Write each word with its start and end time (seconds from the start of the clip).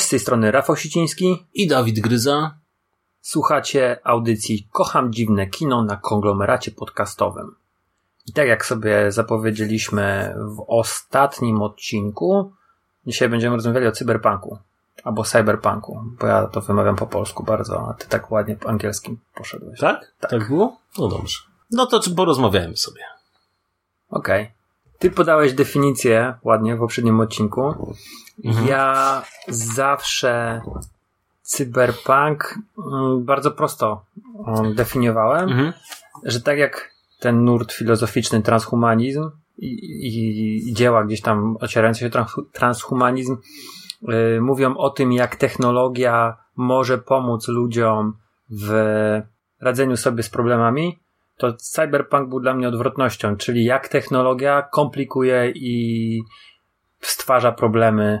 Cześć, 0.00 0.08
z 0.08 0.10
tej 0.10 0.20
strony 0.20 0.50
Rafał 0.50 0.76
Siciński. 0.76 1.46
I 1.54 1.68
Dawid 1.68 2.00
Gryza. 2.00 2.54
Słuchacie 3.20 3.98
audycji 4.04 4.68
Kocham 4.72 5.12
Dziwne 5.12 5.46
Kino 5.46 5.84
na 5.84 5.96
konglomeracie 5.96 6.70
podcastowym. 6.70 7.54
I 8.26 8.32
tak 8.32 8.48
jak 8.48 8.66
sobie 8.66 9.12
zapowiedzieliśmy 9.12 10.34
w 10.56 10.64
ostatnim 10.68 11.62
odcinku, 11.62 12.52
dzisiaj 13.06 13.28
będziemy 13.28 13.56
rozmawiali 13.56 13.86
o 13.86 13.92
cyberpunku. 13.92 14.58
Albo 15.04 15.24
cyberpunku, 15.24 16.04
bo 16.20 16.26
ja 16.26 16.46
to 16.46 16.60
wymawiam 16.60 16.96
po 16.96 17.06
polsku 17.06 17.42
bardzo, 17.42 17.88
a 17.88 17.94
ty 17.94 18.08
tak 18.08 18.30
ładnie 18.30 18.56
po 18.56 18.68
angielskim 18.68 19.18
poszedłeś. 19.34 19.80
Tak? 19.80 20.12
Tak, 20.20 20.48
było? 20.48 20.76
No 20.98 21.08
dobrze. 21.08 21.38
No 21.70 21.86
to 21.86 22.00
czy 22.00 22.14
porozmawiajmy 22.14 22.76
sobie. 22.76 23.02
Okej. 24.10 24.50
Ty 24.98 25.10
podałeś 25.10 25.52
definicję 25.52 26.34
ładnie 26.44 26.76
w 26.76 26.78
poprzednim 26.78 27.20
odcinku. 27.20 27.94
Ja 28.44 29.22
zawsze 29.48 30.60
cyberpunk 31.42 32.58
mm, 32.78 33.24
bardzo 33.24 33.50
prosto 33.50 34.04
mm, 34.46 34.74
definiowałem, 34.74 35.48
Mhm. 35.48 35.72
że 36.24 36.40
tak 36.40 36.58
jak 36.58 36.90
ten 37.20 37.44
nurt 37.44 37.72
filozoficzny 37.72 38.42
transhumanizm 38.42 39.30
i, 39.58 39.66
i, 39.66 40.68
i 40.68 40.74
dzieła 40.74 41.04
gdzieś 41.04 41.20
tam 41.20 41.56
ocierające 41.60 42.00
się 42.00 42.10
trans, 42.10 42.36
transhumanizm 42.52 43.36
y, 44.36 44.40
mówią 44.40 44.76
o 44.76 44.90
tym, 44.90 45.12
jak 45.12 45.36
technologia 45.36 46.36
może 46.56 46.98
pomóc 46.98 47.48
ludziom 47.48 48.16
w 48.50 48.72
radzeniu 49.60 49.96
sobie 49.96 50.22
z 50.22 50.30
problemami, 50.30 50.98
to 51.36 51.52
cyberpunk 51.52 52.28
był 52.28 52.40
dla 52.40 52.54
mnie 52.54 52.68
odwrotnością, 52.68 53.36
czyli 53.36 53.64
jak 53.64 53.88
technologia 53.88 54.62
komplikuje 54.62 55.50
i 55.54 56.22
stwarza 57.00 57.52
problemy 57.52 58.20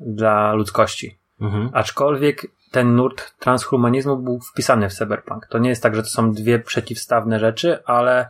dla 0.00 0.52
ludzkości. 0.52 1.18
Mhm. 1.40 1.70
Aczkolwiek 1.72 2.46
ten 2.70 2.96
nurt 2.96 3.34
transhumanizmu 3.38 4.16
był 4.16 4.40
wpisany 4.40 4.88
w 4.88 4.94
cyberpunk. 4.94 5.46
To 5.50 5.58
nie 5.58 5.68
jest 5.68 5.82
tak, 5.82 5.94
że 5.96 6.02
to 6.02 6.08
są 6.08 6.32
dwie 6.32 6.58
przeciwstawne 6.58 7.38
rzeczy, 7.38 7.84
ale 7.84 8.28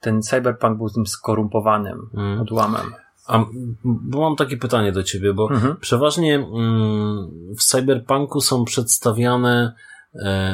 ten 0.00 0.22
cyberpunk 0.22 0.76
był 0.78 0.90
tym 0.90 1.06
skorumpowanym 1.06 2.10
Mhm. 2.14 2.40
odłamem. 2.40 2.94
A 3.26 3.44
bo 3.84 4.20
mam 4.20 4.36
takie 4.36 4.56
pytanie 4.56 4.92
do 4.92 5.02
ciebie, 5.02 5.34
bo 5.34 5.50
Mhm. 5.50 5.76
przeważnie 5.76 6.34
mm, 6.34 7.30
w 7.58 7.62
cyberpunku 7.62 8.40
są 8.40 8.64
przedstawiane 8.64 9.74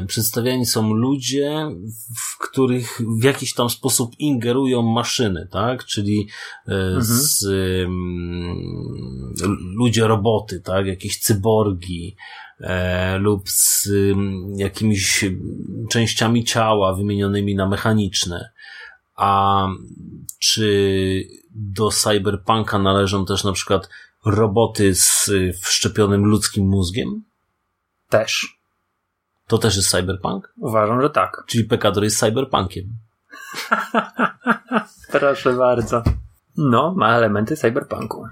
przedstawiani 0.07 0.67
są 0.67 0.95
ludzie, 0.95 1.67
w 2.17 2.39
których 2.39 3.01
w 3.21 3.25
jakiś 3.25 3.55
tam 3.55 3.71
sposób 3.71 4.13
ingerują 4.19 4.83
maszyny, 4.83 5.49
tak? 5.51 5.85
Czyli 5.85 6.29
e, 6.69 6.73
z, 6.99 7.45
ym, 7.45 9.35
ludzie 9.77 10.07
roboty, 10.07 10.61
tak? 10.61 10.87
Jakieś 10.87 11.19
cyborgi, 11.19 12.17
e, 12.61 13.19
lub 13.19 13.51
z 13.51 13.89
jakimiś 14.57 15.25
częściami 15.91 16.45
ciała 16.45 16.95
wymienionymi 16.95 17.55
na 17.55 17.69
mechaniczne. 17.69 18.51
A 19.17 19.67
czy 20.39 21.29
do 21.51 21.91
cyberpunka 21.91 22.79
należą 22.79 23.27
też 23.27 23.45
na 23.45 23.53
przykład 23.53 23.89
roboty 24.25 24.95
z 24.95 25.31
wszczepionym 25.63 26.25
ludzkim 26.25 26.69
mózgiem? 26.69 27.25
Też. 28.09 28.56
To 29.47 29.59
też 29.59 29.77
jest 29.77 29.91
cyberpunk? 29.91 30.53
Uważam, 30.59 31.03
że 31.03 31.11
tak. 31.11 31.43
Czyli 31.47 31.65
Pekador 31.65 32.05
jest 32.05 32.19
cyberpunkiem. 32.19 32.85
Proszę 35.13 35.53
bardzo. 35.53 36.03
No, 36.57 36.95
ma 36.97 37.17
elementy 37.17 37.57
cyberpunku. 37.57 38.27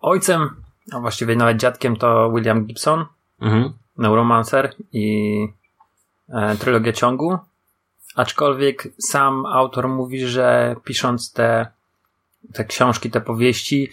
Ojcem, 0.00 0.48
a 0.92 1.00
właściwie 1.00 1.36
nawet 1.36 1.56
dziadkiem 1.56 1.96
to 1.96 2.30
William 2.34 2.64
Gibson, 2.64 3.04
Mhm. 3.40 3.72
Neuromancer 3.96 4.74
i 4.92 5.36
e, 6.28 6.56
trylogia 6.56 6.92
ciągu. 6.92 7.38
Aczkolwiek 8.16 8.88
sam 8.98 9.46
autor 9.46 9.88
mówi, 9.88 10.26
że 10.26 10.76
pisząc 10.84 11.32
te, 11.32 11.66
te 12.52 12.64
książki, 12.64 13.10
te 13.10 13.20
powieści, 13.20 13.90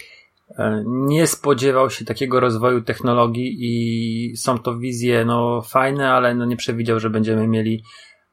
nie 0.86 1.28
spodziewał 1.28 1.90
się 1.90 2.06
takiego 2.06 2.40
rozwoju 2.40 2.82
technologii 2.82 3.58
i 3.60 4.38
są 4.38 4.60
to 4.60 4.78
wizje 4.78 5.26
no, 5.26 5.62
fajne, 5.62 6.12
ale 6.12 6.36
no, 6.36 6.46
nie 6.46 6.58
przewidział, 6.58 7.00
że 7.00 7.10
będziemy 7.10 7.48
mieli 7.48 7.84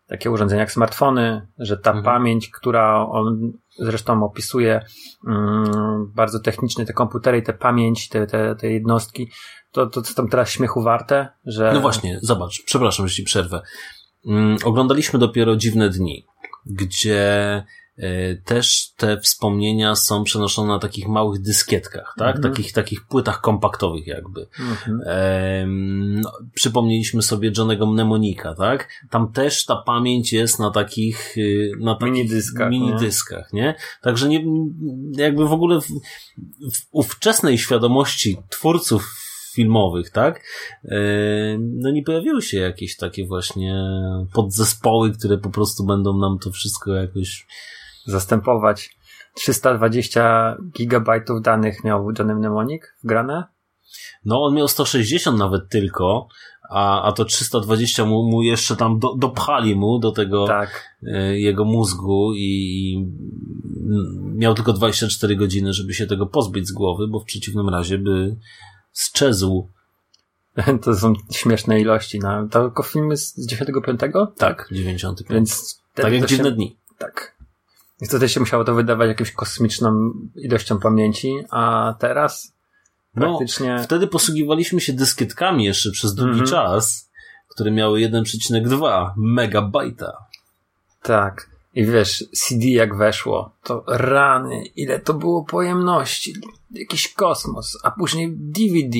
takie 0.06 0.30
urządzenia 0.30 0.60
jak 0.60 0.72
smartfony, 0.72 1.48
że 1.58 1.76
ta 1.76 1.90
Mhm. 1.90 2.04
pamięć, 2.04 2.50
która 2.50 3.06
on 3.08 3.52
zresztą 3.78 4.24
opisuje 4.24 4.84
mm, 5.28 6.12
bardzo 6.14 6.40
technicznie, 6.40 6.86
te 6.86 6.92
komputery 6.92 7.38
i 7.38 7.42
te 7.42 7.52
pamięć, 7.52 8.08
te, 8.08 8.26
te, 8.26 8.56
te 8.56 8.72
jednostki, 8.72 9.30
to, 9.70 9.86
to 9.86 10.02
co 10.02 10.14
tam 10.14 10.28
teraz 10.28 10.50
śmiechu 10.50 10.82
warte, 10.82 11.28
że... 11.44 11.70
No 11.74 11.80
właśnie, 11.80 12.18
zobacz, 12.22 12.62
przepraszam, 12.64 13.08
że 13.08 13.14
ci 13.14 13.22
przerwę. 13.22 13.62
Mm, 14.26 14.56
oglądaliśmy 14.64 15.18
dopiero 15.18 15.56
Dziwne 15.56 15.88
Dni, 15.88 16.26
gdzie 16.66 17.20
e, 17.54 17.64
też 18.44 18.92
te 18.96 19.20
wspomnienia 19.20 19.94
są 19.94 20.24
przenoszone 20.24 20.68
na 20.68 20.78
takich 20.78 21.08
małych 21.08 21.40
dyskietkach, 21.40 22.14
tak? 22.18 22.36
Mhm. 22.36 22.54
Takich, 22.54 22.72
takich 22.72 23.06
płytach 23.06 23.40
kompaktowych 23.40 24.06
jakby. 24.06 24.46
Mhm. 24.60 25.00
Em, 25.06 26.20
no, 26.20 26.32
przypomnieliśmy 26.54 27.22
sobie 27.22 27.52
Johnego 27.58 27.86
Mnemonika, 27.86 28.54
tak? 28.54 28.88
Tam 29.10 29.32
też 29.32 29.64
ta 29.64 29.76
pamięć 29.76 30.32
jest 30.32 30.58
na 30.58 30.70
takich, 30.70 31.38
y, 31.38 31.72
na 31.80 31.94
takich 31.94 32.14
Minidyskach, 32.14 32.70
minidyskach, 32.70 33.52
nie? 33.52 33.74
Także 34.02 34.28
nie, 34.28 34.44
jakby 35.16 35.48
w 35.48 35.52
ogóle 35.52 35.80
w, 35.80 35.86
w 36.74 36.86
ówczesnej 36.90 37.58
świadomości 37.58 38.36
twórców 38.48 39.14
filmowych, 39.54 40.10
tak? 40.10 40.44
Em, 40.84 41.78
No 41.78 41.90
nie 41.90 42.02
pojawiły 42.02 42.42
się 42.42 42.58
jakieś 42.58 42.96
takie 42.96 43.26
właśnie 43.26 43.74
podzespoły, 44.32 45.12
które 45.12 45.38
po 45.38 45.50
prostu 45.50 45.86
będą 45.86 46.18
nam 46.18 46.38
to 46.38 46.50
wszystko 46.50 46.92
jakoś 46.92 47.46
Zastępować 48.06 48.96
320 49.34 50.56
gigabajtów 50.78 51.42
danych 51.42 51.84
miał 51.84 52.10
Johnny 52.18 52.34
Mnemonic 52.34 52.82
wgrane. 53.04 53.44
No, 54.24 54.44
on 54.44 54.54
miał 54.54 54.68
160 54.68 55.38
nawet 55.38 55.68
tylko, 55.68 56.28
a, 56.70 57.02
a 57.02 57.12
to 57.12 57.24
320 57.24 58.04
mu, 58.04 58.22
mu 58.30 58.42
jeszcze 58.42 58.76
tam 58.76 58.98
do, 58.98 59.14
dopchali 59.14 59.76
mu 59.76 59.98
do 59.98 60.12
tego 60.12 60.46
Tak. 60.46 60.84
e, 61.02 61.38
jego 61.38 61.64
mózgu 61.64 62.32
i 62.34 62.96
miał 64.34 64.54
tylko 64.54 64.72
24 64.72 65.36
godziny, 65.36 65.72
żeby 65.72 65.94
się 65.94 66.06
tego 66.06 66.26
pozbyć 66.26 66.68
z 66.68 66.72
głowy, 66.72 67.08
bo 67.08 67.20
w 67.20 67.24
przeciwnym 67.24 67.68
razie 67.68 67.98
by 67.98 68.36
sczezł. 68.92 69.68
To 70.82 70.94
są 70.96 71.12
śmieszne 71.32 71.80
ilości. 71.80 72.18
No, 72.18 72.48
to 72.50 72.62
tylko 72.62 72.82
filmy 72.82 73.16
z 73.16 73.46
95? 73.46 74.00
Tak, 74.36 74.68
95. 74.72 75.30
Więc 75.30 75.82
tak 75.94 76.12
jak 76.12 76.26
dziwne 76.26 76.52
dni. 76.52 76.76
Tak. 76.98 77.31
Więc 78.02 78.10
wtedy 78.10 78.28
się 78.28 78.40
musiało 78.40 78.64
to 78.64 78.74
wydawać 78.74 79.08
jakąś 79.08 79.32
kosmiczną 79.32 80.12
ilością 80.36 80.78
pamięci, 80.78 81.34
a 81.50 81.94
teraz 81.98 82.52
No, 83.14 83.26
praktycznie... 83.26 83.80
Wtedy 83.84 84.06
posługiwaliśmy 84.06 84.80
się 84.80 84.92
dyskietkami 84.92 85.64
jeszcze 85.64 85.90
przez 85.90 86.14
długi 86.14 86.30
Mhm. 86.40 86.48
czas, 86.50 87.10
które 87.48 87.70
miały 87.70 88.00
1,2 88.00 89.12
megabajta. 89.16 90.12
Tak. 91.02 91.50
I 91.74 91.84
wiesz, 91.86 92.24
CD 92.34 92.66
jak 92.66 92.96
weszło, 92.96 93.50
to 93.62 93.84
rany, 93.88 94.64
ile 94.76 95.00
to 95.00 95.14
było 95.14 95.44
pojemności, 95.44 96.34
jakiś 96.70 97.14
kosmos, 97.14 97.78
a 97.82 97.90
później 97.90 98.32
DVD. 98.36 98.98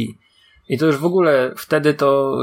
I 0.72 0.78
to 0.78 0.86
już 0.86 0.96
w 0.96 1.04
ogóle 1.04 1.54
wtedy 1.56 1.94
to, 1.94 2.38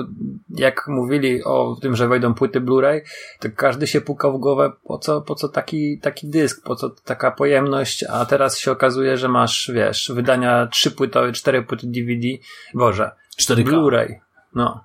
jak 0.50 0.88
mówili 0.88 1.44
o 1.44 1.78
tym, 1.81 1.96
że 1.96 2.08
wejdą 2.08 2.34
płyty 2.34 2.62
Blu-ray, 2.62 3.02
to 3.40 3.50
każdy 3.56 3.88
się 3.88 4.02
pukał 4.02 4.38
w 4.38 4.40
głowę, 4.40 4.72
po 4.84 4.98
co, 4.98 5.22
po 5.22 5.36
co 5.36 5.50
taki, 5.50 6.00
taki 6.00 6.30
dysk, 6.30 6.64
po 6.64 6.76
co 6.76 6.90
taka 6.90 7.31
pojemność, 7.31 8.04
a 8.04 8.26
teraz 8.26 8.58
się 8.58 8.72
okazuje, 8.72 9.18
że 9.18 9.28
masz, 9.28 9.72
wiesz, 9.74 10.12
wydania 10.16 10.68
trzy 10.68 10.92
płytowe, 10.92 11.31
cztery 11.31 11.64
płyty 11.64 11.88
DVD, 11.88 12.28
Boże, 12.74 13.12
4K. 13.42 13.64
Blu-ray. 13.64 14.20
No. 14.56 14.84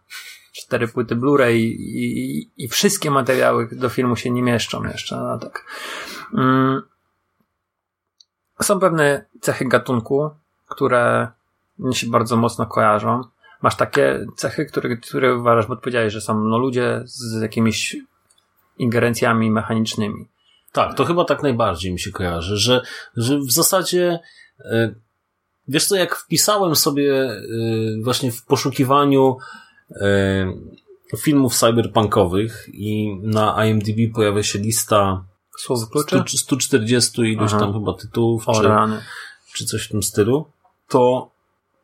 cztery 0.52 0.88
płyty 0.88 1.16
Blu-ray 1.16 1.54
i, 1.54 2.04
i, 2.04 2.50
i, 2.64 2.68
wszystkie 2.68 3.10
materiały 3.10 3.68
do 3.72 3.88
filmu 3.88 4.16
się 4.16 4.30
nie 4.30 4.42
mieszczą 4.42 4.84
jeszcze. 4.84 5.16
No 5.16 5.38
tak. 5.38 5.64
Mm. 6.34 6.82
Są 8.62 8.80
pewne 8.80 9.24
cechy 9.40 9.68
gatunku, 9.68 10.30
które 10.68 11.28
mi 11.78 11.94
się 11.94 12.06
bardzo 12.06 12.36
mocno 12.36 12.66
kojarzą. 12.66 13.33
Masz 13.64 13.76
takie 13.76 14.26
cechy, 14.36 14.66
które, 14.66 14.96
które 14.96 15.36
uważasz, 15.36 15.66
bo 15.66 15.72
odpowiedziałeś, 15.74 16.12
że 16.12 16.20
są 16.20 16.44
no, 16.44 16.58
ludzie 16.58 17.02
z 17.04 17.42
jakimiś 17.42 17.96
ingerencjami 18.78 19.50
mechanicznymi. 19.50 20.28
Tak, 20.72 20.94
to 20.94 21.04
chyba 21.04 21.24
tak 21.24 21.42
najbardziej 21.42 21.92
mi 21.92 22.00
się 22.00 22.10
kojarzy, 22.12 22.56
że, 22.56 22.82
że 23.16 23.38
w 23.38 23.52
zasadzie 23.52 24.20
y, 24.60 24.94
wiesz 25.68 25.86
co, 25.86 25.96
jak 25.96 26.16
wpisałem 26.16 26.76
sobie 26.76 27.30
y, 27.30 28.00
właśnie 28.02 28.32
w 28.32 28.44
poszukiwaniu 28.44 29.36
y, 29.90 29.96
filmów 31.16 31.54
cyberpunkowych 31.54 32.68
i 32.72 33.16
na 33.22 33.66
IMDb 33.66 34.14
pojawia 34.14 34.42
się 34.42 34.58
lista 34.58 35.24
kluczy? 35.90 36.38
140 36.38 37.22
iluś 37.22 37.50
Aha. 37.50 37.60
tam 37.60 37.72
chyba 37.72 37.94
tytułów, 37.94 38.48
o, 38.48 38.60
czy, 38.60 38.68
czy 39.54 39.64
coś 39.64 39.86
w 39.86 39.88
tym 39.88 40.02
stylu, 40.02 40.46
to 40.88 41.33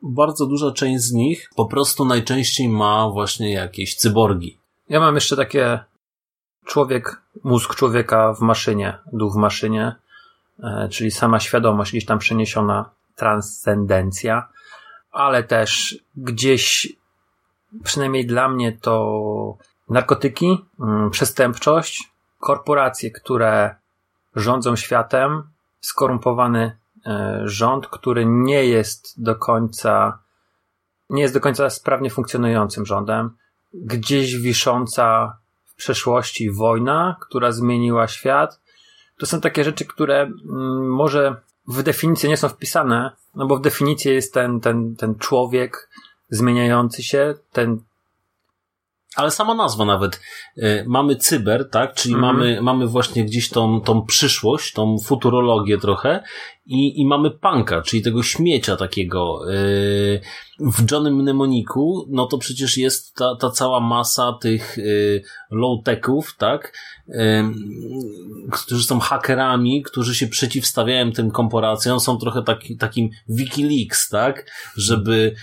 bardzo 0.02 0.46
duża 0.46 0.70
część 0.70 1.02
z 1.02 1.12
nich 1.12 1.50
po 1.56 1.66
prostu 1.66 2.04
najczęściej 2.04 2.68
ma 2.68 3.10
właśnie 3.10 3.52
jakieś 3.52 3.96
cyborgi. 3.96 4.58
Ja 4.88 5.00
mam 5.00 5.14
jeszcze 5.14 5.36
takie 5.36 5.84
człowiek, 6.64 7.22
mózg 7.44 7.74
człowieka 7.74 8.34
w 8.34 8.40
maszynie, 8.40 8.98
duch 9.12 9.34
w 9.34 9.36
maszynie, 9.36 9.94
e, 10.62 10.88
czyli 10.88 11.10
sama 11.10 11.40
świadomość 11.40 11.90
gdzieś 11.92 12.04
tam 12.04 12.18
przeniesiona, 12.18 12.90
transcendencja, 13.16 14.48
ale 15.10 15.42
też 15.42 15.98
gdzieś, 16.16 16.92
przynajmniej 17.84 18.26
dla 18.26 18.48
mnie, 18.48 18.72
to 18.72 19.56
narkotyki, 19.88 20.58
mm, 20.80 21.10
przestępczość, 21.10 22.12
korporacje, 22.38 23.10
które 23.10 23.74
rządzą 24.36 24.76
światem, 24.76 25.42
skorumpowany 25.80 26.79
rząd, 27.44 27.86
który 27.86 28.26
nie 28.26 28.64
jest 28.64 29.22
do 29.22 29.36
końca, 29.36 30.18
nie 31.10 31.22
jest 31.22 31.34
do 31.34 31.40
końca 31.40 31.70
sprawnie 31.70 32.10
funkcjonującym 32.10 32.86
rządem, 32.86 33.30
gdzieś 33.74 34.36
wisząca 34.36 35.36
przeszłości 35.80 36.50
wojna, 36.50 37.16
która 37.20 37.52
zmieniła 37.52 38.08
świat. 38.08 38.60
To 39.18 39.26
są 39.26 39.40
takie 39.40 39.64
rzeczy, 39.64 39.84
które 39.84 40.22
mm, 40.22 40.92
może 40.92 41.36
w 41.68 41.82
definicji 41.82 42.28
nie 42.28 42.36
są 42.36 42.48
wpisane, 42.48 43.10
no 43.34 43.46
bo 43.46 43.56
w 43.56 43.60
definicji 43.60 44.14
jest 44.14 44.34
ten, 44.34 44.60
ten, 44.60 44.96
ten 44.96 45.14
człowiek 45.14 45.90
zmieniający 46.30 47.02
się, 47.02 47.34
ten 47.52 47.80
ale 49.16 49.30
sama 49.30 49.54
nazwa 49.54 49.84
nawet. 49.84 50.20
Y, 50.58 50.84
mamy 50.88 51.16
cyber, 51.16 51.70
tak? 51.70 51.94
Czyli 51.94 52.14
mm 52.14 52.24
-hmm. 52.24 52.32
mamy, 52.32 52.62
mamy 52.62 52.86
właśnie 52.86 53.24
gdzieś 53.24 53.48
tą, 53.48 53.80
tą 53.80 54.02
przyszłość, 54.02 54.72
tą 54.72 54.96
futurologię 55.04 55.78
trochę 55.78 56.22
i, 56.70 57.00
i 57.00 57.06
mamy 57.06 57.30
punka, 57.30 57.82
czyli 57.82 58.02
tego 58.02 58.22
śmiecia 58.22 58.76
takiego. 58.76 59.52
Y, 59.54 60.20
w 60.60 60.90
Johnnym 60.90 61.14
Mnemoniku, 61.14 62.06
no 62.10 62.26
to 62.26 62.38
przecież 62.38 62.76
jest 62.76 63.14
ta, 63.14 63.36
ta 63.36 63.50
cała 63.50 63.80
masa 63.80 64.32
tych 64.32 64.78
y, 64.78 65.22
low-techów, 65.50 66.36
tak? 66.38 66.78
którzy 68.52 68.84
są 68.84 69.00
hakerami, 69.00 69.82
którzy 69.82 70.14
się 70.14 70.26
przeciwstawiają 70.26 71.12
tym 71.12 71.30
korporacjom, 71.30 72.00
są 72.00 72.18
trochę 72.18 72.42
taki, 72.42 72.76
takim 72.76 73.10
Wikileaks, 73.28 74.08
tak? 74.08 74.50
Żeby 74.76 75.34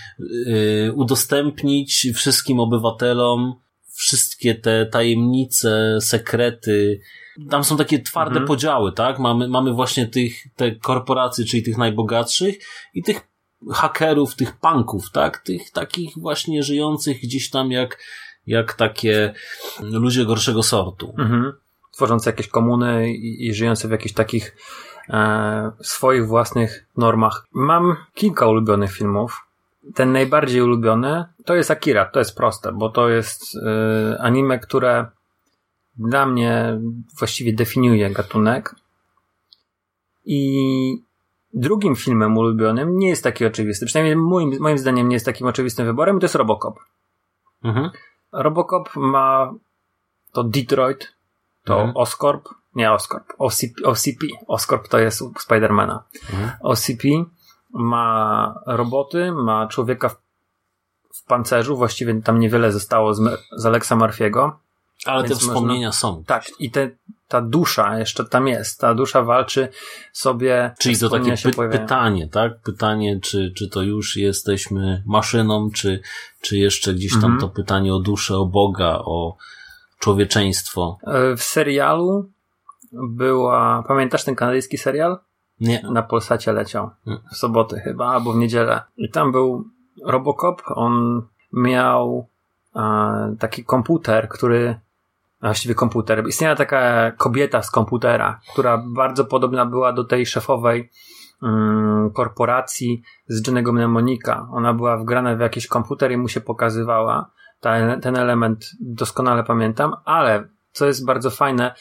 udostępnić 0.94 2.06
wszystkim 2.14 2.60
obywatelom 2.60 3.54
wszystkie 3.98 4.54
te 4.54 4.86
tajemnice, 4.86 5.98
sekrety. 6.00 7.00
Tam 7.50 7.64
są 7.64 7.76
takie 7.76 8.02
twarde 8.02 8.30
mhm. 8.30 8.46
podziały, 8.46 8.92
tak? 8.92 9.18
Mamy, 9.18 9.48
mamy 9.48 9.72
właśnie 9.72 10.06
tych, 10.06 10.54
te 10.56 10.72
korporacje, 10.72 11.44
czyli 11.44 11.62
tych 11.62 11.78
najbogatszych 11.78 12.58
i 12.94 13.02
tych 13.02 13.28
hakerów, 13.72 14.34
tych 14.34 14.56
punków, 14.56 15.10
tak? 15.10 15.38
Tych 15.38 15.70
takich 15.70 16.12
właśnie 16.16 16.62
żyjących 16.62 17.20
gdzieś 17.20 17.50
tam 17.50 17.70
jak, 17.70 17.98
jak 18.46 18.72
takie 18.72 19.34
ludzie 19.80 20.24
gorszego 20.24 20.62
sortu. 20.62 21.14
Mhm. 21.18 21.52
Tworzące 21.92 22.30
jakieś 22.30 22.48
komuny 22.48 23.12
i, 23.12 23.46
i 23.46 23.54
żyjące 23.54 23.88
w 23.88 23.90
jakichś 23.90 24.14
takich 24.14 24.56
e, 25.08 25.70
swoich 25.82 26.26
własnych 26.26 26.86
normach. 26.96 27.46
Mam 27.52 27.96
kilka 28.14 28.46
ulubionych 28.46 28.92
filmów 28.92 29.48
ten 29.94 30.12
najbardziej 30.12 30.62
ulubiony 30.62 31.24
to 31.44 31.54
jest 31.54 31.70
Akira. 31.70 32.04
To 32.04 32.18
jest 32.18 32.36
proste, 32.36 32.72
bo 32.72 32.88
to 32.88 33.08
jest 33.08 33.54
y, 33.54 33.58
anime, 34.20 34.58
które 34.58 35.06
dla 35.98 36.26
mnie 36.26 36.80
właściwie 37.18 37.52
definiuje 37.52 38.10
gatunek. 38.10 38.74
I 40.24 41.02
drugim 41.54 41.96
filmem 41.96 42.38
ulubionym 42.38 42.98
nie 42.98 43.08
jest 43.08 43.24
taki 43.24 43.46
oczywisty. 43.46 43.86
Przynajmniej 43.86 44.16
moim, 44.16 44.60
moim 44.60 44.78
zdaniem 44.78 45.08
nie 45.08 45.16
jest 45.16 45.26
takim 45.26 45.46
oczywistym 45.46 45.86
wyborem. 45.86 46.20
To 46.20 46.24
jest 46.24 46.34
Robocop. 46.34 46.78
Mhm. 47.64 47.90
Robocop 48.32 48.96
ma 48.96 49.54
to 50.32 50.44
Detroit, 50.44 51.12
to 51.64 51.74
mhm. 51.74 51.96
Oscorp, 51.96 52.48
nie 52.74 52.92
Oscorp, 52.92 53.32
OCP, 53.38 53.84
OCP. 53.84 54.26
Oscorp 54.46 54.88
to 54.88 54.98
jest 54.98 55.22
Spidermana. 55.38 56.04
Mhm. 56.32 56.50
OCP 56.62 57.08
ma 57.70 58.54
roboty, 58.66 59.32
ma 59.32 59.66
człowieka 59.66 60.08
w, 60.08 60.16
w 61.14 61.24
pancerzu, 61.24 61.76
właściwie 61.76 62.22
tam 62.22 62.38
niewiele 62.38 62.72
zostało 62.72 63.14
z, 63.14 63.40
z 63.56 63.66
Alexa 63.66 63.96
Marfiego. 63.96 64.58
Ale 65.06 65.28
te 65.28 65.34
wspomnienia 65.34 65.88
można, 65.88 66.00
są. 66.00 66.24
Tak, 66.24 66.44
i 66.58 66.70
te, 66.70 66.90
ta 67.28 67.40
dusza 67.40 67.98
jeszcze 67.98 68.24
tam 68.24 68.48
jest. 68.48 68.80
Ta 68.80 68.94
dusza 68.94 69.22
walczy 69.22 69.68
sobie. 70.12 70.74
Czyli 70.78 70.98
to 70.98 71.08
takie 71.08 71.34
py 71.36 71.68
pytanie, 71.70 72.28
tak? 72.28 72.60
Pytanie, 72.60 73.20
czy, 73.20 73.52
czy 73.56 73.68
to 73.68 73.82
już 73.82 74.16
jesteśmy 74.16 75.02
maszyną, 75.06 75.70
czy, 75.74 76.00
czy 76.40 76.58
jeszcze 76.58 76.94
gdzieś 76.94 77.12
tam 77.12 77.24
mhm. 77.24 77.40
to 77.40 77.48
pytanie 77.48 77.94
o 77.94 77.98
duszę, 77.98 78.36
o 78.36 78.46
Boga, 78.46 78.98
o 79.04 79.36
człowieczeństwo. 79.98 80.98
E, 81.06 81.36
w 81.36 81.42
serialu 81.42 82.30
była, 82.92 83.84
pamiętasz 83.88 84.24
ten 84.24 84.34
kanadyjski 84.34 84.78
serial? 84.78 85.18
Nie. 85.60 85.82
Na 85.82 86.02
Polsacie 86.02 86.52
leciał. 86.52 86.90
W 87.32 87.36
soboty 87.36 87.80
chyba, 87.80 88.06
albo 88.06 88.32
w 88.32 88.36
niedzielę. 88.36 88.82
I 88.96 89.10
tam 89.10 89.32
był 89.32 89.64
Robocop. 90.04 90.62
On 90.66 91.22
miał 91.52 92.28
e, 92.76 93.36
taki 93.38 93.64
komputer, 93.64 94.28
który 94.28 94.80
właściwie 95.40 95.74
komputer. 95.74 96.28
Istniała 96.28 96.56
taka 96.56 97.10
kobieta 97.10 97.62
z 97.62 97.70
komputera, 97.70 98.40
która 98.52 98.82
bardzo 98.86 99.24
podobna 99.24 99.66
była 99.66 99.92
do 99.92 100.04
tej 100.04 100.26
szefowej 100.26 100.90
um, 101.42 102.10
korporacji 102.14 103.02
z 103.26 103.46
Jennego 103.46 103.72
Mnemonika. 103.72 104.48
Ona 104.52 104.74
była 104.74 104.96
wgrana 104.96 105.36
w 105.36 105.40
jakiś 105.40 105.66
komputer 105.66 106.12
i 106.12 106.16
mu 106.16 106.28
się 106.28 106.40
pokazywała. 106.40 107.30
Ten, 107.60 108.00
ten 108.00 108.16
element 108.16 108.64
doskonale 108.80 109.44
pamiętam, 109.44 109.94
ale 110.04 110.48
co 110.72 110.86
jest 110.86 111.06
bardzo 111.06 111.30
fajne, 111.30 111.64
Mm, 111.64 111.74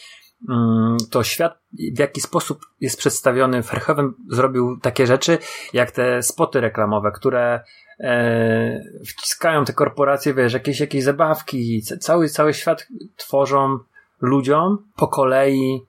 to 1.11 1.23
świat 1.23 1.59
w 1.95 1.99
jaki 1.99 2.21
sposób 2.21 2.59
jest 2.79 2.97
przedstawiony. 2.97 3.61
Verhoeven 3.61 4.13
zrobił 4.29 4.79
takie 4.81 5.07
rzeczy, 5.07 5.37
jak 5.73 5.91
te 5.91 6.23
spoty 6.23 6.61
reklamowe, 6.61 7.11
które 7.11 7.63
e, 7.99 8.81
wciskają 9.07 9.65
te 9.65 9.73
korporacje, 9.73 10.33
wiesz, 10.33 10.53
jakieś, 10.53 10.79
jakieś 10.79 11.03
zabawki, 11.03 11.81
cały, 11.99 12.29
cały 12.29 12.53
świat 12.53 12.87
tworzą 13.15 13.79
ludziom 14.21 14.77
po 14.95 15.07
kolei 15.07 15.81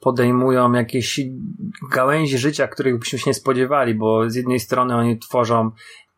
podejmują 0.00 0.72
jakieś 0.72 1.20
gałęzi 1.92 2.38
życia, 2.38 2.68
których 2.68 2.98
byśmy 2.98 3.18
się 3.18 3.30
nie 3.30 3.34
spodziewali, 3.34 3.94
bo 3.94 4.30
z 4.30 4.34
jednej 4.34 4.60
strony 4.60 4.96
oni 4.96 5.18
tworzą 5.18 5.70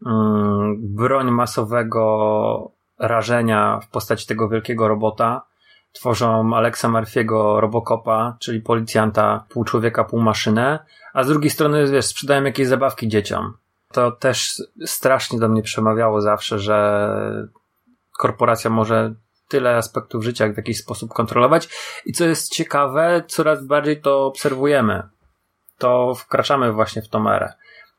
mm, 0.07 0.77
broń 0.81 1.31
masowego 1.31 2.73
rażenia 2.99 3.81
w 3.83 3.89
postaci 3.89 4.27
tego 4.27 4.49
wielkiego 4.49 4.89
robota, 4.89 5.50
tworzą 5.93 6.57
Alexa 6.57 6.89
Murphy'ego 6.89 7.61
Robocopa, 7.61 8.37
czyli 8.41 8.61
policjanta 8.61 9.45
pół 9.49 9.65
człowieka, 9.65 10.05
pół 10.05 10.21
maszynę, 10.21 10.79
a 11.13 11.25
z 11.25 11.29
drugiej 11.29 11.51
strony, 11.51 11.87
wiesz, 11.87 12.07
sprzedają 12.07 12.45
jakieś 12.45 12.69
zabawki 12.69 13.09
dzieciom. 13.09 13.53
To 13.93 14.13
też 14.13 14.63
strasznie 14.85 15.39
do 15.39 15.49
mnie 15.49 15.63
przemawiało 15.63 16.21
zawsze, 16.21 16.59
że 16.59 17.09
korporacja 18.19 18.71
może 18.71 19.15
tyle 19.49 19.77
aspektów 19.77 20.25
życia 20.25 20.53
w 20.53 20.57
jakiś 20.57 20.79
sposób 20.79 21.13
kontrolować. 21.13 21.69
I 22.07 22.13
co 22.13 22.25
jest 22.25 22.53
ciekawe, 22.53 23.23
coraz 23.27 23.67
bardziej 23.67 24.01
to 24.01 24.27
obserwujemy. 24.27 25.03
To 25.79 26.15
wkraczamy 26.15 26.73
właśnie 26.73 27.03
w 27.03 27.09
tą 27.09 27.31
erę. 27.31 27.53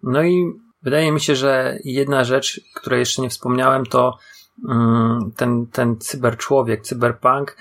No 0.04 0.24
i 0.24 0.54
wydaje 0.82 1.12
mi 1.12 1.22
się, 1.22 1.36
że 1.36 1.78
jedna 1.84 2.24
rzecz, 2.24 2.62
której 2.76 3.00
jeszcze 3.00 3.22
nie 3.22 3.30
wspomniałem, 3.30 3.86
to 3.86 4.18
mm, 4.70 5.32
ten, 5.38 5.68
ten 5.68 5.98
cyberczłowiek, 5.98 6.82
cyberpunk 6.82 7.58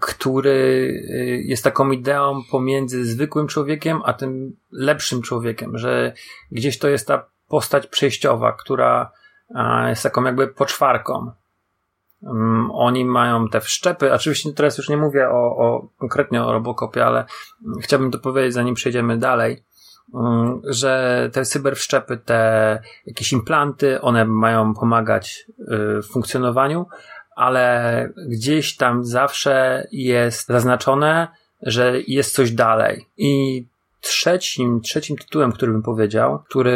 który 0.00 0.50
y, 0.50 1.42
jest 1.44 1.64
taką 1.64 1.90
ideą 1.90 2.42
pomiędzy 2.50 3.04
zwykłym 3.04 3.46
człowiekiem, 3.46 4.00
a 4.04 4.12
tym 4.12 4.56
lepszym 4.72 5.22
człowiekiem, 5.22 5.78
że 5.78 6.12
gdzieś 6.52 6.78
to 6.78 6.88
jest 6.88 7.06
ta 7.06 7.26
postać 7.48 7.86
przejściowa, 7.86 8.52
która 8.52 9.12
jest 9.88 10.02
taką 10.02 10.24
jakby 10.24 10.48
poczwarką. 10.48 11.32
Um, 12.20 12.70
oni 12.72 13.04
mają 13.04 13.48
te 13.48 13.60
wszczepy. 13.60 14.12
Oczywiście 14.12 14.52
teraz 14.52 14.78
już 14.78 14.88
nie 14.88 14.96
mówię 14.96 15.28
o, 15.28 15.56
o 15.56 15.88
konkretnie 15.98 16.44
o 16.44 16.52
Robocopie, 16.52 17.06
ale 17.06 17.24
chciałbym 17.82 18.10
to 18.10 18.18
powiedzieć, 18.18 18.54
zanim 18.54 18.74
przejdziemy 18.74 19.18
dalej, 19.18 19.64
um, 20.12 20.62
że 20.64 21.30
te 21.32 21.44
cyberwszczepy, 21.44 22.16
te 22.16 22.82
jakieś 23.06 23.32
implanty, 23.32 24.00
one 24.00 24.24
mają 24.24 24.74
pomagać 24.74 25.46
y, 25.48 25.64
w 26.02 26.06
funkcjonowaniu, 26.12 26.86
ale 27.38 28.12
gdzieś 28.28 28.76
tam 28.76 29.04
zawsze 29.04 29.86
jest 29.92 30.48
zaznaczone, 30.48 31.28
że 31.62 32.00
jest 32.06 32.34
coś 32.34 32.50
dalej. 32.52 33.06
I 33.16 33.64
trzecim, 34.00 34.80
trzecim 34.80 35.16
tytułem, 35.16 35.52
który 35.52 35.72
bym 35.72 35.82
powiedział, 35.82 36.38
który 36.48 36.70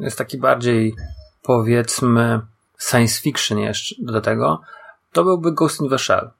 y, 0.00 0.04
jest 0.04 0.18
taki 0.18 0.38
bardziej 0.38 0.94
powiedzmy 1.42 2.40
science 2.90 3.20
fiction 3.22 3.58
jeszcze 3.58 3.94
do 3.98 4.20
tego, 4.20 4.60
to 5.12 5.24
byłby 5.24 5.52
Ghost 5.52 5.80
in 5.80 5.88
the 5.88 5.98
Shell. 5.98 6.30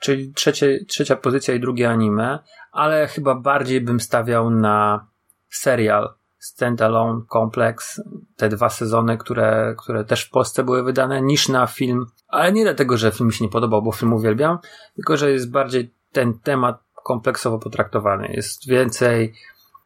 Czyli 0.00 0.32
trzecie, 0.32 0.84
trzecia 0.88 1.16
pozycja 1.16 1.54
i 1.54 1.60
drugie 1.60 1.90
anime, 1.90 2.38
ale 2.72 3.06
chyba 3.06 3.34
bardziej 3.34 3.80
bym 3.80 4.00
stawiał 4.00 4.50
na 4.50 5.06
serial 5.50 6.14
Standalone 6.38 7.20
Complex, 7.32 8.02
te 8.36 8.48
dwa 8.48 8.68
sezony, 8.68 9.18
które, 9.18 9.74
które 9.78 10.04
też 10.04 10.24
w 10.24 10.30
Polsce 10.30 10.64
były 10.64 10.82
wydane, 10.82 11.22
niż 11.22 11.48
na 11.48 11.66
film. 11.66 12.06
Ale 12.28 12.52
nie 12.52 12.64
dlatego, 12.64 12.96
że 12.96 13.12
film 13.12 13.26
mi 13.26 13.32
się 13.32 13.44
nie 13.44 13.50
podobał, 13.50 13.82
bo 13.82 13.92
film 13.92 14.12
uwielbiam, 14.12 14.58
tylko 14.94 15.16
że 15.16 15.30
jest 15.30 15.50
bardziej 15.50 15.94
ten 16.12 16.38
temat 16.38 16.82
kompleksowo 17.04 17.58
potraktowany. 17.58 18.28
Jest 18.32 18.68
więcej 18.68 19.34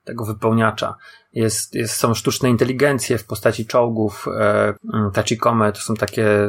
tego 0.05 0.25
wypełniacza. 0.25 0.97
Jest, 1.33 1.75
jest, 1.75 1.95
są 1.95 2.15
sztuczne 2.15 2.51
inteligencje 2.51 3.19
w 3.19 3.27
postaci 3.27 3.67
czołgów, 3.67 4.29
e, 4.29 4.75
mm, 4.95 5.11
tachikome, 5.11 5.73
to 5.73 5.81
są 5.81 5.95
takie 5.95 6.49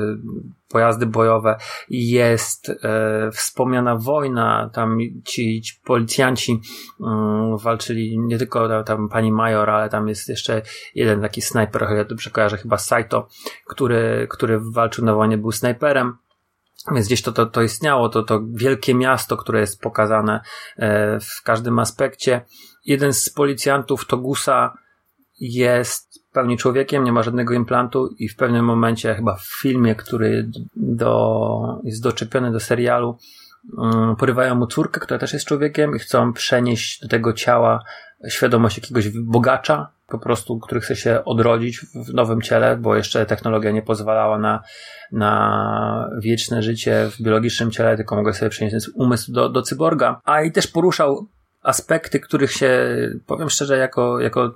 pojazdy 0.70 1.06
bojowe. 1.06 1.58
Jest 1.90 2.70
e, 2.70 3.32
wspomniana 3.32 3.96
wojna, 3.96 4.70
tam 4.74 4.98
ci, 5.26 5.62
ci 5.62 5.74
policjanci 5.84 6.62
e, 7.02 7.58
walczyli 7.64 8.20
nie 8.20 8.38
tylko 8.38 8.84
tam, 8.84 9.10
pani 9.10 9.32
major, 9.32 9.70
ale 9.70 9.90
tam 9.90 10.08
jest 10.08 10.30
jeszcze 10.30 10.62
jeden 10.96 11.22
taki 11.22 11.42
snajper, 11.42 11.88
ja 11.98 12.06
dobrze 12.06 12.30
kojarzę, 12.30 12.58
chyba 12.58 12.78
Saito, 12.78 13.28
który, 13.68 14.28
który 14.30 14.60
walczył 14.72 15.06
na 15.06 15.14
wojnie, 15.14 15.38
był 15.38 15.52
snajperem. 15.52 16.18
Więc 16.92 17.08
gdzieś 17.08 17.22
to, 17.22 17.32
to, 17.32 17.46
to 17.46 17.62
istniało, 17.62 18.10
to, 18.10 18.24
to 18.24 18.42
wielkie 18.53 18.96
miasto, 18.96 19.38
które 19.38 19.60
jest 19.60 19.82
pokazane 19.82 20.42
e, 20.77 21.20
w 21.20 21.44
każdym 21.44 21.80
aspekcie. 21.80 22.42
Jeden 22.86 23.13
z 23.13 23.30
policjantów, 23.30 24.08
Togusa, 24.08 24.77
jest 25.39 26.24
pełni 26.34 26.58
człowiekiem, 26.58 27.03
nie 27.03 27.12
ma 27.12 27.24
żadnego 27.24 27.53
implantu 27.53 28.10
i 28.18 28.30
w 28.30 28.36
pewnym 28.36 28.65
momencie, 28.65 29.15
chyba 29.15 29.36
w 29.36 29.62
filmie, 29.62 29.96
który 29.96 30.50
do, 30.75 31.82
jest 31.84 32.03
doczepiony 32.03 32.51
do 32.51 32.60
serialu, 32.60 33.18
um, 33.77 34.15
porywają 34.15 34.56
mu 34.56 34.68
córkę, 34.68 35.00
która 35.00 35.20
też 35.20 35.34
jest 35.34 35.46
człowiekiem 35.46 35.96
i 35.96 36.00
chcą 36.00 36.34
przenieść 36.34 37.01
do 37.01 37.08
tego 37.08 37.34
ciała 37.34 37.84
świadomość 38.30 38.77
jakiegoś 38.77 39.10
bogacza, 39.10 39.92
po 40.08 40.20
prostu, 40.20 40.60
który 40.60 40.82
chce 40.82 40.96
się 40.96 41.25
odrodzić 41.25 41.80
w 41.80 42.13
nowym 42.13 42.42
ciele, 42.42 42.77
bo 42.77 42.96
jeszcze 42.96 43.25
technologia 43.25 43.72
nie 43.72 43.82
pozwalała 43.82 44.39
na, 44.39 44.63
na 45.12 46.10
wieczne 46.20 46.63
życie 46.63 47.10
w 47.12 47.22
biologicznym 47.22 47.72
ciele, 47.72 47.98
tylko 47.98 48.15
mogę 48.15 48.34
sobie 48.34 48.50
przenieść 48.50 48.89
umysł 48.96 49.32
do, 49.32 49.50
do 49.50 49.62
cyborga. 49.62 50.22
A 50.24 50.42
i 50.42 50.51
też 50.51 50.68
poruszał 50.68 51.27
aspekty, 51.63 52.20
których 52.20 52.51
się, 52.51 52.88
powiem 53.25 53.50
szczerze, 53.50 53.77
jako, 53.77 54.20
jako 54.20 54.53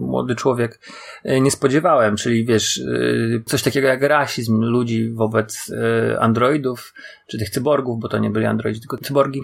młody 0.00 0.34
człowiek 0.34 0.80
e, 1.24 1.40
nie 1.40 1.50
spodziewałem, 1.50 2.16
czyli 2.16 2.44
wiesz, 2.44 2.78
e, 2.78 3.42
coś 3.44 3.62
takiego 3.62 3.88
jak 3.88 4.02
rasizm 4.02 4.60
ludzi 4.60 5.10
wobec 5.12 5.72
e, 5.72 6.20
androidów, 6.20 6.94
czy 7.30 7.38
tych 7.38 7.50
cyborgów, 7.50 8.00
bo 8.00 8.08
to 8.08 8.18
nie 8.18 8.30
byli 8.30 8.46
androidzi, 8.46 8.80
tylko 8.80 8.98
cyborgi. 8.98 9.42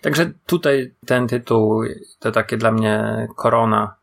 Także 0.00 0.32
tutaj 0.46 0.94
ten 1.06 1.28
tytuł 1.28 1.82
to 2.18 2.32
takie 2.32 2.56
dla 2.56 2.72
mnie 2.72 3.28
korona. 3.36 3.94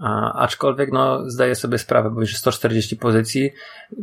A, 0.00 0.32
aczkolwiek, 0.32 0.92
no, 0.92 1.30
zdaję 1.30 1.54
sobie 1.54 1.78
sprawę, 1.78 2.10
bo 2.10 2.20
już 2.20 2.36
140 2.36 2.96
pozycji, 2.96 3.50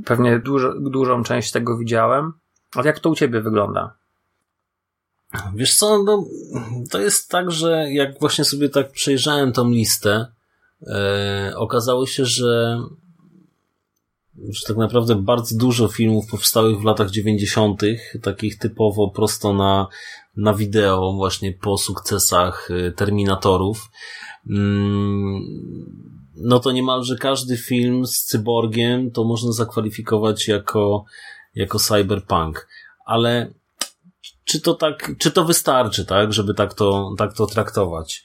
pewnie 0.05 0.39
dużo, 0.39 0.73
dużą 0.79 1.23
część 1.23 1.51
tego 1.51 1.77
widziałem. 1.77 2.33
A 2.75 2.81
jak 2.85 2.99
to 2.99 3.09
u 3.09 3.15
ciebie 3.15 3.41
wygląda? 3.41 3.97
Wiesz 5.55 5.75
co, 5.75 6.03
no, 6.03 6.25
to 6.91 6.99
jest 6.99 7.29
tak, 7.29 7.51
że 7.51 7.93
jak 7.93 8.19
właśnie 8.19 8.45
sobie 8.45 8.69
tak 8.69 8.91
przejrzałem 8.91 9.51
tą 9.51 9.69
listę, 9.69 10.25
e, 10.87 11.53
okazało 11.55 12.05
się, 12.05 12.25
że, 12.25 12.81
że 14.49 14.67
tak 14.67 14.77
naprawdę 14.77 15.15
bardzo 15.15 15.57
dużo 15.57 15.87
filmów 15.87 16.27
powstałych 16.31 16.79
w 16.79 16.83
latach 16.83 17.11
90., 17.11 17.81
takich 18.21 18.57
typowo 18.57 19.09
prosto 19.09 19.53
na, 19.53 19.87
na 20.35 20.53
wideo, 20.53 21.13
właśnie 21.13 21.53
po 21.53 21.77
sukcesach 21.77 22.69
e, 22.71 22.91
Terminatorów. 22.91 23.89
Mm, 24.49 25.41
no 26.35 26.59
to 26.59 26.71
niemalże 26.71 27.15
każdy 27.15 27.57
film 27.57 28.05
z 28.05 28.23
cyborgiem 28.23 29.11
to 29.11 29.23
można 29.23 29.51
zakwalifikować 29.51 30.47
jako, 30.47 31.05
jako 31.55 31.79
cyberpunk. 31.79 32.67
Ale 33.05 33.53
czy 34.47 34.61
to 34.61 34.73
tak, 34.73 35.11
czy 35.19 35.31
to 35.31 35.45
wystarczy, 35.45 36.05
tak, 36.05 36.33
żeby 36.33 36.53
tak 36.53 36.73
to, 36.73 37.15
tak 37.17 37.33
to 37.33 37.47
traktować. 37.47 38.23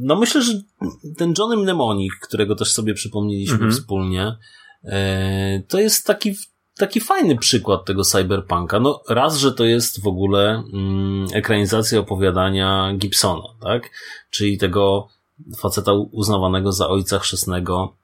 No 0.00 0.16
myślę, 0.16 0.42
że 0.42 0.52
ten 1.16 1.34
Johnny 1.38 1.56
Mnemonic, 1.56 2.12
którego 2.22 2.56
też 2.56 2.72
sobie 2.72 2.94
przypomnieliśmy 2.94 3.54
mhm. 3.54 3.72
wspólnie, 3.72 4.36
e, 4.84 5.62
to 5.68 5.80
jest 5.80 6.06
taki, 6.06 6.34
taki 6.76 7.00
fajny 7.00 7.36
przykład 7.36 7.84
tego 7.84 8.04
cyberpunka. 8.04 8.80
No 8.80 9.02
raz, 9.08 9.36
że 9.36 9.52
to 9.52 9.64
jest 9.64 10.02
w 10.02 10.06
ogóle 10.06 10.62
mm, 10.72 11.26
ekranizacja 11.34 12.00
opowiadania 12.00 12.94
Gibsona, 12.98 13.48
tak? 13.60 13.90
Czyli 14.30 14.58
tego 14.58 15.08
faceta 15.58 15.92
uznawanego 15.92 16.72
za 16.72 16.88
ojca 16.88 17.18
chrzestnego 17.18 17.96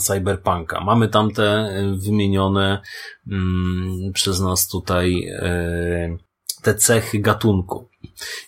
cyberpunka. 0.00 0.80
Mamy 0.80 1.08
tam 1.08 1.30
te 1.30 1.44
e, 1.44 1.94
wymienione 1.96 2.82
mm, 3.26 4.12
przez 4.12 4.40
nas 4.40 4.68
tutaj 4.68 5.28
e, 5.28 6.16
te 6.62 6.74
cechy 6.74 7.18
gatunku. 7.18 7.88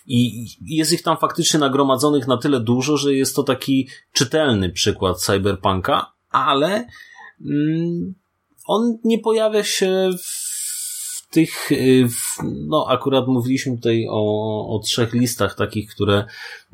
I 0.07 0.47
jest 0.61 0.91
ich 0.91 1.03
tam 1.03 1.17
faktycznie 1.17 1.59
nagromadzonych 1.59 2.27
na 2.27 2.37
tyle 2.37 2.59
dużo, 2.59 2.97
że 2.97 3.13
jest 3.13 3.35
to 3.35 3.43
taki 3.43 3.87
czytelny 4.13 4.69
przykład 4.69 5.21
cyberpunka, 5.21 6.13
ale 6.29 6.87
mm, 7.45 8.15
on 8.67 8.97
nie 9.03 9.19
pojawia 9.19 9.63
się 9.63 10.09
w 10.23 10.48
tych, 11.29 11.71
y, 11.71 12.07
no 12.67 12.85
akurat 12.89 13.27
mówiliśmy 13.27 13.75
tutaj 13.75 14.07
o, 14.09 14.75
o 14.75 14.79
trzech 14.79 15.13
listach 15.13 15.55
takich, 15.55 15.89
które 15.89 16.25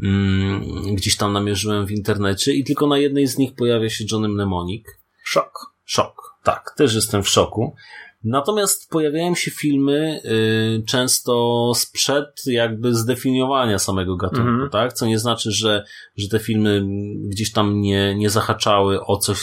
mm, 0.04 0.96
gdzieś 0.96 1.18
tam 1.18 1.34
namierzyłem 1.34 1.86
w 1.86 1.92
internecie 1.92 2.54
i 2.54 2.64
tylko 2.64 2.88
na 2.88 2.98
jednej 2.98 3.28
z 3.28 3.38
nich 3.38 3.56
pojawia 3.56 3.90
się 3.90 4.06
Johnny 4.12 4.30
Mnemonic. 4.30 4.86
Szok. 5.24 5.76
Szok, 5.86 6.38
tak, 6.44 6.74
też 6.78 6.96
jestem 6.96 7.24
w 7.24 7.30
szoku. 7.30 7.76
Natomiast 8.24 8.90
pojawiają 8.90 9.36
się 9.36 9.52
filmy 9.52 10.22
y, 10.26 10.84
często 10.88 11.72
sprzed 11.76 12.42
jakby 12.46 12.96
zdefiniowania 12.96 13.80
samego 13.80 14.16
gatunku, 14.16 14.50
mm 14.50 14.68
-hmm. 14.68 14.72
tak? 14.72 14.94
Co 14.94 15.06
nie 15.06 15.20
znaczy, 15.20 15.52
że, 15.52 15.86
że 16.18 16.28
te 16.30 16.40
filmy 16.40 16.82
gdzieś 17.28 17.52
tam 17.52 17.82
nie, 17.82 18.16
nie 18.16 18.30
zahaczały 18.30 19.06
o 19.06 19.18
coś, 19.18 19.40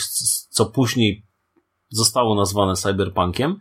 co 0.49 0.65
później 0.65 1.25
zostało 1.89 2.35
nazwane 2.35 2.75
cyberpunkiem. 2.75 3.57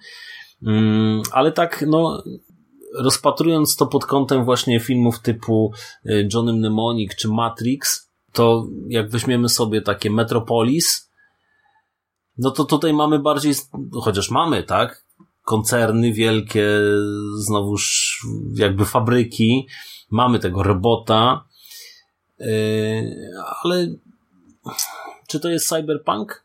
Mm, 0.67 1.23
ale 1.33 1.53
tak, 1.53 1.85
no, 1.89 2.23
rozpatrując 2.99 3.77
to 3.77 3.87
pod 3.87 4.07
kątem 4.07 4.45
właśnie 4.45 4.81
filmów 4.81 5.21
typu 5.21 5.73
y, 6.07 6.29
Johnny 6.35 6.53
Mnemonic 6.53 7.17
czy 7.17 7.29
Matrix, 7.29 8.11
to 8.33 8.67
jak 8.89 9.11
weźmiemy 9.11 9.49
sobie 9.49 9.83
takie 9.83 10.11
Metropolis, 10.11 11.11
no 12.39 12.51
to 12.51 12.65
tutaj 12.65 12.93
mamy 12.93 13.19
bardziej, 13.19 13.55
chociaż 13.93 14.31
mamy, 14.31 14.63
tak? 14.63 15.07
Koncerny 15.43 16.13
wielkie, 16.13 16.67
znowuż 17.37 18.19
jakby 18.55 18.85
fabryki, 18.85 19.69
mamy 20.11 20.39
tego 20.39 20.63
robota, 20.63 21.45
yy, 22.39 22.47
ale 23.63 23.87
czy 25.29 25.41
to 25.41 25.49
jest 25.49 25.69
cyberpunk? 25.69 26.45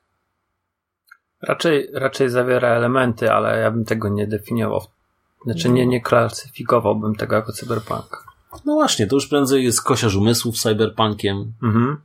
Raczej, 1.41 1.89
raczej 1.93 2.29
zawiera 2.29 2.69
elementy, 2.69 3.31
ale 3.31 3.59
ja 3.59 3.71
bym 3.71 3.85
tego 3.85 4.09
nie 4.09 4.27
definiował. 4.27 4.81
Znaczy 5.45 5.69
nie, 5.69 5.87
nie 5.87 6.01
klasyfikowałbym 6.01 7.15
tego 7.15 7.35
jako 7.35 7.51
cyberpunk. 7.51 8.23
No 8.65 8.73
właśnie, 8.73 9.07
to 9.07 9.15
już 9.15 9.27
prędzej 9.27 9.63
jest 9.63 9.83
kosiarz 9.83 10.15
umysłów 10.15 10.57
cyberpunkiem. 10.57 11.53
Mhm. 11.63 11.97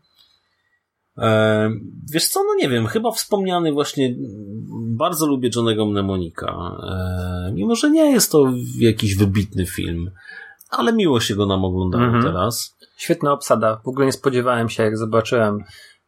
E, 1.19 1.71
wiesz 2.13 2.29
co, 2.29 2.41
no 2.45 2.55
nie 2.55 2.69
wiem, 2.69 2.87
chyba 2.87 3.11
wspomniany 3.11 3.73
właśnie, 3.73 4.15
bardzo 4.97 5.27
lubię 5.27 5.51
Johnego 5.57 5.87
Mnemonika. 5.87 6.77
E, 6.89 7.53
mimo, 7.53 7.75
że 7.75 7.91
nie 7.91 8.11
jest 8.13 8.33
to 8.33 8.53
jakiś 8.79 9.17
wybitny 9.17 9.67
film, 9.67 10.11
ale 10.71 10.93
miło 10.93 11.21
się 11.21 11.35
go 11.35 11.47
nam 11.47 11.65
oglądało 11.65 12.05
mhm. 12.05 12.25
teraz. 12.25 12.77
Świetna 12.97 13.33
obsada. 13.33 13.81
W 13.85 13.89
ogóle 13.89 14.07
nie 14.07 14.13
spodziewałem 14.13 14.69
się, 14.69 14.83
jak 14.83 14.99
zobaczyłem 14.99 15.65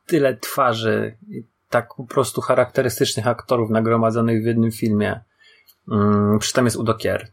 tyle 0.07 0.37
twarzy 0.37 1.17
tak 1.75 1.95
po 1.95 2.05
prostu 2.05 2.41
charakterystycznych 2.41 3.27
aktorów 3.27 3.71
nagromadzonych 3.71 4.43
w 4.43 4.47
jednym 4.47 4.73
filmie. 4.73 5.21
Mm, 5.93 6.39
przy 6.39 6.53
tym 6.53 6.65
jest 6.65 6.77
Udo 6.77 6.95
Kier, 6.95 7.29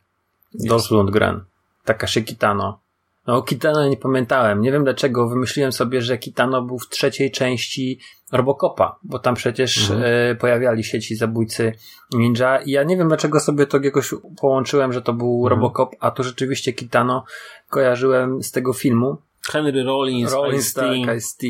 Dolph 0.53 0.91
Lundgren, 0.91 1.43
Takashi 1.86 2.24
Kitano. 2.24 2.79
No 3.27 3.41
Kitano 3.41 3.88
nie 3.89 3.98
pamiętałem. 3.98 4.62
Nie 4.62 4.71
wiem 4.71 4.83
dlaczego 4.83 5.29
wymyśliłem 5.29 5.71
sobie, 5.71 6.01
że 6.01 6.17
Kitano 6.17 6.62
był 6.62 6.79
w 6.79 6.89
trzeciej 6.89 7.31
części 7.31 8.00
Robocopa, 8.31 9.00
bo 9.03 9.19
tam 9.19 9.36
przecież 9.36 9.91
Mhm. 9.91 10.01
e, 10.31 10.36
pojawiali 10.36 10.83
się 10.83 11.00
ci 11.00 11.15
zabójcy 11.15 11.74
ninja 12.13 12.57
i 12.62 12.71
ja 12.71 12.83
nie 12.83 12.98
wiem 12.98 13.07
dlaczego 13.07 13.39
sobie 13.39 13.65
to 13.67 13.79
jakoś 13.83 14.13
połączyłem, 14.41 14.93
że 14.93 15.01
to 15.01 15.13
był 15.13 15.43
Mhm. 15.43 15.50
Robocop, 15.50 15.95
a 16.00 16.12
tu 16.12 16.24
rzeczywiście 16.24 16.74
Kitano 16.74 17.24
kojarzyłem 17.69 18.43
z 18.43 18.51
tego 18.51 18.74
filmu. 18.74 19.17
Henry 19.50 19.83
Rollins, 19.83 20.31
Rollins, 20.31 20.74
tak, 20.74 21.15
Ice-T. 21.17 21.48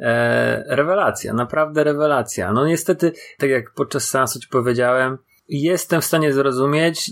E, 0.00 0.76
rewelacja, 0.76 1.32
naprawdę 1.32 1.84
rewelacja. 1.84 2.52
No 2.52 2.66
niestety, 2.66 3.12
tak 3.38 3.50
jak 3.50 3.74
podczas 3.74 4.08
seansu 4.08 4.40
ci 4.40 4.48
powiedziałem, 4.48 5.18
jestem 5.48 6.00
w 6.00 6.04
stanie 6.04 6.32
zrozumieć 6.32 7.10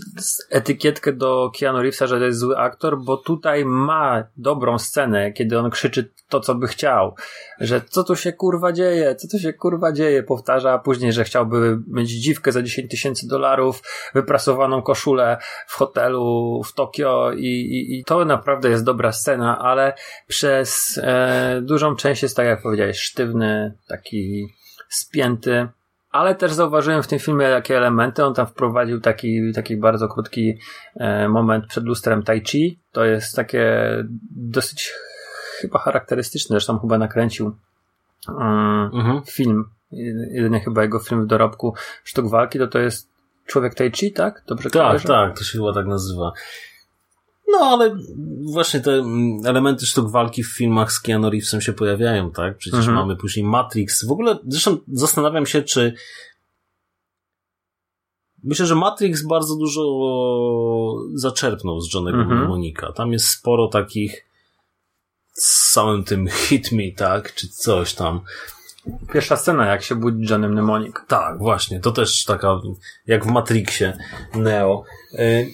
etykietkę 0.49 1.13
do 1.13 1.51
Keanu 1.59 1.81
Reevesa, 1.81 2.07
że 2.07 2.19
to 2.19 2.25
jest 2.25 2.39
zły 2.39 2.57
aktor, 2.57 2.97
bo 2.97 3.17
tutaj 3.17 3.65
ma 3.65 4.23
dobrą 4.37 4.79
scenę, 4.79 5.31
kiedy 5.31 5.59
on 5.59 5.69
krzyczy 5.69 6.11
to, 6.29 6.39
co 6.39 6.55
by 6.55 6.67
chciał. 6.67 7.15
Że 7.59 7.81
co 7.81 8.03
tu 8.03 8.15
się 8.15 8.33
kurwa 8.33 8.71
dzieje, 8.71 9.15
co 9.15 9.27
tu 9.27 9.39
się 9.39 9.53
kurwa 9.53 9.91
dzieje, 9.91 10.23
powtarza, 10.23 10.79
później, 10.79 11.13
że 11.13 11.23
chciałby 11.23 11.79
mieć 11.87 12.09
dziwkę 12.09 12.51
za 12.51 12.61
10 12.61 12.91
tysięcy 12.91 13.27
dolarów, 13.27 13.81
wyprasowaną 14.13 14.81
koszulę 14.81 15.37
w 15.67 15.73
hotelu 15.73 16.61
w 16.63 16.73
Tokio 16.73 17.31
i, 17.31 17.45
i, 17.45 17.99
i 17.99 18.03
to 18.03 18.25
naprawdę 18.25 18.69
jest 18.69 18.83
dobra 18.83 19.11
scena, 19.11 19.59
ale 19.59 19.93
przez 20.27 20.99
e, 21.03 21.61
dużą 21.61 21.95
część 21.95 22.23
jest, 22.23 22.35
tak 22.35 22.45
jak 22.45 22.61
powiedziałeś, 22.61 22.99
sztywny, 22.99 23.73
taki 23.87 24.47
spięty. 24.89 25.67
Ale 26.17 26.35
też 26.35 26.53
zauważyłem 26.53 27.03
w 27.03 27.07
tym 27.07 27.19
filmie 27.19 27.45
jakie 27.45 27.77
elementy. 27.77 28.25
On 28.25 28.33
tam 28.33 28.47
wprowadził 28.47 29.01
taki, 29.01 29.51
taki 29.55 29.77
bardzo 29.77 30.07
krótki 30.07 30.57
e, 30.95 31.29
moment 31.29 31.67
przed 31.67 31.83
lustrem 31.83 32.23
Tai 32.23 32.41
Chi. 32.41 32.79
To 32.91 33.05
jest 33.05 33.35
takie 33.35 33.79
dosyć 34.35 34.93
chyba 35.61 35.79
charakterystyczne, 35.79 36.53
zresztą 36.53 36.79
chyba 36.79 36.97
nakręcił 36.97 37.55
mm, 38.29 38.89
Mhm. 38.93 39.21
film, 39.25 39.63
jedyny 40.31 40.59
chyba 40.59 40.81
jego 40.83 40.99
film 40.99 41.23
w 41.23 41.27
dorobku 41.27 41.73
sztuk 42.03 42.29
walki, 42.29 42.59
to 42.59 42.67
to 42.67 42.79
jest 42.79 43.17
Człowiek 43.45 43.75
Tai 43.75 43.91
Chi, 43.91 44.11
tak? 44.13 44.43
Dobrze 44.47 44.69
Tak, 44.69 44.81
kojarzę? 44.81 45.07
tak, 45.07 45.37
to 45.37 45.43
się 45.43 45.57
chyba 45.57 45.73
tak 45.73 45.85
nazywa. 45.85 46.31
No, 47.51 47.57
ale 47.59 47.95
właśnie 48.53 48.79
te 48.79 48.91
mm, 48.93 49.45
elementy 49.45 49.85
sztuk 49.85 50.11
walki 50.11 50.43
w 50.43 50.55
filmach 50.57 50.91
z 50.91 50.99
Keanu 50.99 51.29
Reevesem 51.29 51.61
się 51.61 51.73
pojawiają, 51.73 52.31
tak? 52.31 52.57
Przecież 52.57 52.79
Mhm. 52.79 52.95
mamy 52.97 53.15
później 53.15 53.45
Matrix. 53.45 54.05
W 54.05 54.11
ogóle, 54.11 54.37
zresztą 54.47 54.77
zastanawiam 54.87 55.45
się, 55.45 55.61
czy 55.63 55.93
Myślę, 58.43 58.65
że 58.65 58.75
Matrix 58.75 59.21
bardzo 59.27 59.55
dużo 59.55 59.81
zaczerpnął 61.13 61.81
z 61.81 61.93
Johnego 61.93 62.17
Mhm. 62.17 62.37
Mnemonika. 62.39 62.91
Tam 62.91 63.13
jest 63.13 63.27
sporo 63.29 63.67
takich 63.67 64.25
z 65.33 65.71
samym 65.71 66.03
tym 66.03 66.27
hit 66.27 66.71
me, 66.71 66.83
tak? 66.97 67.33
Czy 67.35 67.47
coś 67.47 67.93
tam. 67.93 68.21
Pierwsza 69.13 69.35
scena, 69.37 69.65
jak 69.65 69.83
się 69.83 69.95
budzi 69.95 70.31
Johnny 70.31 70.49
Mnemonic. 70.49 70.95
Tak, 71.07 71.39
właśnie. 71.39 71.79
To 71.79 71.91
też 71.91 72.23
taka, 72.25 72.61
jak 73.07 73.25
w 73.25 73.27
Matrixie, 73.27 73.97
Neo. 74.35 74.83
Y, 75.13 75.51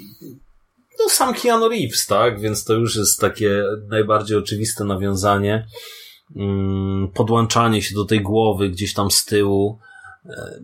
No, 1.04 1.10
sam 1.10 1.34
Keanu 1.34 1.70
Reeves, 1.70 2.06
tak? 2.08 2.40
Więc 2.40 2.64
to 2.66 2.74
już 2.74 2.96
jest 2.96 3.20
takie 3.20 3.64
najbardziej 3.90 4.38
oczywiste 4.38 4.84
nawiązanie. 4.84 5.68
Mm, 6.36 7.08
Podłączanie 7.14 7.82
się 7.82 7.96
do 7.96 8.06
tej 8.06 8.22
głowy 8.22 8.70
gdzieś 8.70 8.94
tam 8.94 9.12
z 9.12 9.26
tyłu. 9.26 9.80
E, 10.26 10.60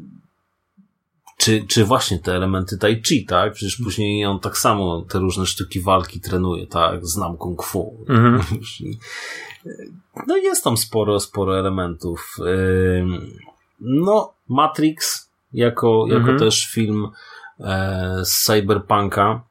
Czy, 1.38 1.64
czy 1.68 1.86
właśnie 1.86 2.20
te 2.20 2.36
elementy 2.36 2.78
tai 2.78 3.02
chi, 3.02 3.26
tak? 3.26 3.54
Przecież 3.54 3.76
później 3.84 4.26
on 4.26 4.40
tak 4.40 4.58
samo 4.58 5.02
te 5.02 5.20
różne 5.20 5.46
sztuki 5.46 5.82
walki 5.82 6.20
trenuje, 6.22 6.68
tak? 6.68 7.06
Znam 7.06 7.38
kung 7.38 7.64
fu. 7.64 8.06
Mhm. 8.10 8.42
No 10.28 10.38
jest 10.38 10.64
tam 10.64 10.78
sporo, 10.78 11.20
sporo 11.20 11.60
elementów. 11.60 12.36
Ym, 13.00 13.40
No, 13.82 14.34
Matrix 14.48 15.30
jako, 15.54 16.06
jako 16.08 16.20
Mhm. 16.20 16.40
też 16.40 16.68
film 16.72 17.08
e, 17.60 18.22
z 18.26 18.44
Cyberpunka, 18.44 19.42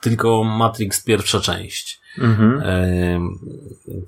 tylko 0.00 0.44
Matrix 0.44 1.04
pierwsza 1.04 1.40
część. 1.40 2.00
Mhm. 2.18 2.62
Ym, 2.62 3.38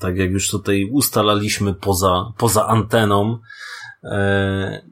Tak 0.00 0.16
jak 0.16 0.30
już 0.30 0.50
tutaj 0.50 0.88
ustalaliśmy 0.92 1.74
poza, 1.74 2.32
poza 2.38 2.66
anteną, 2.66 3.38
e, 4.04 4.82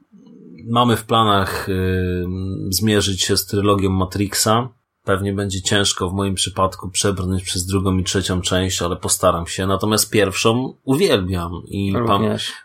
mamy 0.70 0.96
w 0.96 1.04
planach 1.04 1.68
ym, 1.68 2.68
zmierzyć 2.70 3.22
się 3.22 3.36
z 3.36 3.46
trylogią 3.46 3.90
Matrixa. 3.90 4.68
Pewnie 5.04 5.32
będzie 5.32 5.62
ciężko 5.62 6.10
w 6.10 6.12
moim 6.12 6.34
przypadku 6.34 6.90
przebrnąć 6.90 7.44
przez 7.44 7.66
drugą 7.66 7.98
i 7.98 8.04
trzecią 8.04 8.40
część, 8.40 8.82
ale 8.82 8.96
postaram 8.96 9.46
się. 9.46 9.66
Natomiast 9.66 10.10
pierwszą 10.10 10.74
uwielbiam 10.84 11.52
i 11.66 11.94
pam 12.06 12.22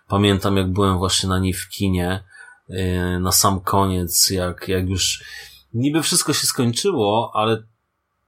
pamiętam 0.07 0.57
jak 0.57 0.71
byłem 0.71 0.97
właśnie 0.97 1.29
na 1.29 1.39
niej 1.39 1.53
w 1.53 1.69
kinie 1.69 2.23
na 3.19 3.31
sam 3.31 3.59
koniec, 3.59 4.29
jak, 4.29 4.67
jak 4.67 4.89
już 4.89 5.23
niby 5.73 6.01
wszystko 6.01 6.33
się 6.33 6.47
skończyło, 6.47 7.31
ale 7.33 7.63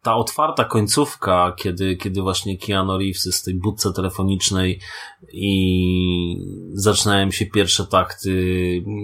ta 0.02 0.16
otwarta 0.16 0.64
końcówka, 0.66 1.54
kiedy, 1.58 1.96
kiedy 1.96 2.22
właśnie 2.22 2.58
Keanu 2.58 2.98
Reeves 2.98 3.26
jest 3.26 3.42
w 3.42 3.46
tej 3.46 3.56
budce 3.56 3.94
telefonicznej 3.94 4.80
i 5.34 6.36
zaczynają 6.74 7.32
się 7.32 7.46
pierwsze 7.46 7.86
takty 7.88 8.34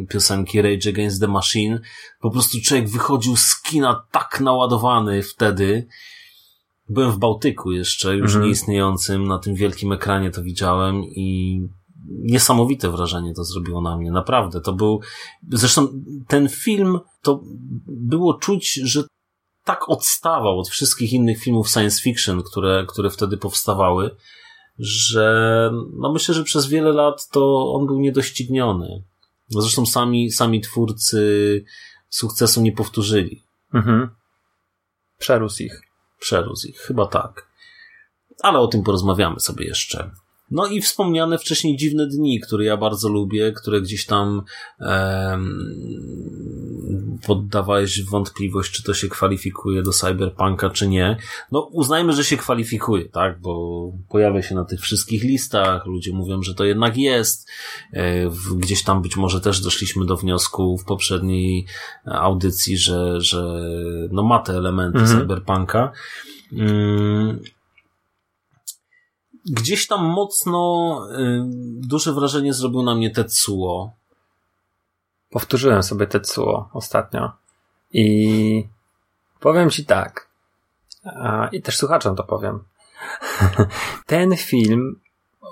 piosenki 0.09 0.61
Rage 0.61 0.89
Against 0.89 1.21
the 1.21 1.27
Machine, 1.27 1.79
po 2.21 2.31
prostu 2.31 2.57
człowiek 2.63 2.89
wychodził 2.89 3.35
z 3.35 3.61
kina 3.61 4.05
tak 4.11 4.39
naładowany 4.41 5.23
wtedy. 5.23 5.87
Byłem 6.89 7.11
w 7.11 7.17
Bałtyku 7.17 7.71
jeszcze, 7.71 8.15
już 8.17 8.31
Mhm. 8.31 8.45
nieistniejącym, 8.45 9.27
na 9.27 9.39
tym 9.39 9.55
wielkim 9.55 9.91
ekranie 9.91 10.31
to 10.31 10.43
widziałem 10.43 11.03
i 11.03 11.59
niesamowite 12.09 12.89
wrażenie 12.89 13.33
to 13.33 13.43
zrobiło 13.43 13.81
na 13.81 13.97
mnie, 13.97 14.11
naprawdę. 14.11 14.61
To 14.61 14.73
był, 14.73 15.01
zresztą 15.51 15.87
ten 16.27 16.49
film, 16.49 16.99
to 17.21 17.41
było 17.87 18.33
czuć, 18.33 18.73
że 18.73 19.03
tak 19.65 19.89
odstawał 19.89 20.59
od 20.59 20.69
wszystkich 20.69 21.13
innych 21.13 21.39
filmów 21.43 21.69
science 21.69 22.01
fiction, 22.01 22.43
które, 22.43 22.85
które 22.87 23.09
wtedy 23.09 23.37
powstawały, 23.37 24.15
że 24.79 25.69
no 25.93 26.13
myślę, 26.13 26.35
że 26.35 26.43
przez 26.43 26.67
wiele 26.67 26.91
lat 26.91 27.29
to 27.29 27.73
on 27.73 27.87
był 27.87 27.99
niedościgniony. 27.99 29.03
No 29.51 29.61
Zresztą 29.61 29.85
sami, 29.85 30.31
sami 30.31 30.61
twórcy 30.61 31.63
sukcesu 32.09 32.61
nie 32.61 32.71
powtórzyli. 32.71 33.43
Mhm. 33.73 34.09
Przerósł 35.17 35.63
ich. 35.63 35.81
Przerósł 36.19 36.67
ich, 36.67 36.77
chyba 36.77 37.05
tak. 37.05 37.49
Ale 38.41 38.59
o 38.59 38.67
tym 38.67 38.83
porozmawiamy 38.83 39.39
sobie 39.39 39.65
jeszcze. 39.65 40.11
No 40.51 40.67
i 40.67 40.81
wspomniane 40.81 41.37
wcześniej 41.37 41.77
Dziwne 41.77 42.07
Dni, 42.07 42.39
które 42.39 42.65
ja 42.65 42.77
bardzo 42.77 43.09
lubię, 43.09 43.51
które 43.51 43.81
gdzieś 43.81 44.05
tam 44.05 44.41
em, 44.79 45.59
poddawałeś 47.27 48.03
wątpliwość, 48.03 48.71
czy 48.71 48.83
to 48.83 48.93
się 48.93 49.07
kwalifikuje 49.07 49.83
do 49.83 49.91
Cyberpunka, 49.91 50.69
czy 50.69 50.87
nie. 50.87 51.17
No 51.51 51.61
uznajmy, 51.71 52.13
że 52.13 52.23
się 52.23 52.37
kwalifikuje, 52.37 53.09
tak, 53.09 53.41
bo 53.41 53.91
pojawia 54.09 54.41
się 54.41 54.55
na 54.55 54.65
tych 54.65 54.79
wszystkich 54.81 55.23
listach, 55.23 55.85
ludzie 55.85 56.13
mówią, 56.13 56.43
że 56.43 56.53
to 56.55 56.65
jednak 56.65 56.97
jest. 56.97 57.49
E, 57.93 58.29
w- 58.29 58.55
Gdzieś 58.55 58.83
tam 58.83 59.01
być 59.01 59.17
może 59.17 59.41
też 59.41 59.59
doszliśmy 59.61 60.05
do 60.05 60.17
wniosku 60.17 60.77
w 60.77 60.85
poprzedniej 60.85 61.65
audycji, 62.05 62.77
że, 62.77 63.21
że 63.21 63.69
no 64.11 64.23
ma 64.23 64.39
te 64.39 64.53
elementy 64.53 64.99
Mhm. 64.99 65.19
Cyberpunka. 65.19 65.91
Mm, 66.53 67.39
Gdzieś 69.45 69.87
tam 69.87 70.05
mocno 70.05 70.99
y, 71.11 71.41
duże 71.87 72.13
wrażenie 72.13 72.53
zrobił 72.53 72.83
na 72.83 72.95
mnie 72.95 73.11
Tetsuo. 73.11 73.91
Powtórzyłem 75.29 75.83
sobie 75.83 76.07
Tetsuo 76.07 76.69
ostatnio. 76.73 77.31
I 77.91 78.67
powiem 79.39 79.69
ci 79.69 79.85
tak. 79.85 80.29
A, 81.05 81.47
I 81.51 81.61
też 81.61 81.77
słuchaczom 81.77 82.15
to 82.15 82.23
powiem. 82.23 82.63
Ten 84.05 84.37
film, 84.37 84.99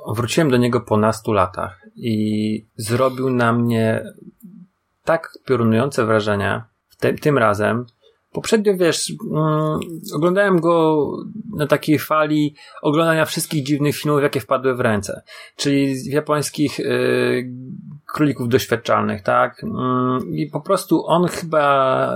wróciłem 0.07 0.51
do 0.51 0.57
niego 0.57 0.81
po 0.81 0.97
nastu 0.97 1.33
latach 1.33 1.81
i 1.95 2.65
zrobił 2.77 3.29
na 3.29 3.53
mnie 3.53 4.13
tak 5.03 5.37
piorunujące 5.45 6.05
wrażenie 6.05 6.63
te, 6.99 7.13
tym 7.13 7.37
razem. 7.37 7.85
Poprzednio, 8.33 8.77
wiesz, 8.77 9.13
mm, 9.31 9.79
oglądałem 10.13 10.59
go 10.59 11.07
na 11.57 11.67
takiej 11.67 11.99
fali 11.99 12.55
oglądania 12.81 13.25
wszystkich 13.25 13.63
dziwnych 13.63 13.95
filmów, 13.95 14.21
jakie 14.21 14.39
wpadły 14.39 14.75
w 14.75 14.79
ręce. 14.79 15.21
Czyli 15.55 15.95
z 15.95 16.05
japońskich 16.05 16.79
y, 16.79 17.53
królików 18.13 18.49
doświadczalnych, 18.49 19.21
tak? 19.21 19.63
Mm, 19.63 20.35
I 20.35 20.49
po 20.49 20.61
prostu 20.61 21.05
on 21.05 21.27
chyba 21.27 22.09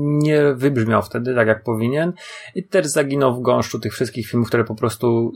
nie 0.00 0.54
wybrzmiał 0.54 1.02
wtedy 1.02 1.34
tak, 1.34 1.48
jak 1.48 1.64
powinien. 1.64 2.12
I 2.54 2.68
też 2.68 2.86
zaginął 2.86 3.34
w 3.34 3.42
gąszczu 3.42 3.78
tych 3.78 3.92
wszystkich 3.92 4.26
filmów, 4.26 4.48
które 4.48 4.64
po 4.64 4.74
prostu, 4.74 5.32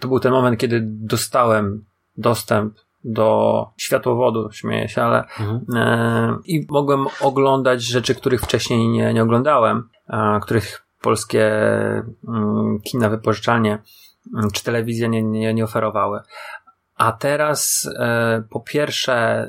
to 0.00 0.08
był 0.08 0.20
ten 0.20 0.32
moment, 0.32 0.60
kiedy 0.60 0.80
dostałem 0.84 1.84
dostęp 2.16 2.74
do 3.08 3.66
światłowodu, 3.76 4.48
śmieję 4.52 4.88
się, 4.88 5.02
ale 5.02 5.24
e, 5.74 6.36
i 6.44 6.66
mogłem 6.70 7.06
oglądać 7.20 7.82
rzeczy, 7.82 8.14
których 8.14 8.40
wcześniej 8.40 8.88
nie, 8.88 9.14
nie 9.14 9.22
oglądałem, 9.22 9.88
a, 10.06 10.40
których 10.42 10.86
polskie 11.00 11.52
mm, 12.28 12.80
kina 12.84 13.08
wypożyczalnie 13.08 13.78
mm, 14.34 14.50
czy 14.50 14.64
telewizje 14.64 15.08
nie, 15.08 15.22
nie, 15.22 15.54
nie 15.54 15.64
oferowały. 15.64 16.20
A 16.96 17.12
teraz 17.12 17.90
e, 17.98 18.42
po 18.50 18.60
pierwsze 18.60 19.48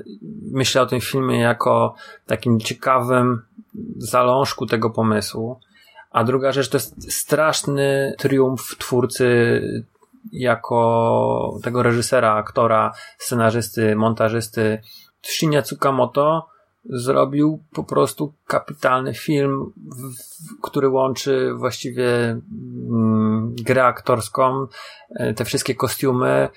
myślę 0.52 0.82
o 0.82 0.86
tym 0.86 1.02
filmie 1.02 1.40
jako 1.40 1.96
takim 2.26 2.60
ciekawym 2.60 3.42
zalążku 3.98 4.66
tego 4.66 4.90
pomysłu, 4.90 5.60
a 6.12 6.24
druga 6.24 6.52
rzecz 6.52 6.70
to 6.70 6.78
jest 6.78 7.14
straszny 7.14 8.16
triumf 8.18 8.78
twórcy 8.78 9.62
jako 10.32 11.60
tego 11.64 11.84
reżysera, 11.84 12.34
aktora, 12.34 12.94
scenarzysty, 13.18 13.96
montażysty. 13.96 14.82
Shinya 15.22 15.62
Tsukamoto 15.62 16.48
zrobił 16.86 17.64
po 17.74 17.84
prostu 17.84 18.34
kapitalny 18.48 19.14
film, 19.14 19.74
który 20.62 20.90
łączy 20.90 21.54
właściwie 21.54 22.08
mm, 22.10 23.56
grę 23.56 23.86
aktorską, 23.86 24.68
e, 25.10 25.34
te 25.34 25.46
wszystkie 25.46 25.76
kostiumy, 25.76 26.50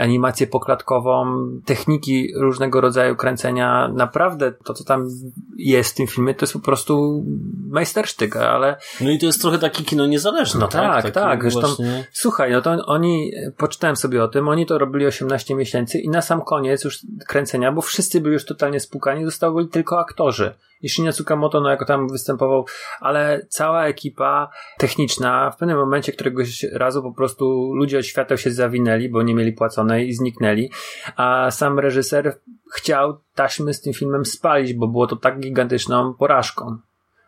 animację 0.00 0.46
poklatkową, 0.46 1.46
techniki 1.64 2.32
różnego 2.40 2.80
rodzaju 2.80 3.16
kręcenia. 3.16 3.88
Naprawdę 3.94 4.52
to, 4.52 4.74
co 4.74 4.84
tam 4.84 5.08
jest 5.56 5.92
w 5.92 5.96
tym 5.96 6.06
filmie, 6.06 6.34
to 6.34 6.44
jest 6.44 6.52
po 6.52 6.60
prostu 6.60 7.24
majstersztyk, 7.70 8.36
ale... 8.36 8.76
No 9.00 9.10
i 9.10 9.18
to 9.18 9.26
jest 9.26 9.40
trochę 9.40 9.58
taki 9.58 9.84
kino 9.84 10.06
niezależne, 10.06 10.60
no 10.60 10.68
tak? 10.68 11.02
Tak, 11.02 11.14
tak. 11.14 11.42
Zresztą, 11.42 11.60
właśnie... 11.60 12.06
słuchaj, 12.12 12.52
no 12.52 12.62
to 12.62 12.70
oni, 12.70 13.32
poczytałem 13.56 13.96
sobie 13.96 14.24
o 14.24 14.28
tym, 14.28 14.48
oni 14.48 14.66
to 14.66 14.78
robili 14.78 15.06
18 15.06 15.54
miesięcy 15.54 15.98
i 15.98 16.08
na 16.08 16.22
sam 16.22 16.40
koniec 16.40 16.84
już 16.84 16.98
kręcenia, 17.26 17.72
bo 17.72 17.82
wszyscy 17.82 18.20
byli 18.20 18.32
już 18.32 18.44
totalnie 18.44 18.80
spłukani, 18.80 19.24
zostali 19.24 19.68
tylko 19.68 20.00
aktorzy 20.00 20.54
i 20.82 20.88
Shinya 20.88 21.12
Tsukamoto, 21.12 21.60
no 21.60 21.70
jako 21.70 21.84
tam 21.84 22.08
występował, 22.08 22.64
ale 23.00 23.46
cała 23.48 23.86
ekipa 23.86 24.50
techniczna 24.78 25.50
w 25.50 25.56
pewnym 25.56 25.78
momencie 25.78 26.12
któregoś 26.12 26.66
razu 26.72 27.02
po 27.02 27.12
prostu 27.12 27.72
ludzie 27.74 27.98
od 27.98 28.06
świateł 28.06 28.38
się 28.38 28.50
zawinęli, 28.50 29.08
bo 29.08 29.22
nie 29.22 29.34
mieli 29.34 29.52
płaconej 29.56 30.08
i 30.08 30.14
zniknęli, 30.14 30.70
a 31.16 31.50
sam 31.50 31.78
reżyser 31.78 32.38
chciał 32.74 33.20
taśmy 33.34 33.74
z 33.74 33.80
tym 33.80 33.92
filmem 33.92 34.24
spalić, 34.24 34.74
bo 34.74 34.88
było 34.88 35.06
to 35.06 35.16
tak 35.16 35.40
gigantyczną 35.40 36.14
porażką. 36.14 36.78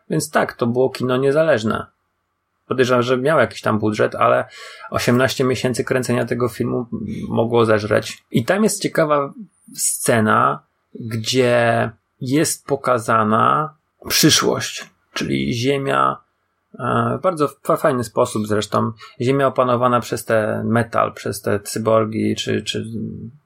Więc 0.09 0.31
tak, 0.31 0.53
to 0.53 0.67
było 0.67 0.89
kino 0.89 1.17
niezależne. 1.17 1.85
Podejrzewam, 2.67 3.03
że 3.03 3.17
miał 3.17 3.39
jakiś 3.39 3.61
tam 3.61 3.79
budżet, 3.79 4.15
ale 4.15 4.45
18 4.89 5.43
miesięcy 5.43 5.83
kręcenia 5.83 6.25
tego 6.25 6.49
filmu 6.49 6.85
mogło 7.29 7.65
zeżreć. 7.65 8.23
I 8.31 8.45
tam 8.45 8.63
jest 8.63 8.81
ciekawa 8.81 9.33
scena, 9.75 10.63
gdzie 10.95 11.91
jest 12.21 12.65
pokazana 12.65 13.73
przyszłość, 14.07 14.89
czyli 15.13 15.53
Ziemia 15.53 16.17
w 17.17 17.21
bardzo 17.21 17.47
fajny 17.77 18.03
sposób 18.03 18.47
zresztą. 18.47 18.91
Ziemia 19.21 19.47
opanowana 19.47 19.99
przez 19.99 20.25
te 20.25 20.63
metal, 20.65 21.13
przez 21.13 21.41
te 21.41 21.59
cyborgi, 21.59 22.35
czy, 22.35 22.63
czy 22.63 22.85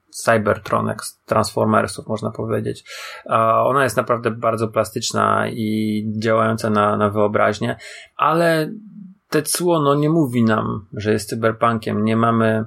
Cybertron, 0.10 0.94
Transformersów, 1.26 2.08
można 2.08 2.32
powiedzieć. 2.32 2.84
Ona 3.64 3.84
jest 3.84 3.98
naprawdę 3.98 4.32
bardzo 4.32 4.68
plastyczna 4.68 5.48
i 5.48 6.04
działająca 6.18 6.70
na, 6.70 6.98
na 6.98 7.10
wyobraźnię, 7.10 7.78
ale 8.18 8.70
Tetsuo 9.34 9.82
no, 9.82 9.96
nie 9.96 10.10
mówi 10.10 10.44
nam, 10.44 10.86
że 10.94 11.12
jest 11.12 11.30
cyberpunkiem. 11.30 12.06
Nie 12.06 12.18
mamy 12.18 12.66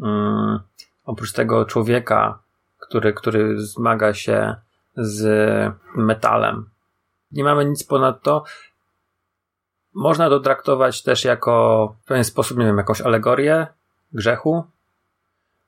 um, 0.00 0.60
oprócz 1.04 1.32
tego 1.32 1.64
człowieka, 1.64 2.38
który, 2.78 3.12
który 3.12 3.60
zmaga 3.60 4.14
się 4.14 4.54
z 4.96 5.72
metalem. 5.96 6.70
Nie 7.32 7.44
mamy 7.44 7.64
nic 7.64 7.84
ponadto. 7.84 8.44
Można 9.94 10.28
to 10.28 10.40
traktować 10.40 11.02
też 11.02 11.24
jako 11.24 11.94
w 12.02 12.06
pewien 12.08 12.24
sposób, 12.24 12.58
nie 12.58 12.64
wiem, 12.64 12.78
jakąś 12.78 13.00
alegorię 13.00 13.66
grzechu. 14.12 14.64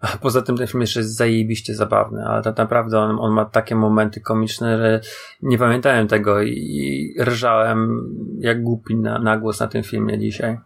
A 0.01 0.07
poza 0.23 0.43
tym 0.43 0.57
ten 0.57 0.67
film 0.67 0.81
jeszcze 0.81 1.01
jest 1.01 1.17
zajebiście 1.17 1.75
zabawny, 1.75 2.25
ale 2.25 2.43
tak 2.43 2.57
naprawdę 2.57 2.99
on, 2.99 3.19
on 3.21 3.33
ma 3.33 3.45
takie 3.45 3.75
momenty 3.75 4.21
komiczne, 4.21 4.79
że 4.79 5.01
nie 5.43 5.59
pamiętałem 5.59 6.09
tego 6.09 6.43
i, 6.43 7.15
rżałem 7.21 8.11
jak 8.39 8.62
głupi 8.62 8.97
na, 8.97 9.19
na 9.19 9.39
głos 9.39 9.61
na 9.61 9.67
tym 9.67 9.83
filmie 9.83 10.19
dzisiaj. 10.19 10.59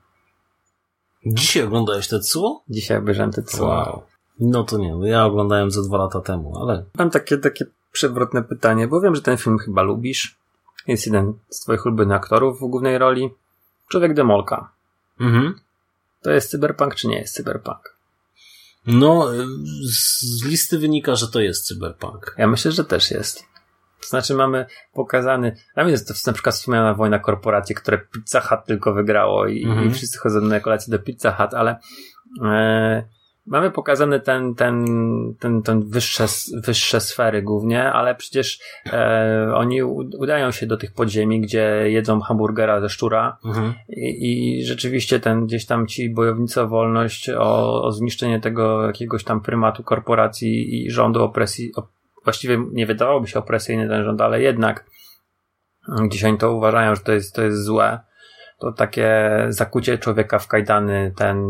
Dzisiaj 1.26 1.62
oglądałeś 1.62 2.08
Tetsuo? 2.08 2.62
Dzisiaj 2.68 2.98
obejrzałem 2.98 3.32
Tetsuo. 3.32 3.68
Wow. 3.68 4.02
No 4.40 4.64
to 4.64 4.78
nie, 4.78 4.96
no 4.96 5.06
ja 5.06 5.24
oglądałem 5.26 5.70
ze 5.70 5.82
dwa 5.82 5.98
lata 5.98 6.20
temu, 6.20 6.58
ale... 6.58 6.84
Mam 6.98 7.10
takie, 7.10 7.38
takie 7.38 7.64
przewrotne 7.92 8.42
pytanie, 8.42 8.88
bo 8.88 9.00
wiem, 9.00 9.14
że 9.14 9.22
ten 9.22 9.36
film 9.36 9.58
chyba 9.58 9.82
lubisz. 9.82 10.38
Jest 10.86 11.06
jeden 11.06 11.32
z 11.48 11.60
twoich 11.60 11.86
ulubionych 11.86 12.16
aktorów 12.16 12.60
w 12.60 12.60
głównej 12.60 12.98
roli. 12.98 13.30
Człowiek 13.90 14.14
Demolka. 14.14 14.72
Mhm. 15.20 15.60
To 16.22 16.30
jest 16.30 16.50
cyberpunk, 16.50 16.94
czy 16.94 17.08
nie 17.08 17.18
jest 17.18 17.34
cyberpunk? 17.34 17.96
No, 18.86 19.28
z 19.84 20.44
listy 20.44 20.78
wynika, 20.78 21.14
że 21.14 21.28
to 21.28 21.40
jest 21.40 21.66
cyberpunk. 21.66 22.34
Ja 22.38 22.46
myślę, 22.46 22.72
że 22.72 22.84
też 22.84 23.10
jest. 23.10 23.44
To 24.00 24.06
znaczy 24.06 24.34
mamy 24.34 24.66
pokazany, 24.92 25.56
tam 25.74 25.88
jest 25.88 26.08
to 26.08 26.14
na 26.26 26.32
przykład 26.32 26.54
wspomniana 26.54 26.94
wojna 26.94 27.18
korporacji, 27.18 27.74
które 27.74 27.98
Pizza 27.98 28.40
Hut 28.40 28.60
tylko 28.66 28.94
wygrało 28.94 29.46
i, 29.46 29.64
mhm. 29.64 29.90
i 29.90 29.94
wszyscy 29.94 30.18
chodzą 30.18 30.40
na 30.40 30.60
kolację 30.60 30.90
do 30.90 30.98
Pizza 30.98 31.32
Hut, 31.32 31.54
ale 31.54 31.78
e, 32.44 33.04
mamy 33.50 33.70
pokazany 33.70 34.20
ten, 34.20 34.54
ten, 34.54 34.84
ten, 35.38 35.62
ten 35.62 35.88
wyższe, 35.88 36.26
wyższe 36.64 37.00
sfery 37.00 37.42
głównie, 37.42 37.92
ale 37.92 38.14
przecież 38.14 38.60
e, 38.92 39.52
oni 39.54 39.82
udają 39.82 40.50
się 40.50 40.66
do 40.66 40.76
tych 40.76 40.92
podziemi, 40.92 41.40
gdzie 41.40 41.84
jedzą 41.86 42.20
hamburgera 42.20 42.80
ze 42.80 42.88
szczura 42.88 43.38
mhm. 43.44 43.74
I, 43.88 44.58
i 44.60 44.64
rzeczywiście 44.64 45.20
ten 45.20 45.46
gdzieś 45.46 45.66
tam 45.66 45.86
ci 45.86 46.10
bojownicy 46.10 46.60
o 46.60 46.68
wolność, 46.68 47.30
o, 47.30 47.82
o 47.82 47.92
zniszczenie 47.92 48.40
tego 48.40 48.86
jakiegoś 48.86 49.24
tam 49.24 49.40
prymatu 49.40 49.82
korporacji 49.82 50.84
i 50.84 50.90
rządu 50.90 51.22
opresji, 51.22 51.72
o, 51.76 51.88
właściwie 52.24 52.58
nie 52.72 52.86
wydawałoby 52.86 53.28
się 53.28 53.38
opresyjny 53.38 53.88
ten 53.88 54.04
rząd, 54.04 54.20
ale 54.20 54.42
jednak 54.42 54.90
gdzieś 56.02 56.24
oni 56.24 56.38
to 56.38 56.52
uważają, 56.52 56.94
że 56.94 57.00
to 57.00 57.12
jest, 57.12 57.34
to 57.34 57.42
jest 57.42 57.64
złe 57.64 58.09
to 58.60 58.72
takie 58.72 59.30
zakucie 59.48 59.98
człowieka 59.98 60.38
w 60.38 60.48
kajdany, 60.48 61.12
ten 61.16 61.44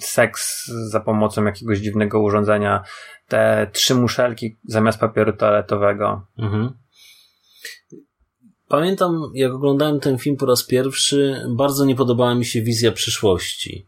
seks 0.00 0.66
za 0.66 1.00
pomocą 1.00 1.44
jakiegoś 1.44 1.78
dziwnego 1.78 2.20
urządzenia, 2.20 2.82
te 3.28 3.70
trzy 3.72 3.94
muszelki 3.94 4.56
zamiast 4.64 5.00
papieru 5.00 5.32
toaletowego. 5.32 6.26
Mhm. 6.38 6.72
Pamiętam, 8.68 9.30
jak 9.34 9.52
oglądałem 9.52 10.00
ten 10.00 10.18
film 10.18 10.36
po 10.36 10.46
raz 10.46 10.66
pierwszy, 10.66 11.42
bardzo 11.56 11.84
nie 11.84 11.94
podobała 11.94 12.34
mi 12.34 12.44
się 12.44 12.62
wizja 12.62 12.92
przyszłości, 12.92 13.86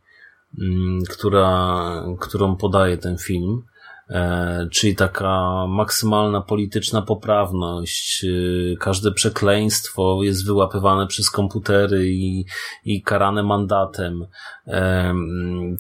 mm, 0.60 1.00
która, 1.10 2.02
którą 2.20 2.56
podaje 2.56 2.98
ten 2.98 3.18
film. 3.18 3.62
E, 4.10 4.68
czyli 4.70 4.96
taka 4.96 5.66
maksymalna 5.68 6.40
polityczna 6.40 7.02
poprawność, 7.02 8.24
e, 8.24 8.76
każde 8.76 9.12
przekleństwo 9.12 10.18
jest 10.22 10.46
wyłapywane 10.46 11.06
przez 11.06 11.30
komputery 11.30 12.08
i, 12.08 12.44
i 12.84 13.02
karane 13.02 13.42
mandatem, 13.42 14.26
e, 14.66 15.14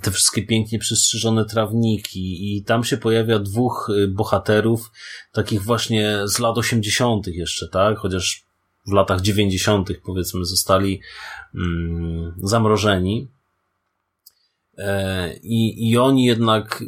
te 0.02 0.10
wszystkie 0.10 0.42
pięknie 0.42 0.78
przystrzyżone 0.78 1.44
trawniki. 1.44 2.56
I 2.56 2.64
tam 2.64 2.84
się 2.84 2.96
pojawia 2.96 3.38
dwóch 3.38 3.90
bohaterów, 4.08 4.92
takich 5.32 5.62
właśnie 5.62 6.18
z 6.24 6.38
lat 6.38 6.58
osiemdziesiątych 6.58 7.34
jeszcze, 7.34 7.68
tak, 7.68 7.98
chociaż 7.98 8.44
w 8.86 8.92
latach 8.92 9.20
dziewięćdziesiątych 9.20 10.02
powiedzmy 10.02 10.44
zostali 10.44 11.00
mm, 11.54 12.34
zamrożeni. 12.42 13.28
I, 15.42 15.90
I 15.90 15.98
oni 15.98 16.24
jednak 16.24 16.82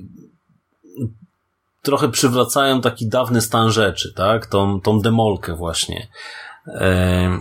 trochę 1.88 2.08
przywracają 2.08 2.80
taki 2.80 3.08
dawny 3.08 3.40
stan 3.40 3.70
rzeczy, 3.70 4.12
tak? 4.16 4.46
Tą, 4.46 4.80
tą 4.80 5.00
demolkę 5.00 5.56
właśnie. 5.56 6.08
E, 6.66 7.38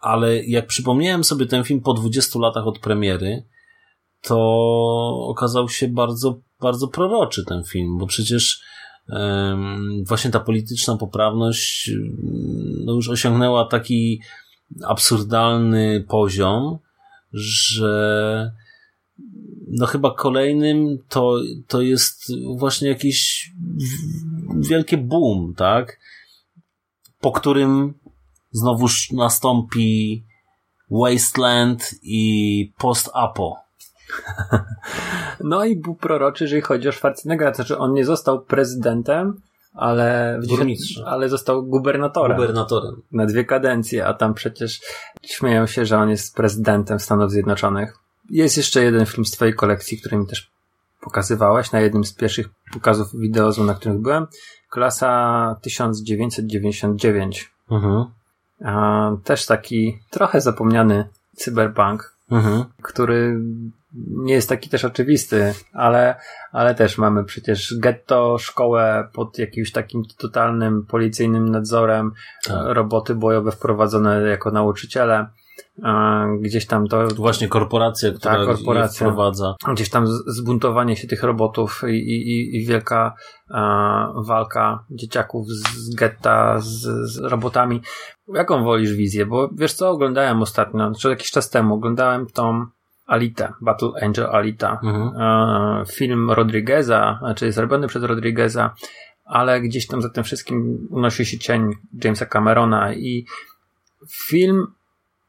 ale 0.00 0.44
jak 0.44 0.66
przypomniałem 0.66 1.24
sobie 1.24 1.46
ten 1.46 1.64
film 1.64 1.80
po 1.80 1.94
20 1.94 2.38
latach 2.38 2.66
od 2.66 2.78
premiery, 2.78 3.44
to 4.22 4.38
okazał 5.28 5.68
się 5.68 5.88
bardzo, 5.88 6.40
bardzo 6.60 6.88
proroczy 6.88 7.44
ten 7.44 7.64
film, 7.64 7.98
bo 7.98 8.06
przecież 8.06 8.62
właśnie 10.06 10.30
ta 10.30 10.40
polityczna 10.40 10.96
poprawność 10.96 11.90
no 12.84 12.92
już 12.92 13.08
osiągnęła 13.08 13.64
taki 13.64 14.20
absurdalny 14.84 16.04
poziom, 16.08 16.78
że 17.32 18.52
no 19.70 19.86
chyba 19.86 20.14
kolejnym 20.14 20.98
to, 21.08 21.36
to 21.66 21.80
jest 21.80 22.32
właśnie 22.58 22.88
jakiś 22.88 23.50
wielkie 24.56 24.98
boom, 24.98 25.54
tak? 25.56 25.98
Po 27.20 27.32
którym 27.32 27.94
znowuż 28.50 29.10
nastąpi 29.12 30.24
Wasteland 30.90 31.94
i 32.02 32.72
post-apo. 32.78 33.56
No 35.44 35.64
i 35.64 35.76
był 35.76 35.94
proroczy, 35.94 36.44
jeżeli 36.44 36.62
chodzi 36.62 36.88
o 36.88 36.92
Schwarzeneggera, 36.92 37.50
to 37.50 37.56
znaczy 37.56 37.78
on 37.78 37.92
nie 37.92 38.04
został 38.04 38.44
prezydentem, 38.44 39.40
ale, 39.74 40.40
Burmistrzem. 40.48 41.04
ale 41.06 41.28
został 41.28 41.66
gubernatorem 41.66 42.36
Gubernatorem. 42.36 43.02
na 43.12 43.26
dwie 43.26 43.44
kadencje, 43.44 44.06
a 44.06 44.14
tam 44.14 44.34
przecież 44.34 44.80
śmieją 45.22 45.66
się, 45.66 45.86
że 45.86 45.98
on 45.98 46.10
jest 46.10 46.36
prezydentem 46.36 47.00
Stanów 47.00 47.30
Zjednoczonych. 47.30 47.98
Jest 48.30 48.56
jeszcze 48.56 48.82
jeden 48.84 49.06
film 49.06 49.24
z 49.24 49.30
twojej 49.30 49.54
kolekcji, 49.54 50.00
który 50.00 50.16
mi 50.16 50.26
też 50.26 50.50
pokazywałeś 51.00 51.72
na 51.72 51.80
jednym 51.80 52.04
z 52.04 52.14
pierwszych 52.14 52.48
pokazów 52.72 53.16
wideo, 53.20 53.52
na 53.64 53.74
których 53.74 53.98
byłem. 53.98 54.26
Klasa 54.70 55.56
1999. 55.62 57.50
Mhm. 57.70 58.04
A, 58.64 59.10
też 59.24 59.46
taki 59.46 59.98
trochę 60.10 60.40
zapomniany 60.40 61.08
cyberpunk, 61.36 62.18
Mhm. 62.30 62.64
który 62.82 63.40
nie 64.08 64.34
jest 64.34 64.48
taki 64.48 64.70
też 64.70 64.84
oczywisty, 64.84 65.54
ale, 65.72 66.20
ale 66.52 66.74
też 66.74 66.98
mamy 66.98 67.24
przecież 67.24 67.74
getto, 67.78 68.38
szkołę 68.38 69.08
pod 69.12 69.38
jakimś 69.38 69.72
takim 69.72 70.02
totalnym 70.18 70.86
policyjnym 70.86 71.48
nadzorem, 71.48 72.12
Tak. 72.44 72.56
roboty 72.66 73.14
bojowe 73.14 73.52
wprowadzone 73.52 74.22
jako 74.22 74.50
nauczyciele, 74.50 75.26
gdzieś 76.40 76.66
tam 76.66 76.86
to 76.86 77.08
Właśnie 77.08 77.48
korporacja, 77.48 78.12
która 78.12 78.34
Tak, 78.36 78.46
korporacja. 78.46 79.06
wprowadza. 79.06 79.54
gdzieś 79.72 79.90
tam 79.90 80.06
zbuntowanie 80.26 80.96
się 80.96 81.08
tych 81.08 81.22
robotów 81.22 81.82
i, 81.88 81.92
i, 81.94 82.56
i 82.56 82.66
wielka 82.66 83.14
e, 83.50 83.54
walka 84.16 84.84
dzieciaków 84.90 85.46
z, 85.48 85.94
getta, 85.94 86.60
z, 86.60 86.86
z 87.12 87.18
robotami. 87.18 87.80
Jaką 88.34 88.64
wolisz 88.64 88.92
wizję? 88.92 89.26
Bo 89.26 89.48
wiesz 89.54 89.72
co, 89.72 89.90
oglądałem 89.90 90.42
ostatnio, 90.42 90.92
czy 91.00 91.08
jakiś 91.08 91.30
czas 91.30 91.50
temu, 91.50 91.74
oglądałem 91.74 92.26
tą 92.26 92.66
Alita, 93.06 93.54
Battle 93.60 93.90
Angel 94.02 94.26
Alita. 94.26 94.80
Mhm. 94.84 95.86
Film 95.86 96.30
Rodrigueza, 96.30 97.16
znaczy 97.20 97.46
jest 97.46 97.58
robiony 97.58 97.86
przez 97.88 98.02
Rodrigueza, 98.02 98.74
ale 99.24 99.60
gdzieś 99.60 99.86
tam 99.86 100.02
za 100.02 100.08
tym 100.10 100.24
wszystkim 100.24 100.88
unosi 100.90 101.26
się 101.26 101.38
cień 101.38 101.70
Jamesa 102.04 102.26
Camerona 102.26 102.94
i 102.94 103.26
film 104.26 104.66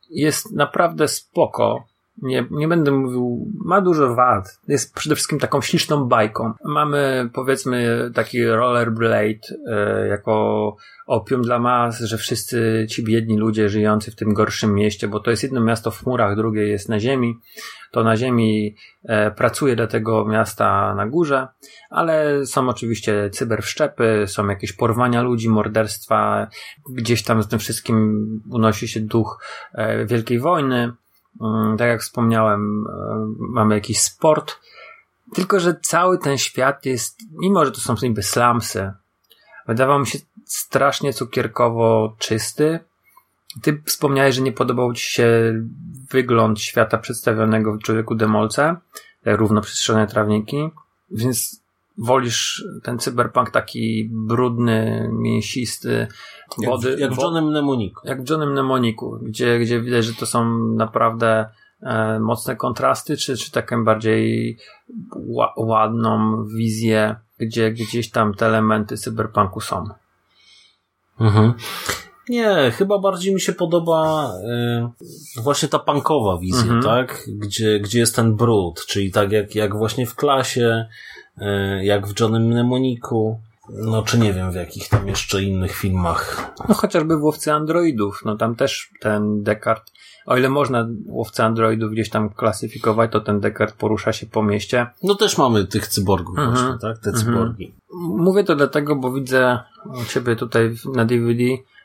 jest 0.09 0.51
naprawdę 0.51 1.07
spoko. 1.07 1.83
Nie, 2.21 2.45
nie 2.51 2.67
będę 2.67 2.91
mówił, 2.91 3.51
ma 3.65 3.81
dużo 3.81 4.15
wad. 4.15 4.59
Jest 4.67 4.95
przede 4.95 5.15
wszystkim 5.15 5.39
taką 5.39 5.61
śliczną 5.61 6.05
bajką. 6.05 6.53
Mamy 6.65 7.29
powiedzmy 7.33 8.11
taki 8.13 8.45
rollerblade 8.45 9.39
e, 9.67 10.07
jako 10.07 10.75
opium 11.07 11.41
dla 11.41 11.59
mas, 11.59 11.99
że 11.99 12.17
wszyscy 12.17 12.87
ci 12.89 13.03
biedni 13.03 13.37
ludzie 13.37 13.69
żyjący 13.69 14.11
w 14.11 14.15
tym 14.15 14.33
gorszym 14.33 14.73
mieście, 14.73 15.07
bo 15.07 15.19
to 15.19 15.31
jest 15.31 15.43
jedno 15.43 15.61
miasto 15.61 15.91
w 15.91 16.03
chmurach, 16.03 16.35
drugie 16.35 16.67
jest 16.67 16.89
na 16.89 16.99
ziemi, 16.99 17.39
to 17.91 18.03
na 18.03 18.17
ziemi 18.17 18.75
e, 19.03 19.31
pracuje 19.31 19.75
dla 19.75 19.87
tego 19.87 20.25
miasta 20.25 20.95
na 20.95 21.07
górze, 21.07 21.47
ale 21.89 22.45
są 22.45 22.69
oczywiście 22.69 23.29
cyberwszczepy, 23.29 24.23
są 24.27 24.47
jakieś 24.47 24.73
porwania 24.73 25.21
ludzi, 25.21 25.49
morderstwa, 25.49 26.47
gdzieś 26.89 27.23
tam 27.23 27.43
z 27.43 27.47
tym 27.47 27.59
wszystkim 27.59 28.25
unosi 28.51 28.87
się 28.87 28.99
duch 28.99 29.43
e, 29.73 30.05
Wielkiej 30.05 30.39
Wojny. 30.39 30.93
Mm, 31.41 31.77
Tak 31.77 31.87
jak 31.87 32.01
wspomniałem, 32.01 32.85
e, 32.87 33.25
mamy 33.39 33.75
jakiś 33.75 34.01
sport, 34.01 34.59
tylko 35.33 35.59
że 35.59 35.75
cały 35.81 36.17
ten 36.17 36.37
świat 36.37 36.85
jest, 36.85 37.19
mimo 37.31 37.65
że 37.65 37.71
to 37.71 37.81
są 37.81 37.95
niby 38.01 38.23
slumsy, 38.23 38.93
wydawał 39.67 39.99
mi 39.99 40.07
się 40.07 40.19
strasznie 40.45 41.13
cukierkowo 41.13 42.15
czysty. 42.17 42.79
Ty 43.61 43.81
wspomniałeś, 43.85 44.35
że 44.35 44.41
nie 44.41 44.51
podobał 44.51 44.93
ci 44.93 45.03
się 45.03 45.53
wygląd 46.11 46.61
świata 46.61 46.97
przedstawionego 46.97 47.73
w 47.73 47.79
Człowieku 47.79 48.15
Demolce, 48.15 48.75
te 49.23 49.35
równo 49.35 49.61
przestrzone 49.61 50.07
trawniki, 50.07 50.69
więc 51.11 51.58
wolisz 51.99 52.63
ten 52.83 52.99
cyberpunk 52.99 53.49
taki 53.51 54.09
brudny, 54.13 55.09
mięsisty, 55.13 56.07
Jak, 56.61 56.69
wody, 56.69 56.95
w- 56.95 56.99
jak 56.99 57.13
w 57.13 57.17
Johnem 57.21 57.45
Mnemoniku. 57.47 58.07
jak 58.07 58.23
w 58.23 58.29
Johnem 58.29 58.51
Mnemoniku, 58.51 59.19
gdzie, 59.21 59.59
gdzie 59.59 59.81
widać, 59.81 60.05
że 60.05 60.13
to 60.13 60.25
są 60.25 60.57
naprawdę 60.75 61.49
e, 61.81 62.19
mocne 62.19 62.55
kontrasty, 62.55 63.17
czy, 63.17 63.37
czy 63.37 63.51
taką 63.51 63.83
bardziej 63.85 64.57
ła, 65.15 65.53
ładną 65.57 66.43
wizję, 66.45 67.15
gdzie 67.39 67.71
gdzieś 67.71 68.11
tam 68.11 68.33
te 68.33 68.45
elementy 68.47 68.97
cyberpunku 68.97 69.61
są. 69.61 69.85
Mhm. 71.19 71.53
Nie, 72.29 72.71
chyba 72.77 72.99
bardziej 72.99 73.33
mi 73.33 73.41
się 73.41 73.53
podoba 73.53 74.31
y, 75.37 75.41
właśnie 75.41 75.69
ta 75.69 75.79
punkowa 75.79 76.37
wizja, 76.37 76.61
Mhm. 76.73 76.83
tak? 76.83 77.23
Gdzie, 77.27 77.79
gdzie 77.79 77.99
jest 77.99 78.15
ten 78.15 78.35
brud, 78.35 78.85
czyli 78.85 79.11
tak 79.11 79.31
jak, 79.31 79.55
jak 79.55 79.77
właśnie 79.77 80.05
w 80.05 80.15
klasie, 80.15 80.85
jak 81.81 82.07
w 82.07 82.19
Johnem 82.19 82.43
Mnemoniku, 82.43 83.39
no 83.69 84.03
czy 84.03 84.19
nie 84.19 84.33
wiem 84.33 84.51
w 84.51 84.55
jakich 84.55 84.89
tam 84.89 85.07
jeszcze 85.07 85.43
innych 85.43 85.75
filmach. 85.75 86.51
No 86.69 86.75
chociażby 86.75 87.17
w 87.17 87.23
Łowcy 87.23 87.53
Androidów, 87.53 88.21
no 88.25 88.37
tam 88.37 88.55
też 88.55 88.89
ten 88.99 89.43
Descartes, 89.43 89.93
o 90.25 90.37
ile 90.37 90.49
można 90.49 90.87
Łowcę 91.07 91.45
Androidów 91.45 91.91
gdzieś 91.91 92.09
tam 92.09 92.29
klasyfikować, 92.29 93.11
to 93.11 93.19
ten 93.21 93.39
Descartes 93.39 93.77
porusza 93.77 94.13
się 94.13 94.25
po 94.25 94.43
mieście. 94.43 94.87
No 95.03 95.15
też 95.15 95.37
mamy 95.37 95.65
tych 95.65 95.87
cyborgów 95.87 96.37
Mhm. 96.37 96.55
właśnie, 96.55 96.79
tak? 96.81 96.99
Te 96.99 97.11
cyborgi. 97.13 97.73
Mówię 98.17 98.43
to 98.43 98.55
dlatego, 98.55 98.95
bo 98.95 99.11
widzę 99.11 99.59
u 100.01 100.05
ciebie 100.05 100.35
tutaj 100.35 100.75
na 100.95 101.05
DVD 101.05 101.43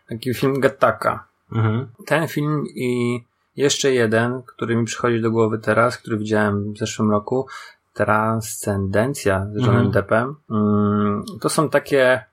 taki 0.09 0.35
film 0.35 0.61
Gattaka. 0.61 1.25
Mhm. 1.53 1.87
Ten 2.07 2.29
film 2.29 2.64
i 2.75 3.21
jeszcze 3.57 3.93
jeden, 3.93 4.43
który 4.43 4.77
mi 4.77 4.85
przychodzi 4.85 5.21
do 5.21 5.31
głowy 5.31 5.59
teraz, 5.59 5.99
który 5.99 6.19
widziałem 6.19 6.73
w 6.73 6.79
zeszłym 6.79 7.11
roku, 7.11 7.47
Transcendencja 7.94 9.46
z 9.52 9.54
Johnem 9.54 9.87
Mhm. 9.87 9.90
Deppem. 9.90 10.35
Mm, 10.50 11.24
To 11.40 11.48
są 11.48 11.68
takie 11.68 12.24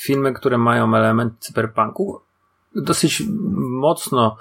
filmy, 0.00 0.32
które 0.32 0.58
mają 0.58 0.94
element 0.94 1.32
cyberpunku. 1.38 2.20
Dosyć 2.74 3.22
mocno 3.58 4.36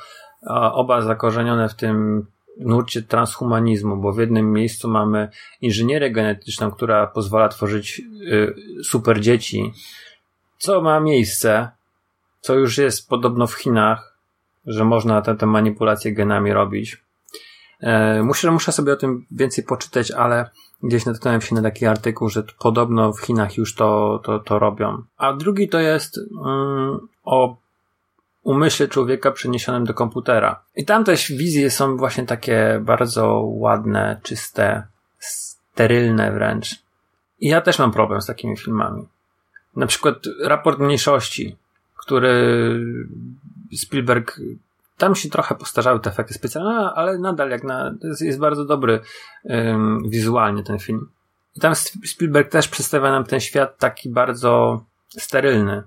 oba 0.73 1.01
zakorzenione 1.01 1.69
w 1.69 1.75
tym 1.75 2.25
nurcie 2.59 3.01
transhumanizmu, 3.01 3.97
bo 3.97 4.13
w 4.13 4.17
jednym 4.19 4.51
miejscu 4.51 4.89
mamy 4.89 5.29
inżynierię 5.61 6.11
genetyczną, 6.11 6.71
która 6.71 7.07
pozwala 7.07 7.49
tworzyć 7.49 8.01
y, 8.21 8.55
super 8.83 9.19
dzieci, 9.21 9.73
co 10.57 10.81
ma 10.81 10.99
miejsce, 10.99 11.69
co 12.41 12.55
już 12.55 12.77
jest 12.77 13.09
podobno 13.09 13.47
w 13.47 13.53
Chinach, 13.53 14.17
że 14.65 14.83
można 14.85 15.21
te, 15.21 15.35
te 15.35 15.45
manipulacje 15.45 16.13
genami 16.13 16.53
robić. 16.53 17.06
E, 17.79 18.23
muszę, 18.23 18.51
muszę 18.51 18.71
sobie 18.71 18.93
o 18.93 18.95
tym 18.95 19.25
więcej 19.31 19.63
poczytać, 19.63 20.11
ale 20.11 20.49
gdzieś 20.83 21.05
natknąłem 21.05 21.41
się 21.41 21.55
na 21.55 21.61
taki 21.61 21.85
artykuł, 21.85 22.29
że 22.29 22.43
podobno 22.59 23.13
w 23.13 23.21
Chinach 23.21 23.57
już 23.57 23.75
to, 23.75 24.21
to, 24.23 24.39
to 24.39 24.59
robią. 24.59 25.03
A 25.17 25.33
drugi 25.33 25.69
to 25.69 25.79
jest 25.79 26.19
mm, 26.45 27.07
o 27.23 27.57
umyśle 28.43 28.87
człowieka 28.87 29.31
przeniesionym 29.31 29.85
do 29.85 29.93
komputera. 29.93 30.63
I 30.75 30.85
tam 30.85 31.03
też 31.03 31.31
wizje 31.31 31.71
są 31.71 31.97
właśnie 31.97 32.25
takie 32.25 32.81
bardzo 32.83 33.41
ładne, 33.41 34.19
czyste, 34.23 34.87
sterylne 35.19 36.31
wręcz. 36.31 36.75
I 37.39 37.47
ja 37.47 37.61
też 37.61 37.79
mam 37.79 37.91
problem 37.91 38.21
z 38.21 38.25
takimi 38.25 38.57
filmami. 38.57 39.07
Na 39.75 39.87
przykład 39.87 40.15
raport 40.43 40.79
mniejszości, 40.79 41.55
który 41.97 42.79
Spielberg 43.77 44.39
tam 44.97 45.15
się 45.15 45.29
trochę 45.29 45.55
postarzały 45.55 45.99
te 45.99 46.09
efekty 46.09 46.33
specjalne, 46.33 46.91
ale 46.95 47.17
nadal 47.17 47.49
jak 47.49 47.63
na, 47.63 47.95
jest, 48.03 48.21
jest 48.21 48.39
bardzo 48.39 48.65
dobry 48.65 48.99
ym, 49.49 50.09
wizualnie 50.09 50.63
ten 50.63 50.79
film. 50.79 51.09
I 51.55 51.59
tam 51.59 51.75
Spielberg 52.05 52.51
też 52.51 52.67
przedstawia 52.67 53.11
nam 53.11 53.23
ten 53.23 53.39
świat 53.39 53.77
taki 53.77 54.09
bardzo 54.09 54.83
sterylny. 55.09 55.83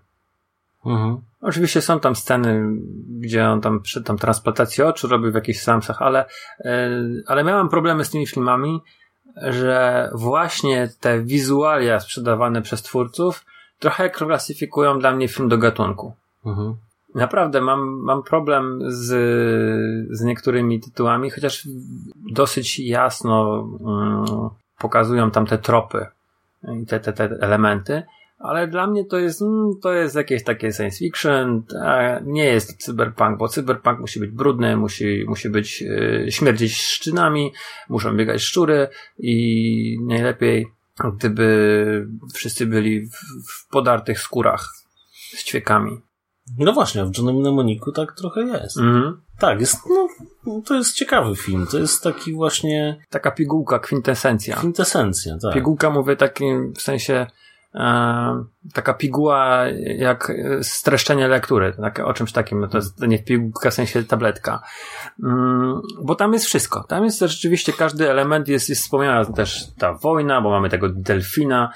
Mhm. 0.86 1.20
Oczywiście 1.40 1.82
są 1.82 2.00
tam 2.00 2.16
sceny, 2.16 2.62
gdzie 3.08 3.48
on 3.48 3.60
tam 3.60 3.80
przy 3.80 4.02
tam 4.02 4.18
transplantacji 4.18 4.84
oczu 4.84 5.08
robił 5.08 5.32
w 5.32 5.34
jakichś 5.34 5.60
samsach, 5.60 6.02
ale, 6.02 6.24
yy, 6.64 7.22
ale 7.26 7.44
miałem 7.44 7.68
problemy 7.68 8.04
z 8.04 8.10
tymi 8.10 8.26
filmami, 8.26 8.80
że 9.36 10.10
właśnie 10.14 10.88
te 11.00 11.22
wizualia 11.22 12.00
sprzedawane 12.00 12.62
przez 12.62 12.82
twórców 12.82 13.44
trochę 13.78 14.10
klasyfikują 14.10 14.98
dla 14.98 15.12
mnie 15.12 15.28
film 15.28 15.48
do 15.48 15.58
gatunku. 15.58 16.14
Mhm. 16.46 16.76
Naprawdę 17.14 17.60
mam, 17.60 18.00
mam 18.02 18.22
problem 18.22 18.80
z, 18.86 19.06
z 20.10 20.24
niektórymi 20.24 20.80
tytułami, 20.80 21.30
chociaż 21.30 21.68
dosyć 22.32 22.78
jasno 22.78 23.68
mm, 23.86 24.24
pokazują 24.78 25.30
tam 25.30 25.46
te 25.46 25.58
tropy 25.58 26.06
i 26.82 26.86
te, 26.86 27.00
te, 27.00 27.12
te 27.12 27.24
elementy, 27.24 28.02
ale 28.38 28.68
dla 28.68 28.86
mnie 28.86 29.04
to 29.04 29.18
jest, 29.18 29.42
mm, 29.42 29.70
to 29.82 29.92
jest 29.92 30.16
jakieś 30.16 30.44
takie 30.44 30.72
science 30.72 30.98
fiction, 30.98 31.62
nie 32.22 32.44
jest 32.44 32.84
cyberpunk, 32.84 33.38
bo 33.38 33.48
cyberpunk 33.48 34.00
musi 34.00 34.20
być 34.20 34.30
brudny, 34.30 34.76
musi, 34.76 35.24
musi 35.28 35.50
być 35.50 35.82
y, 35.82 36.26
śmierdzić 36.30 36.76
szczynami, 36.76 37.52
muszą 37.88 38.16
biegać 38.16 38.42
szczury 38.42 38.88
i 39.18 39.98
najlepiej 40.06 40.66
gdyby 41.08 42.06
wszyscy 42.34 42.66
byli 42.66 43.06
w, 43.06 43.14
w 43.50 43.68
podartych 43.68 44.20
skórach 44.20 44.72
z 45.12 45.44
ćwiekami. 45.44 46.00
No 46.58 46.72
właśnie, 46.72 47.04
w 47.04 47.16
Johnem 47.16 47.36
Mnemoniku 47.36 47.92
tak 47.92 48.12
trochę 48.12 48.40
jest. 48.40 48.78
Mhm. 48.78 49.20
Tak, 49.38 49.60
jest, 49.60 49.76
no, 50.46 50.60
to 50.66 50.74
jest 50.74 50.94
ciekawy 50.94 51.36
film. 51.36 51.66
To 51.70 51.78
jest 51.78 52.02
taki 52.02 52.32
właśnie 52.34 52.96
Taka 53.10 53.30
pigułka, 53.30 53.78
kwintesencja. 53.78 54.56
kwintesencja, 54.56 55.38
tak. 55.42 55.54
Pigułka 55.54 55.90
mówię 55.90 56.16
takim 56.16 56.72
w 56.74 56.82
sensie 56.82 57.26
e, 57.74 58.44
taka 58.72 58.94
piguła 58.94 59.64
jak 59.98 60.32
streszczenie 60.62 61.28
lektury, 61.28 61.72
tak, 61.80 61.98
o 61.98 62.12
czymś 62.12 62.32
takim, 62.32 62.60
no 62.60 62.68
to 62.68 62.78
jest 62.78 63.00
nie 63.00 63.18
pigułka 63.18 63.70
w 63.70 63.74
sensie 63.74 64.02
tabletka. 64.04 64.62
Mm, 65.22 65.80
bo 66.02 66.14
tam 66.14 66.32
jest 66.32 66.44
wszystko. 66.46 66.84
Tam 66.88 67.04
jest 67.04 67.20
rzeczywiście 67.20 67.72
każdy 67.72 68.10
element, 68.10 68.48
jest, 68.48 68.68
jest 68.68 68.82
wspomniana 68.82 69.24
też 69.24 69.66
ta 69.78 69.92
wojna, 69.94 70.40
bo 70.40 70.50
mamy 70.50 70.70
tego 70.70 70.88
delfina, 70.88 71.72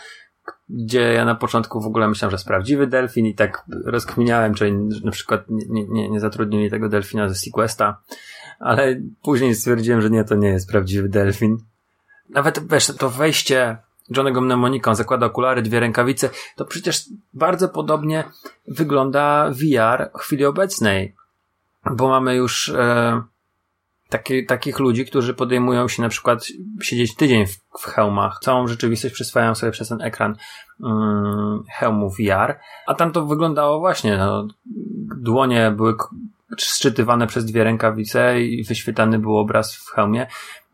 gdzie 0.69 1.01
ja 1.01 1.25
na 1.25 1.35
początku 1.35 1.81
w 1.81 1.87
ogóle 1.87 2.09
myślałem, 2.09 2.31
że 2.31 2.35
jest 2.35 2.47
prawdziwy 2.47 2.87
delfin 2.87 3.27
i 3.27 3.35
tak 3.35 3.65
rozkminiałem, 3.85 4.55
czy 4.55 4.73
na 5.05 5.11
przykład 5.11 5.45
nie, 5.49 5.85
nie, 5.89 6.11
nie 6.11 6.21
zatrudnili 6.21 6.71
tego 6.71 6.89
delfina 6.89 7.29
ze 7.29 7.35
Sequesta, 7.35 8.01
ale 8.61 9.01
później 9.23 9.55
stwierdziłem, 9.55 10.01
że 10.01 10.11
nie, 10.11 10.25
to 10.25 10.35
nie 10.35 10.49
jest 10.49 10.71
prawdziwy 10.71 11.09
delfin. 11.09 11.59
Nawet 12.31 12.69
wiesz, 12.69 12.87
to 12.87 13.11
wejście 13.11 13.79
Johnego 14.17 14.41
Mnemonika, 14.41 14.91
on 14.91 14.97
zakłada 14.97 15.27
okulary, 15.27 15.63
dwie 15.63 15.81
rękawice, 15.81 16.31
to 16.57 16.65
przecież 16.65 17.05
bardzo 17.35 17.69
podobnie 17.69 18.25
wygląda 18.69 19.51
VR 19.51 20.11
w 20.19 20.19
chwili 20.19 20.45
obecnej, 20.45 21.15
bo 21.91 22.09
mamy 22.09 22.37
już 22.37 22.69
e, 22.69 23.23
taki, 24.09 24.47
takich 24.47 24.79
ludzi, 24.79 25.05
którzy 25.05 25.35
podejmują 25.35 25.89
się 25.89 26.03
na 26.03 26.09
przykład 26.09 26.47
siedzieć 26.83 27.17
tydzień 27.17 27.47
w, 27.47 27.57
w 27.81 27.85
hełmach, 27.85 28.39
całą 28.43 28.67
rzeczywistość 28.67 29.15
przyswajają 29.15 29.55
sobie 29.55 29.73
przez 29.73 29.89
ten 29.89 30.03
ekran 30.03 30.37
mm, 30.85 31.63
hełmu 31.73 32.11
VR, 32.11 32.59
a 32.87 32.95
tam 32.95 33.13
to 33.13 33.27
wyglądało 33.27 33.81
właśnie, 33.81 34.17
no, 34.17 34.49
dłonie 35.17 35.71
były 35.77 35.95
szczytywane 36.59 37.27
przez 37.27 37.45
dwie 37.45 37.65
rękawice 37.65 38.41
i 38.41 38.65
wyświetlany 38.65 39.19
był 39.19 39.39
obraz 39.39 39.77
w 39.77 39.91
hełmie, 39.91 40.27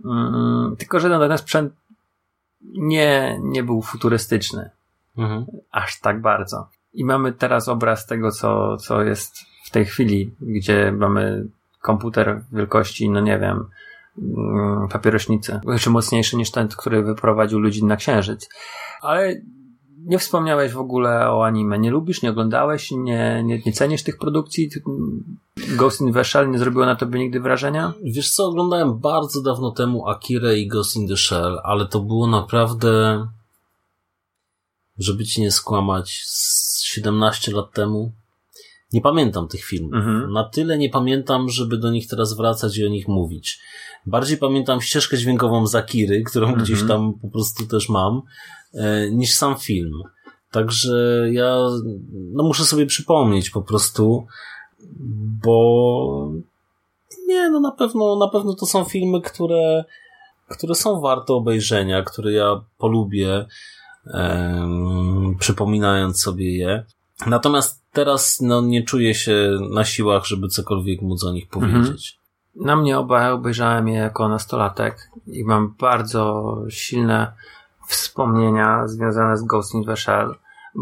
mm, 0.05 0.77
tylko 0.79 1.01
że 1.01 1.09
no, 1.09 1.29
ten 1.29 1.38
sprzęt 1.38 1.73
nie, 2.62 3.38
nie 3.43 3.62
był 3.62 3.83
futurystyczny 3.83 4.71
Mhm. 5.19 5.47
aż 5.71 6.01
tak 6.01 6.21
bardzo. 6.21 6.69
I 6.93 7.05
mamy 7.05 7.33
teraz 7.33 7.69
obraz 7.69 8.07
tego, 8.07 8.31
co, 8.31 8.77
co 8.77 9.03
jest 9.03 9.37
w 9.64 9.71
tej 9.71 9.85
chwili, 9.85 10.35
gdzie 10.40 10.93
mamy 10.93 11.47
komputer 11.81 12.45
wielkości, 12.53 13.11
no 13.11 13.21
nie 13.21 13.38
wiem, 13.38 13.66
mm, 14.19 14.88
papierośnicy, 14.88 15.61
jeszcze 15.69 15.90
mocniejszy 15.90 16.37
niż 16.37 16.51
ten, 16.51 16.69
który 16.69 17.03
wyprowadził 17.03 17.59
ludzi 17.59 17.85
na 17.85 17.97
księżyc. 17.97 18.49
Ale 19.03 19.35
nie 20.05 20.19
wspomniałeś 20.19 20.73
w 20.73 20.79
ogóle 20.79 21.31
o 21.31 21.47
anime. 21.47 21.79
Nie 21.79 21.90
lubisz, 21.90 22.23
nie 22.23 22.31
oglądałeś, 22.31 22.90
nie, 22.90 23.43
nie, 23.45 23.62
nie 23.66 23.73
cenisz 23.73 24.03
tych 24.03 24.19
produkcji? 24.19 24.71
Ghost 25.77 26.01
in 26.01 26.12
the 26.12 26.25
Shell 26.25 26.51
nie 26.51 26.59
zrobiło 26.59 26.87
na 26.87 26.97
tobie 26.97 27.19
nigdy 27.19 27.40
wrażenia? 27.40 27.93
Wiesz 28.03 28.31
co, 28.31 28.47
oglądałem 28.47 28.99
bardzo 28.99 29.43
dawno 29.43 29.71
temu 29.71 30.09
Akira 30.09 30.53
i 30.53 30.66
Ghost 30.66 30.97
in 30.97 31.09
the 31.09 31.16
Shell, 31.16 31.61
ale 31.64 31.87
to 31.87 32.01
było 32.01 32.27
naprawdę, 32.27 33.27
żeby 34.99 35.25
ci 35.25 35.40
nie 35.40 35.51
skłamać, 35.51 36.23
z 36.27 36.83
17 36.83 37.53
lat 37.53 37.73
temu. 37.73 38.12
Nie 38.92 39.00
pamiętam 39.00 39.48
tych 39.48 39.64
filmów. 39.64 39.94
Mhm. 39.94 40.33
Na 40.33 40.44
tyle 40.44 40.79
nie 40.79 40.90
pamiętam, 40.90 41.48
żeby 41.48 41.79
do 41.79 41.90
nich 41.90 42.09
teraz 42.09 42.37
wracać 42.37 42.79
i 42.79 42.87
o 42.87 42.88
nich 42.88 43.09
mówić. 43.09 43.61
Bardziej 44.07 44.38
pamiętam 44.38 44.81
ścieżkę 44.81 45.16
dźwiękową 45.18 45.66
z 45.66 45.74
Akiry, 45.74 46.22
którą 46.22 46.46
Mhm. 46.46 46.64
gdzieś 46.64 46.88
tam 46.88 47.14
po 47.22 47.29
prostu 47.29 47.66
też 47.66 47.88
mam, 47.88 48.22
e, 48.74 49.11
niż 49.11 49.35
sam 49.35 49.57
film. 49.57 49.92
Także 50.50 51.26
ja 51.33 51.59
no 52.33 52.42
muszę 52.42 52.64
sobie 52.64 52.87
przypomnieć 52.87 53.50
po 53.50 53.62
prostu, 53.62 54.26
bo 55.44 56.33
nie, 57.29 57.50
no 57.50 57.61
na 57.61 57.70
pewno, 57.72 58.16
na 58.16 58.29
pewno 58.29 58.55
to 58.55 58.66
są 58.66 58.85
filmy, 58.85 59.20
które, 59.20 59.85
które 60.48 60.74
są 60.74 61.00
warte 61.00 61.33
obejrzenia, 61.35 62.03
które 62.03 62.33
ja 62.33 62.61
polubię, 62.79 63.46
przypominając 65.38 66.22
sobie 66.22 66.57
je. 66.57 66.85
Natomiast 67.26 67.83
teraz 67.92 68.40
no, 68.40 68.61
nie 68.61 68.83
czuję 68.85 69.14
się 69.14 69.59
na 69.70 69.85
siłach, 69.85 70.24
żeby 70.24 70.48
cokolwiek 70.48 71.02
móc 71.02 71.24
o 71.24 71.33
nich 71.33 71.48
powiedzieć. 71.48 72.20
Na 72.56 72.76
mnie 72.76 72.98
oba 72.98 73.30
obejrzałem 73.30 73.88
je 73.88 73.98
jako 73.98 74.28
nastolatek 74.28 75.11
i 75.26 75.44
mam 75.44 75.74
bardzo 75.78 76.56
silne 76.68 77.33
wspomnienia 77.87 78.88
związane 78.88 79.37
z 79.37 79.42
Ghost 79.42 79.74
in 79.74 79.85
the 79.85 79.96
Shell, 79.96 80.35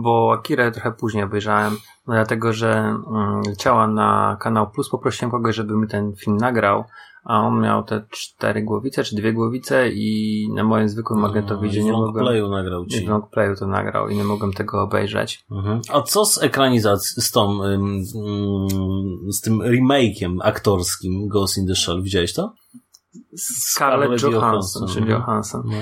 bo 0.03 0.33
Akirę 0.33 0.73
trochę 0.73 0.93
później 0.93 1.25
obejrzałem, 1.25 1.73
no 2.07 2.15
dlatego 2.15 2.53
że 2.53 2.73
mm, 2.73 3.43
leciała 3.47 3.87
na 3.87 4.37
kanał 4.41 4.71
Plus, 4.71 4.89
poprosiłem 4.89 5.31
kogoś, 5.31 5.55
żeby 5.57 5.77
mi 5.77 5.89
ten 5.89 6.17
film 6.17 6.37
nagrał, 6.37 6.85
a 7.25 7.41
on 7.41 7.61
miał 7.61 7.83
te 7.83 8.05
cztery 8.11 8.63
głowice, 8.63 9.05
czy 9.05 9.17
dwie 9.17 9.33
głowice 9.33 9.89
i 9.89 10.49
na 10.55 10.65
moim 10.65 10.89
zwykłym 10.89 11.21
magnetowidzie 11.21 11.85
nie 11.85 11.93
w 11.93 11.95
mogłem... 11.97 12.25
playu 12.25 12.49
nagrał 12.49 12.87
ci. 12.87 13.07
w 13.07 13.09
longplayu 13.09 13.57
to 13.57 13.67
nagrał 13.67 14.09
i 14.09 14.17
nie 14.17 14.25
mogłem 14.25 14.53
tego 14.53 14.83
obejrzeć. 14.83 15.45
Mhm. 15.51 15.81
A 15.93 16.03
co 16.03 16.25
z 16.25 16.43
ekranizacją, 16.43 17.23
z 17.23 17.31
tą, 17.31 17.63
ym, 17.65 17.85
ym, 17.87 19.33
z 19.33 19.41
tym 19.41 19.59
remake'iem 19.61 20.37
aktorskim 20.43 21.29
Ghost 21.29 21.59
in 21.59 21.67
the 21.67 21.75
Shell? 21.75 22.03
Widziałeś 22.03 22.33
to? 22.35 22.53
Scarlett 23.37 24.23
Johansson, 24.23 24.83
Mhm. 24.89 25.09
Johansson. 25.09 25.63
No. 25.67 25.77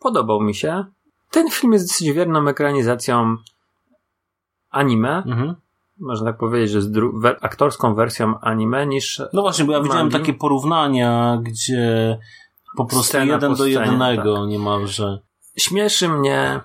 Podobał 0.00 0.40
mi 0.40 0.54
się. 0.54 0.84
Ten 1.30 1.50
film 1.50 1.72
jest 1.72 1.88
dosyć 1.88 2.12
wierną 2.12 2.48
ekranizacją 2.48 3.36
anime. 4.76 5.22
Mhm. 5.26 5.54
Można 6.00 6.26
tak 6.26 6.38
powiedzieć, 6.38 6.70
że 6.70 6.82
z 6.82 6.88
we- 7.14 7.44
aktorską 7.44 7.94
wersją 7.94 8.40
anime 8.40 8.86
niż 8.86 9.22
No 9.32 9.42
właśnie, 9.42 9.64
bo 9.64 9.72
ja 9.72 9.80
widziałem 9.80 10.02
Mangi. 10.06 10.18
takie 10.18 10.34
porównania, 10.34 11.38
gdzie 11.42 12.18
po 12.76 12.84
prostu 12.84 13.04
Scena 13.08 13.24
jeden 13.24 13.50
po 13.50 13.56
do 13.56 13.64
scenie, 13.64 13.90
jednego 13.90 14.46
niemalże. 14.46 15.18
śmieszy 15.58 16.08
mnie. 16.08 16.60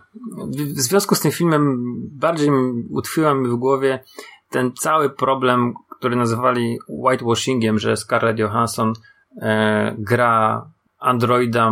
W 0.76 0.80
związku 0.82 1.16
z 1.16 1.20
tym 1.20 1.32
filmem 1.32 1.84
bardziej 2.12 2.50
utkwiła 2.90 3.34
mi 3.34 3.48
w 3.50 3.56
głowie 3.56 4.04
ten 4.50 4.72
cały 4.74 5.10
problem, 5.10 5.74
który 5.98 6.16
nazywali 6.16 6.78
whitewashingiem, 6.88 7.80
że 7.80 7.98
Scarlett 7.98 8.40
Johansson 8.40 8.94
e, 9.42 9.96
gra 10.00 10.66
androida 11.00 11.72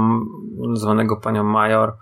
zwanego 0.74 1.18
panią 1.18 1.44
Major. 1.44 1.94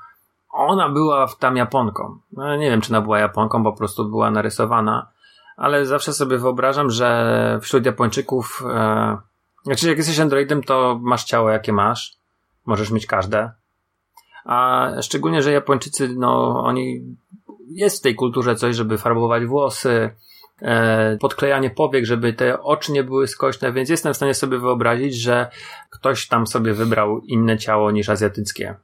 Ona 0.58 0.90
była 0.90 1.28
tam 1.40 1.58
Japonką. 1.58 2.20
No, 2.32 2.56
nie 2.56 2.70
wiem, 2.70 2.82
czy 2.82 2.92
ona 2.92 3.02
była 3.02 3.20
Japonką, 3.20 3.64
po 3.64 3.74
prostu 3.74 4.10
była 4.10 4.32
narysowana, 4.32 5.12
ale 5.58 5.86
zawsze 5.86 6.14
sobie 6.14 6.38
wyobrażam, 6.38 6.90
że 6.90 7.60
wśród 7.62 7.86
Japończyków, 7.86 8.64
e, 8.70 9.18
znaczy 9.64 9.88
jak 9.88 9.98
jesteś 9.98 10.20
androidem, 10.20 10.64
to 10.64 11.00
masz 11.02 11.24
ciało 11.24 11.50
jakie 11.50 11.74
masz. 11.74 12.18
Możesz 12.66 12.92
mieć 12.92 13.06
każde. 13.06 13.52
A 14.46 14.88
szczególnie, 15.02 15.42
że 15.42 15.52
Japończycy, 15.52 16.10
no, 16.18 16.64
oni, 16.64 17.16
jest 17.70 18.00
w 18.00 18.02
tej 18.02 18.16
kulturze 18.16 18.56
coś, 18.56 18.76
żeby 18.76 18.98
farbować 18.98 19.46
włosy, 19.46 20.16
e, 20.62 21.18
podklejanie 21.18 21.70
powiek, 21.70 22.06
żeby 22.06 22.34
te 22.34 22.62
oczy 22.62 22.92
nie 22.92 23.04
były 23.04 23.28
skośne, 23.28 23.72
więc 23.72 23.90
jestem 23.90 24.14
w 24.14 24.18
stanie 24.18 24.34
sobie 24.34 24.58
wyobrazić, 24.58 25.16
że 25.16 25.50
ktoś 25.90 26.28
tam 26.28 26.48
sobie 26.48 26.74
wybrał 26.74 27.20
inne 27.20 27.58
ciało 27.58 27.92
niż 27.92 28.10
azjatyckie. 28.10 28.76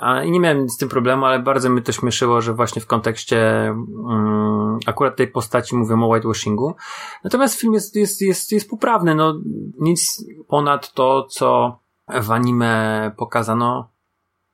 A, 0.00 0.24
nie 0.24 0.40
miałem 0.40 0.62
nic 0.62 0.72
z 0.72 0.76
tym 0.76 0.88
problemu, 0.88 1.24
ale 1.24 1.38
bardzo 1.38 1.70
mnie 1.70 1.82
to 1.82 1.92
śmieszyło, 1.92 2.40
że 2.40 2.54
właśnie 2.54 2.82
w 2.82 2.86
kontekście 2.86 3.68
mm, 3.68 4.78
akurat 4.86 5.16
tej 5.16 5.28
postaci 5.28 5.76
mówią 5.76 6.02
o 6.02 6.08
whitewashingu. 6.08 6.74
Natomiast 7.24 7.60
film 7.60 7.72
jest, 7.72 7.96
jest, 7.96 8.20
jest, 8.20 8.52
jest 8.52 8.70
poprawny, 8.70 9.14
no 9.14 9.34
nic 9.78 10.24
ponad 10.48 10.92
to, 10.92 11.26
co 11.30 11.78
w 12.08 12.30
anime 12.30 13.12
pokazano, 13.16 13.88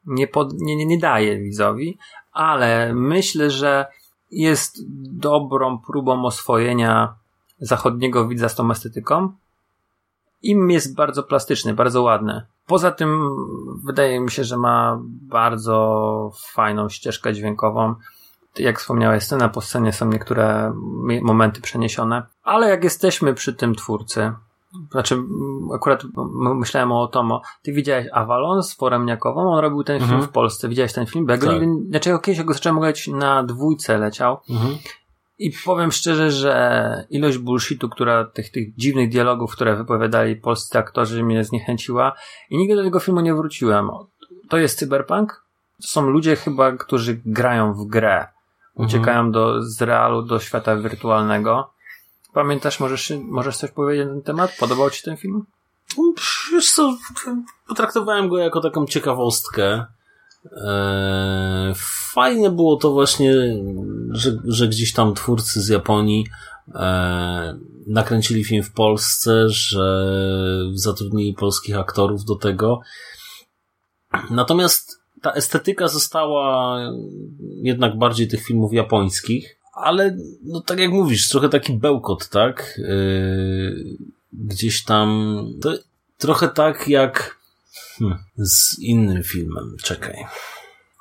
nie, 0.06 0.28
pod, 0.28 0.52
nie, 0.60 0.76
nie, 0.76 0.86
nie 0.86 0.98
daje 0.98 1.38
widzowi, 1.38 1.98
ale 2.32 2.94
myślę, 2.94 3.50
że 3.50 3.86
jest 4.30 4.76
dobrą 5.18 5.78
próbą 5.78 6.24
oswojenia 6.24 7.14
zachodniego 7.60 8.28
widza 8.28 8.48
z 8.48 8.54
tą 8.54 8.70
estetyką. 8.70 9.32
Im 10.42 10.70
jest 10.70 10.94
bardzo 10.94 11.22
plastyczny, 11.22 11.74
bardzo 11.74 12.02
ładny. 12.02 12.46
Poza 12.66 12.90
tym 12.90 13.29
wydaje 13.85 14.20
mi 14.20 14.31
się, 14.31 14.44
że 14.44 14.57
ma 14.57 14.98
bardzo 15.29 16.31
fajną 16.53 16.88
ścieżkę 16.88 17.35
dźwiękową. 17.35 17.94
Jak 18.59 18.81
wspomniałeś, 18.81 19.25
scena 19.25 19.48
po 19.48 19.60
scenie 19.60 19.92
są 19.92 20.08
niektóre 20.08 20.73
momenty 21.23 21.60
przeniesione, 21.60 22.23
ale 22.42 22.69
jak 22.69 22.85
jesteśmy 22.85 23.35
przy 23.35 23.52
tym 23.54 23.75
twórcy, 23.75 24.33
znaczy 24.90 25.15
m, 25.15 25.29
akurat 25.75 26.02
myślałem 26.54 26.92
o 26.92 27.02
Otomo, 27.02 27.42
ty 27.63 27.73
widziałeś 27.73 28.06
Avalon 28.13 28.63
z 28.63 28.75
Foremniakową, 28.75 29.52
on 29.52 29.58
robił 29.58 29.85
ten 29.85 29.98
film 29.98 30.10
Mhm. 30.10 30.29
w 30.29 30.33
Polsce, 30.33 30.69
widziałeś 30.69 30.92
ten 30.92 31.06
film? 31.06 31.27
Bo 31.27 31.33
ja 31.33 31.38
go 31.38 31.46
Tak. 31.46 31.58
znaczy 31.90 32.19
kiedyś 32.23 32.42
go 32.42 32.52
zacząłem 32.54 32.77
oglądać 32.77 33.08
na 33.08 33.42
dwójce 33.42 33.98
leciał, 33.98 34.38
Mhm. 34.50 34.75
I 35.42 35.52
powiem 35.64 35.92
szczerze, 35.92 36.30
że 36.30 37.06
ilość 37.10 37.38
bullshitu, 37.38 37.88
która 37.88 38.24
tych, 38.24 38.50
tych 38.50 38.74
dziwnych 38.76 39.10
dialogów, 39.10 39.52
które 39.52 39.76
wypowiadali 39.76 40.36
polscy 40.36 40.78
aktorzy 40.78 41.22
mnie 41.22 41.44
zniechęciła 41.44 42.12
i 42.50 42.56
nigdy 42.56 42.76
do 42.76 42.84
tego 42.84 43.00
filmu 43.00 43.20
nie 43.20 43.34
wróciłem. 43.34 43.90
To 44.48 44.58
jest 44.58 44.78
cyberpunk? 44.78 45.44
To 45.82 45.88
są 45.88 46.10
ludzie 46.10 46.36
chyba, 46.36 46.72
którzy 46.72 47.20
grają 47.26 47.74
w 47.74 47.86
grę. 47.86 48.28
Uciekają 48.74 49.32
do, 49.32 49.62
z 49.62 49.82
realu 49.82 50.22
do 50.22 50.38
świata 50.38 50.76
wirtualnego. 50.76 51.72
Pamiętasz, 52.32 52.80
możesz, 52.80 53.12
możesz 53.22 53.56
coś 53.56 53.70
powiedzieć 53.70 54.06
na 54.06 54.12
ten 54.12 54.22
temat? 54.22 54.56
Podobał 54.60 54.90
Ci 54.90 55.02
ten 55.02 55.16
film? 55.16 55.46
Wiesz 56.52 56.72
co, 56.72 56.96
potraktowałem 57.68 58.28
go 58.28 58.38
jako 58.38 58.60
taką 58.60 58.86
ciekawostkę. 58.86 59.86
Eee, 60.44 61.72
fajne 62.12 62.50
było 62.50 62.76
to 62.76 62.92
właśnie, 62.92 63.34
że, 64.10 64.38
że 64.44 64.68
gdzieś 64.68 64.92
tam 64.92 65.14
twórcy 65.14 65.62
z 65.62 65.68
Japonii 65.68 66.26
eee, 66.74 67.54
nakręcili 67.86 68.44
film 68.44 68.62
w 68.62 68.72
Polsce, 68.72 69.48
że 69.48 70.06
zatrudnili 70.74 71.34
polskich 71.34 71.78
aktorów 71.78 72.24
do 72.24 72.36
tego. 72.36 72.80
Natomiast 74.30 75.02
ta 75.22 75.32
estetyka 75.32 75.88
została 75.88 76.78
jednak 77.62 77.98
bardziej 77.98 78.28
tych 78.28 78.44
filmów 78.44 78.72
japońskich, 78.72 79.58
ale 79.74 80.16
no 80.44 80.60
tak 80.60 80.78
jak 80.78 80.90
mówisz, 80.90 81.28
trochę 81.28 81.48
taki 81.48 81.72
bełkot, 81.72 82.28
tak? 82.28 82.78
Yy, 82.78 83.96
gdzieś 84.32 84.84
tam, 84.84 85.46
to 85.62 85.72
trochę 86.18 86.48
tak 86.48 86.88
jak 86.88 87.41
hmm, 87.98 88.18
z 88.36 88.78
innym 88.78 89.22
filmem. 89.22 89.76
Czekaj. 89.82 90.24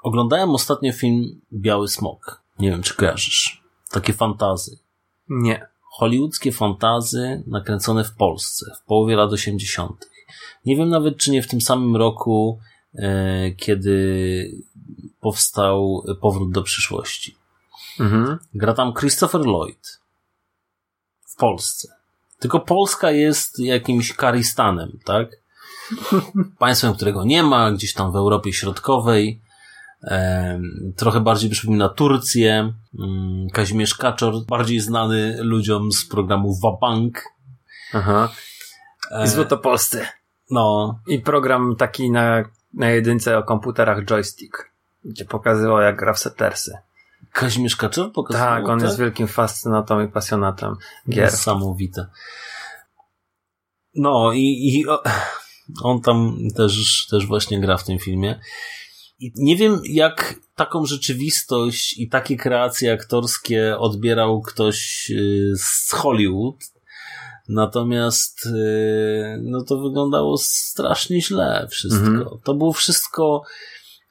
Oglądałem 0.04 0.50
ostatnio 0.50 0.94
film 0.94 1.42
Biały 1.54 1.88
Smok. 1.88 2.42
Nie 2.60 2.70
wiem, 2.70 2.84
czy 2.84 2.96
kojarzysz. 2.96 3.64
Takie 3.92 4.14
fantazy. 4.14 4.78
Nie. 5.30 5.68
Hollywoodzkie 5.92 6.52
fantazy 6.52 7.44
nakręcone 7.48 8.04
w 8.04 8.16
Polsce 8.16 8.66
w 8.82 8.86
połowie 8.86 9.16
lat 9.16 9.32
80. 9.32 10.10
Nie 10.66 10.76
wiem 10.76 10.90
nawet, 10.90 11.18
czy 11.18 11.32
nie 11.32 11.42
w 11.42 11.48
tym 11.48 11.62
samym 11.62 11.96
roku, 11.96 12.60
e, 12.96 13.52
kiedy 13.52 14.62
powstał 15.20 16.04
Powrót 16.22 16.52
do 16.52 16.64
przyszłości. 16.64 17.36
Mhm. 18.00 18.40
Gra 18.54 18.74
tam 18.74 18.94
Christopher 18.94 19.42
Lloyd. 19.42 20.00
W 21.28 21.36
Polsce. 21.36 21.88
Tylko 22.40 22.60
Polska 22.60 23.12
jest 23.12 23.60
jakimś 23.60 24.14
Karistanem, 24.14 25.00
tak? 25.06 25.41
Państwem, 26.60 26.94
którego 26.94 27.24
nie 27.24 27.44
ma, 27.44 27.72
gdzieś 27.72 27.94
tam 27.94 28.12
w 28.12 28.16
Europie 28.16 28.54
Środkowej. 28.54 29.42
Trochę 30.96 31.20
bardziej 31.20 31.50
przypomina 31.50 31.90
Turcję. 31.90 32.74
Mm, 33.00 33.48
Kazimierz 33.54 33.96
Kaczor, 33.96 34.34
bardziej 34.48 34.80
znany 34.80 35.38
ludziom 35.40 35.92
z 35.92 36.06
programu 36.06 36.60
Wabank. 36.64 37.24
Aha. 37.94 38.30
E, 39.12 39.26
I 39.26 39.28
Złotopolscy. 39.28 40.06
No, 40.52 41.00
I 41.08 41.20
program 41.20 41.76
taki 41.76 42.12
na, 42.12 42.44
na 42.74 42.90
jedynce 42.90 43.38
o 43.38 43.44
komputerach 43.44 44.06
joystick, 44.06 44.72
gdzie 45.06 45.26
pokazywał 45.26 45.82
jak 45.82 45.96
gra 45.96 46.14
w 46.14 46.20
Settersy. 46.20 46.78
Kazimierz 47.32 47.76
Kaczor 47.76 48.12
pokazał. 48.12 48.48
Tak, 48.48 48.70
on 48.70 48.80
jest 48.80 49.00
wielkim 49.00 49.28
fascynatą 49.28 50.02
i 50.02 50.08
pasjonatem 50.08 50.76
gier. 51.10 51.32
Niesamowite. 51.32 52.06
No 53.96 54.32
i, 54.34 54.40
i 54.40 54.88
o, 54.88 55.04
on 55.84 56.02
tam 56.02 56.38
też, 56.56 57.08
też 57.10 57.28
właśnie 57.28 57.60
gra 57.60 57.78
w 57.78 57.84
tym 57.84 58.00
filmie. 58.00 58.40
I 59.20 59.32
nie 59.36 59.56
wiem, 59.56 59.82
jak 59.84 60.36
taką 60.56 60.86
rzeczywistość 60.86 61.98
i 61.98 62.10
takie 62.10 62.38
kreacje 62.38 62.94
aktorskie 62.94 63.78
odbierał 63.78 64.42
ktoś 64.42 65.10
y, 65.12 65.54
z 65.58 65.92
Hollywood. 65.92 66.56
Natomiast 67.50 68.46
y, 68.46 69.40
no 69.44 69.64
to 69.64 69.78
wyglądało 69.78 70.38
strasznie 70.38 71.22
źle 71.22 71.68
wszystko. 71.70 72.08
Mhm. 72.08 72.28
To 72.44 72.54
było 72.54 72.74
wszystko, 72.74 73.44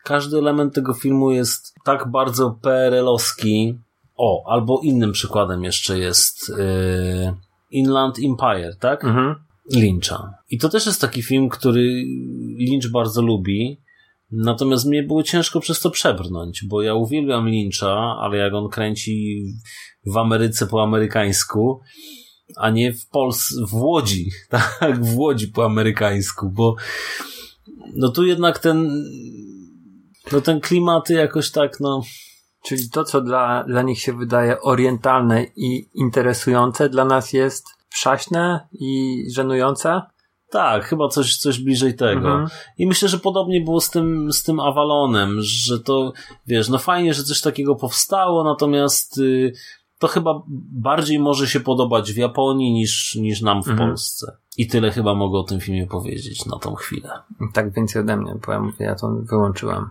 każdy 0.04 0.38
element 0.38 0.74
tego 0.74 0.94
filmu 0.94 1.30
jest 1.30 1.74
tak 1.84 2.10
bardzo 2.10 2.58
PRL-owski. 2.62 3.78
O, 4.16 4.44
albo 4.46 4.80
innym 4.82 5.12
przykładem 5.12 5.64
jeszcze 5.64 5.98
jest 5.98 6.48
y, 6.48 7.34
Inland 7.70 8.16
Empire, 8.18 8.76
tak? 8.80 9.04
Mhm. 9.04 9.49
Lyncha. 9.74 10.34
I 10.50 10.58
to 10.58 10.68
też 10.68 10.86
jest 10.86 11.00
taki 11.00 11.22
film, 11.22 11.48
który 11.48 12.04
Lynch 12.58 12.90
bardzo 12.92 13.22
lubi. 13.22 13.80
Natomiast 14.30 14.86
mnie 14.86 15.02
było 15.02 15.22
ciężko 15.22 15.60
przez 15.60 15.80
to 15.80 15.90
przebrnąć, 15.90 16.64
bo 16.68 16.82
ja 16.82 16.94
uwielbiam 16.94 17.48
Lyncha, 17.48 18.16
ale 18.20 18.38
jak 18.38 18.54
on 18.54 18.68
kręci 18.68 19.44
w 20.06 20.16
Ameryce 20.16 20.66
po 20.66 20.82
amerykańsku, 20.82 21.80
a 22.56 22.70
nie 22.70 22.92
w 22.92 23.08
Polsce, 23.08 23.54
w 23.68 23.74
Łodzi, 23.74 24.30
tak, 24.50 25.04
w 25.04 25.18
Łodzi 25.18 25.48
po 25.48 25.64
amerykańsku, 25.64 26.50
bo 26.50 26.76
no 27.96 28.08
tu 28.08 28.26
jednak 28.26 28.58
ten 28.58 29.04
no 30.32 30.40
ten 30.40 30.60
klimaty 30.60 31.14
jakoś 31.14 31.50
tak, 31.50 31.80
no 31.80 32.02
Czyli 32.62 32.90
to, 32.90 33.04
co 33.04 33.20
dla, 33.20 33.64
dla 33.64 33.82
nich 33.82 34.00
się 34.00 34.12
wydaje 34.12 34.60
orientalne 34.60 35.46
i 35.56 35.88
interesujące, 35.94 36.88
dla 36.88 37.04
nas 37.04 37.32
jest 37.32 37.64
przaśne 37.90 38.68
i 38.72 39.22
żenujące. 39.34 40.02
Tak, 40.50 40.84
chyba 40.84 41.08
coś, 41.08 41.36
coś 41.36 41.60
bliżej 41.60 41.94
tego. 41.96 42.28
Mhm. 42.28 42.48
I 42.78 42.86
myślę, 42.86 43.08
że 43.08 43.18
podobnie 43.18 43.60
było 43.60 43.80
z 43.80 43.90
tym, 43.90 44.32
z 44.32 44.42
tym 44.42 44.60
Avalonem, 44.60 45.36
że 45.40 45.80
to, 45.80 46.12
wiesz, 46.46 46.68
no 46.68 46.78
fajnie, 46.78 47.14
że 47.14 47.24
coś 47.24 47.40
takiego 47.40 47.74
powstało, 47.74 48.44
natomiast 48.44 49.18
y, 49.18 49.52
to 49.98 50.08
chyba 50.08 50.42
bardziej 50.72 51.18
może 51.18 51.46
się 51.48 51.60
podobać 51.60 52.12
w 52.12 52.16
Japonii 52.16 52.72
niż, 52.72 53.14
niż 53.14 53.40
nam 53.42 53.62
w 53.62 53.68
Mhm. 53.68 53.88
Polsce. 53.88 54.36
I 54.56 54.66
tyle 54.66 54.90
chyba 54.90 55.14
mogę 55.14 55.38
o 55.38 55.42
tym 55.42 55.60
filmie 55.60 55.86
powiedzieć 55.86 56.46
na 56.46 56.58
tą 56.58 56.74
chwilę. 56.74 57.10
Tak 57.52 57.72
więcej 57.72 58.02
ode 58.02 58.16
mnie, 58.16 58.34
bo 58.46 58.52
ja 58.52 58.60
mówię, 58.60 58.86
ja 58.86 58.94
to 58.94 59.08
wyłączyłem. 59.22 59.90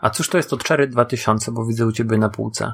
A 0.00 0.10
cóż 0.10 0.28
to 0.28 0.36
jest 0.36 0.50
to 0.50 0.56
Cherry 0.68 0.88
2000, 0.88 1.52
bo 1.52 1.66
widzę 1.66 1.86
u 1.86 1.92
ciebie 1.92 2.18
na 2.18 2.28
półce. 2.28 2.72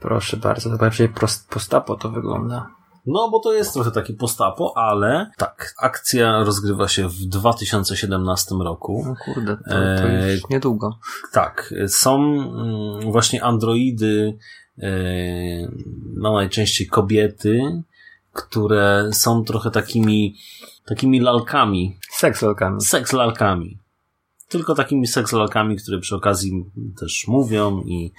Proszę 0.00 0.36
bardzo, 0.36 0.70
to 0.70 0.76
bardziej 0.76 1.08
prost, 1.08 1.50
postapo 1.50 1.96
to 1.96 2.08
wygląda. 2.08 2.75
No, 3.06 3.30
bo 3.30 3.40
to 3.40 3.52
jest 3.52 3.72
trochę 3.74 3.90
taki 3.90 4.14
postapo, 4.14 4.72
ale 4.76 5.30
tak, 5.36 5.74
akcja 5.82 6.44
rozgrywa 6.44 6.88
się 6.88 7.08
w 7.08 7.14
2017 7.16 8.54
roku. 8.64 9.04
No 9.06 9.14
kurde, 9.24 9.56
to, 9.56 9.70
to 9.70 10.08
Eee, 10.08 10.32
już 10.34 10.48
niedługo. 10.50 10.98
Tak, 11.32 11.74
są 11.88 12.22
mm, 12.24 13.12
właśnie 13.12 13.44
androidy, 13.44 14.38
e, 14.78 14.88
no 16.16 16.32
najczęściej 16.34 16.86
kobiety, 16.86 17.82
które 18.32 19.10
są 19.12 19.44
trochę 19.44 19.70
takimi, 19.70 20.36
takimi 20.86 21.20
lalkami, 21.20 21.98
Seks 22.10 22.42
lalkami. 22.42 22.80
seks 22.80 23.12
lalkami. 23.12 23.78
Tylko 24.48 24.74
takimi 24.74 25.06
seks 25.06 25.32
lalkami, 25.32 25.76
które 25.76 25.98
przy 25.98 26.16
okazji 26.16 26.64
też 27.00 27.24
mówią 27.28 27.80
i, 27.80 28.12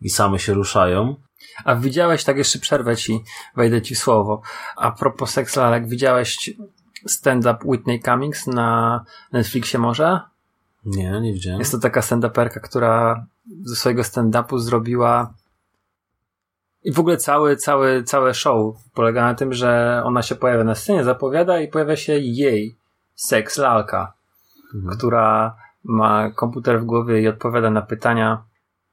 i 0.00 0.10
same 0.10 0.38
się 0.38 0.54
ruszają. 0.54 1.16
A 1.64 1.74
widziałeś, 1.74 2.24
tak 2.24 2.36
jeszcze 2.36 2.58
przerwę 2.58 2.96
ci, 2.96 3.24
wejdę 3.56 3.82
ci 3.82 3.94
słowo. 3.96 4.42
A 4.76 4.90
propos 4.90 5.30
seks 5.30 5.56
lalek, 5.56 5.88
widziałeś 5.88 6.50
stand-up 7.06 7.58
Whitney 7.64 8.00
Cummings 8.02 8.46
na 8.46 9.04
Netflixie 9.32 9.78
może? 9.80 10.20
Nie, 10.84 11.20
nie 11.20 11.32
widziałem. 11.32 11.58
Jest 11.58 11.72
to 11.72 11.78
taka 11.78 12.00
stand-uperka, 12.00 12.60
która 12.60 13.26
ze 13.64 13.76
swojego 13.76 14.02
stand-upu 14.02 14.58
zrobiła 14.58 15.34
i 16.84 16.92
w 16.92 17.00
ogóle 17.00 17.16
cały, 17.16 17.56
cały, 17.56 18.02
całe 18.02 18.34
show 18.34 18.76
polega 18.94 19.22
na 19.22 19.34
tym, 19.34 19.52
że 19.52 20.02
ona 20.04 20.22
się 20.22 20.34
pojawia 20.34 20.64
na 20.64 20.74
scenie, 20.74 21.04
zapowiada 21.04 21.60
i 21.60 21.68
pojawia 21.68 21.96
się 21.96 22.18
jej 22.18 22.76
seks 23.14 23.58
lalka, 23.58 24.12
Mhm. 24.74 24.96
która 24.96 25.56
ma 25.84 26.30
komputer 26.30 26.80
w 26.80 26.84
głowie 26.84 27.22
i 27.22 27.28
odpowiada 27.28 27.70
na 27.70 27.82
pytania. 27.82 28.42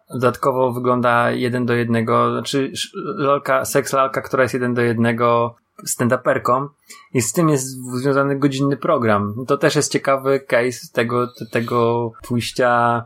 Dodatkowo 0.10 0.74
wygląda 0.74 1.32
jeden 1.32 1.66
do 1.66 1.74
jednego, 1.74 2.32
znaczy 2.32 2.72
lalka, 3.18 3.66
seks 3.66 3.94
lalka, 3.94 4.22
która 4.22 4.44
jest 4.44 4.54
jeden 4.54 4.74
do 4.74 4.82
jednego 4.82 5.56
stand-uperką 5.88 6.68
i 7.14 7.22
z 7.22 7.34
tym 7.34 7.50
jest 7.50 7.68
związany 8.02 8.40
godzinny 8.40 8.78
program. 8.78 9.36
To 9.48 9.58
też 9.58 9.76
jest 9.76 9.92
ciekawy 9.92 10.40
case 10.40 10.88
tego, 10.94 11.28
tego 11.52 12.12
pójścia 12.28 13.04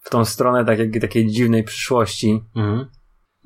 w 0.00 0.10
tą 0.10 0.24
stronę 0.24 0.64
takiej, 0.64 1.00
takiej 1.00 1.26
dziwnej 1.26 1.64
przyszłości, 1.64 2.44
Mhm. 2.56 2.86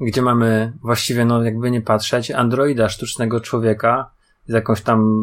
gdzie 0.01 0.23
mamy 0.23 0.73
właściwie, 0.83 1.25
no 1.25 1.43
jakby 1.43 1.71
nie 1.71 1.83
patrzeć, 1.83 2.31
androida 2.31 2.89
sztucznego 2.89 3.41
człowieka 3.41 4.11
z 4.47 4.53
jakąś 4.53 4.83
tam, 4.83 5.21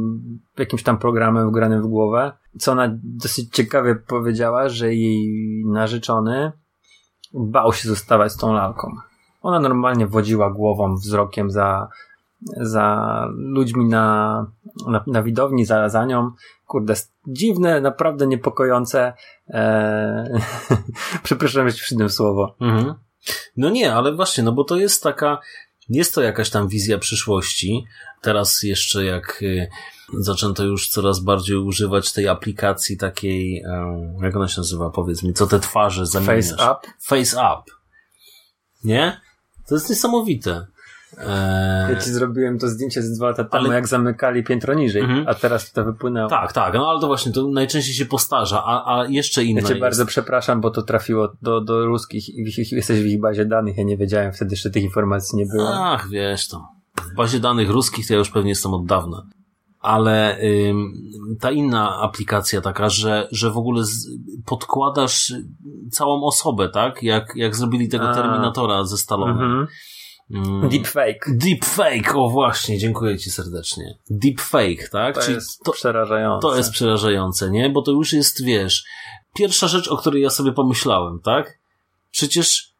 jakimś 0.57 0.83
tam 0.83 0.97
programem 0.97 1.49
wgranym 1.49 1.81
w 1.81 1.87
głowę, 1.87 2.31
co 2.59 2.71
ona 2.71 2.97
dosyć 3.03 3.49
ciekawie 3.55 3.95
powiedziała, 3.95 4.69
że 4.69 4.93
jej 4.95 5.63
narzeczony 5.65 6.51
bał 7.35 7.73
się 7.73 7.89
zostawać 7.89 8.31
z 8.31 8.37
tą 8.37 8.53
lalką. 8.53 8.95
Ona 9.41 9.59
normalnie 9.59 10.07
wodziła 10.07 10.51
głową, 10.51 10.95
wzrokiem 10.95 11.51
za, 11.51 11.87
za 12.57 13.27
ludźmi 13.35 13.85
na, 13.85 14.45
na, 14.87 15.03
na 15.07 15.23
widowni, 15.23 15.65
za, 15.65 15.89
za 15.89 16.05
nią. 16.05 16.31
Kurde, 16.67 16.93
dziwne, 17.27 17.81
naprawdę 17.81 18.27
niepokojące. 18.27 19.13
E... 19.49 20.39
Przepraszam, 21.23 21.69
że 21.69 21.75
ci 21.75 21.81
przydam 21.81 22.09
słowo. 22.09 22.55
Mhm. 22.61 22.93
No 23.57 23.69
nie, 23.69 23.93
ale 23.93 24.15
właśnie, 24.15 24.43
no 24.43 24.51
bo 24.51 24.63
to 24.63 24.75
jest 24.75 25.03
taka, 25.03 25.39
jest 25.89 26.15
to 26.15 26.21
jakaś 26.21 26.49
tam 26.49 26.67
wizja 26.67 26.97
przyszłości. 26.97 27.85
Teraz 28.25 28.63
jeszcze 28.63 29.05
jak 29.05 29.39
y, 29.41 29.67
zaczęto 30.19 30.63
już 30.63 30.89
coraz 30.89 31.19
bardziej 31.19 31.57
używać 31.57 32.13
tej 32.13 32.27
aplikacji 32.27 32.97
takiej, 32.97 33.63
jak 34.21 34.35
ona 34.35 34.47
się 34.47 34.61
nazywa, 34.61 34.89
powiedz 34.89 35.23
mi, 35.23 35.33
co 35.33 35.47
te 35.47 35.59
twarze 35.59 36.05
zamieniasz? 36.05 36.45
Face 36.49 36.71
up. 36.71 36.87
Face 37.01 37.37
up. 37.37 37.71
Nie? 38.83 39.21
To 39.67 39.75
jest 39.75 39.89
niesamowite. 39.89 40.67
E, 41.17 41.87
Ja 41.93 42.01
ci 42.01 42.09
zrobiłem 42.09 42.59
to 42.59 42.67
zdjęcie 42.67 43.01
z 43.01 43.17
dwa 43.17 43.27
lata 43.29 43.43
temu, 43.43 43.65
Ale- 43.65 43.75
jak 43.75 43.87
zamykali 43.87 44.43
piętro 44.43 44.73
niżej, 44.73 45.01
Mhm. 45.01 45.27
a 45.27 45.33
teraz 45.33 45.71
to 45.71 45.83
wypłynęło. 45.85 46.29
tak, 46.29 46.53
tak, 46.53 46.73
no 46.73 46.89
ale 46.89 46.99
to 47.01 47.07
właśnie 47.07 47.31
to 47.31 47.47
najczęściej 47.47 47.93
się 47.93 48.05
postarza, 48.05 48.63
a, 48.65 48.99
a 48.99 49.05
jeszcze 49.07 49.43
inna 49.43 49.61
Ja 49.61 49.67
cię 49.67 49.73
jest. 49.73 49.81
bardzo 49.81 50.05
przepraszam, 50.05 50.61
bo 50.61 50.71
to 50.71 50.81
trafiło 50.81 51.33
do, 51.41 51.61
do 51.61 51.85
ruskich 51.85 52.29
i 52.29 52.43
jesteś 52.71 53.01
w 53.01 53.05
ich 53.05 53.19
bazie 53.21 53.45
danych. 53.45 53.77
Ja 53.77 53.83
nie 53.83 53.97
wiedziałem, 53.97 54.33
wtedy 54.33 54.53
jeszcze 54.53 54.69
tych 54.69 54.83
informacji 54.83 55.37
nie 55.37 55.45
było. 55.45 55.69
Ach, 55.73 56.09
wiesz 56.09 56.47
to. 56.47 56.67
W 57.15 57.17
bazie 57.17 57.39
danych 57.39 57.69
ruskich 57.69 58.07
to 58.07 58.13
ja 58.13 58.19
już 58.19 58.29
pewnie 58.29 58.49
jestem 58.49 58.73
od 58.73 58.85
dawna. 58.85 59.23
Ale 59.79 60.37
ym, 60.69 60.93
ta 61.39 61.51
inna 61.51 62.01
aplikacja 62.01 62.61
taka, 62.61 62.89
że, 62.89 63.27
że 63.31 63.51
w 63.51 63.57
ogóle 63.57 63.83
z, 63.83 64.07
podkładasz 64.45 65.33
całą 65.91 66.23
osobę, 66.23 66.69
tak? 66.69 67.03
Jak, 67.03 67.33
jak 67.35 67.55
zrobili 67.55 67.89
tego 67.89 68.09
A. 68.09 68.13
Terminatora 68.13 68.83
ze 68.83 68.97
Stallone. 68.97 69.31
Mhm. 69.31 69.67
Mm. 70.31 70.69
Deepfake. 70.69 71.25
Deepfake, 71.37 72.15
o 72.15 72.29
właśnie, 72.29 72.77
dziękuję 72.77 73.17
ci 73.17 73.31
serdecznie. 73.31 73.97
Deepfake, 74.09 74.89
tak? 74.91 75.15
To 75.15 75.21
Czyli 75.21 75.33
jest 75.35 75.63
to, 75.63 75.71
przerażające. 75.71 76.47
to 76.47 76.55
jest 76.55 76.71
przerażające, 76.71 77.51
nie? 77.51 77.69
Bo 77.69 77.81
to 77.81 77.91
już 77.91 78.13
jest, 78.13 78.43
wiesz, 78.43 78.85
pierwsza 79.35 79.67
rzecz, 79.67 79.87
o 79.87 79.97
której 79.97 80.23
ja 80.23 80.29
sobie 80.29 80.51
pomyślałem, 80.51 81.19
tak? 81.19 81.59
Przecież 82.11 82.73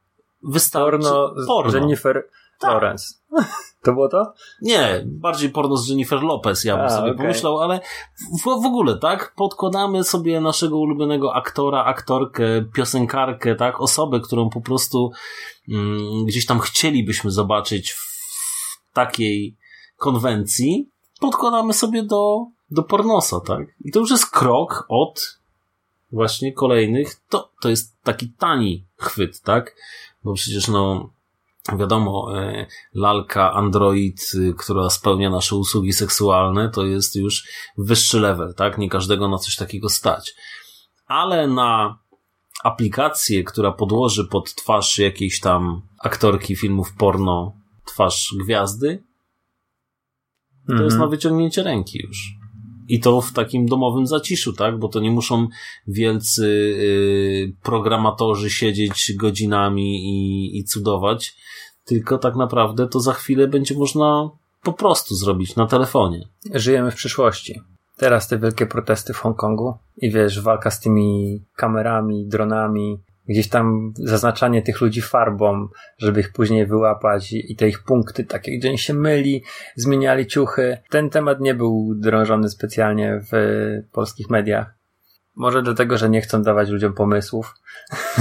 wystarczy... 0.44 0.92
porno 0.92 1.34
porno. 1.48 1.80
Jennifer 1.80 2.24
Tak. 2.60 2.72
Lawrence. 2.72 3.14
To 3.84 3.94
było 3.94 4.10
to? 4.10 4.34
Nie, 4.62 5.04
bardziej 5.06 5.50
porno 5.50 5.78
z 5.78 5.90
Jennifer 5.90 6.24
Lopez, 6.24 6.64
ja 6.64 6.78
bym 6.78 6.86
A, 6.86 6.90
sobie 6.90 7.12
okej. 7.12 7.18
pomyślał, 7.18 7.60
ale 7.60 7.80
w, 8.40 8.44
w 8.44 8.66
ogóle, 8.66 8.98
tak? 8.98 9.34
Podkładamy 9.36 10.04
sobie 10.04 10.42
naszego 10.42 10.78
ulubionego 10.78 11.36
aktora, 11.36 11.84
aktorkę, 11.84 12.44
piosenkarkę, 12.74 13.56
tak? 13.56 13.82
Osobę, 13.82 14.20
którą 14.20 14.50
po 14.50 14.62
prostu 14.62 15.12
mm, 15.70 16.26
gdzieś 16.26 16.46
tam 16.46 16.60
chcielibyśmy 16.60 17.32
zobaczyć 17.32 17.92
w 17.92 18.94
takiej 18.94 19.58
konwencji. 19.98 20.90
Podkładamy 21.20 21.74
sobie 21.74 22.04
do, 22.04 22.46
do 22.72 22.84
pornosa, 22.84 23.40
tak? 23.40 23.68
I 23.82 23.92
to 23.92 24.00
już 24.00 24.12
jest 24.12 24.32
krok 24.32 24.86
od 24.90 25.40
właśnie 26.12 26.54
kolejnych. 26.54 27.22
To, 27.30 27.52
to 27.62 27.70
jest 27.70 28.02
taki 28.04 28.30
tani 28.30 28.86
chwyt, 28.98 29.42
tak? 29.42 29.76
Bo 30.24 30.34
przecież 30.34 30.68
no, 30.68 31.10
wiadomo, 31.74 32.40
e, 32.40 32.66
lalka 32.94 33.54
Android, 33.54 34.32
y, 34.36 34.54
która 34.58 34.90
spełnia 34.90 35.30
nasze 35.30 35.56
usługi 35.56 35.94
seksualne, 35.94 36.70
to 36.70 36.86
jest 36.86 37.16
już 37.16 37.48
wyższy 37.78 38.20
level, 38.20 38.54
tak? 38.54 38.78
Nie 38.78 38.90
każdego 38.90 39.28
na 39.28 39.38
coś 39.38 39.56
takiego 39.56 39.90
stać. 39.90 40.34
Ale 41.08 41.48
na 41.48 42.00
aplikację, 42.64 43.44
która 43.44 43.72
podłoży 43.72 44.28
pod 44.32 44.56
twarz 44.56 45.00
jakiejś 45.00 45.40
tam 45.40 45.82
aktorki 46.04 46.56
filmów 46.56 46.94
porno 46.98 47.54
twarz 47.86 48.36
gwiazdy, 48.44 49.04
to 50.68 50.74
jest 50.74 50.84
Mhm. 50.84 51.02
na 51.02 51.08
wyciągnięcie 51.08 51.64
ręki 51.64 52.00
już. 52.08 52.18
I 52.88 53.00
to 53.00 53.22
w 53.22 53.34
takim 53.34 53.66
domowym 53.66 54.08
zaciszu, 54.08 54.54
tak? 54.54 54.80
Bo 54.80 54.88
to 54.88 55.00
nie 55.00 55.12
muszą 55.12 55.48
wielcy 55.88 56.46
y, 56.46 57.54
programatorzy 57.64 58.50
siedzieć 58.50 59.14
godzinami 59.20 59.96
i, 59.96 60.60
i 60.60 60.64
cudować, 60.64 61.36
tylko 61.86 62.18
tak 62.18 62.36
naprawdę 62.36 62.88
to 62.88 63.00
za 63.00 63.14
chwilę 63.14 63.48
będzie 63.48 63.76
można 63.76 64.30
po 64.64 64.74
prostu 64.74 65.16
zrobić 65.16 65.56
na 65.56 65.68
telefonie. 65.68 66.28
Żyjemy 66.54 66.92
w 66.92 66.96
przyszłości. 66.96 67.62
Teraz 67.98 68.28
te 68.28 68.40
wielkie 68.40 68.66
protesty 68.66 69.14
w 69.14 69.18
Hongkongu 69.18 69.74
i 69.98 70.12
wiesz, 70.12 70.42
walka 70.42 70.72
z 70.72 70.80
tymi 70.80 71.40
kamerami, 71.56 72.28
dronami, 72.28 72.98
gdzieś 73.28 73.50
tam 73.50 73.94
zaznaczanie 73.96 74.62
tych 74.62 74.82
ludzi 74.82 75.02
farbą, 75.02 75.68
żeby 75.98 76.20
ich 76.20 76.32
później 76.32 76.66
wyłapać 76.66 77.34
i 77.34 77.56
te 77.56 77.68
ich 77.68 77.84
punkty 77.84 78.24
takie, 78.24 78.58
gdzie 78.58 78.70
oni 78.70 78.78
się 78.78 78.94
myli, 78.94 79.44
zmieniali 79.76 80.28
ciuchy. 80.28 80.78
Ten 80.90 81.10
temat 81.10 81.40
nie 81.40 81.54
był 81.54 81.94
drążony 81.96 82.50
specjalnie 82.50 83.22
w 83.32 83.36
polskich 83.92 84.30
mediach. 84.30 84.76
Może 85.36 85.62
dlatego, 85.62 85.98
że 85.98 86.10
nie 86.10 86.22
chcą 86.22 86.42
dawać 86.42 86.70
ludziom 86.70 86.94
pomysłów. 86.94 87.54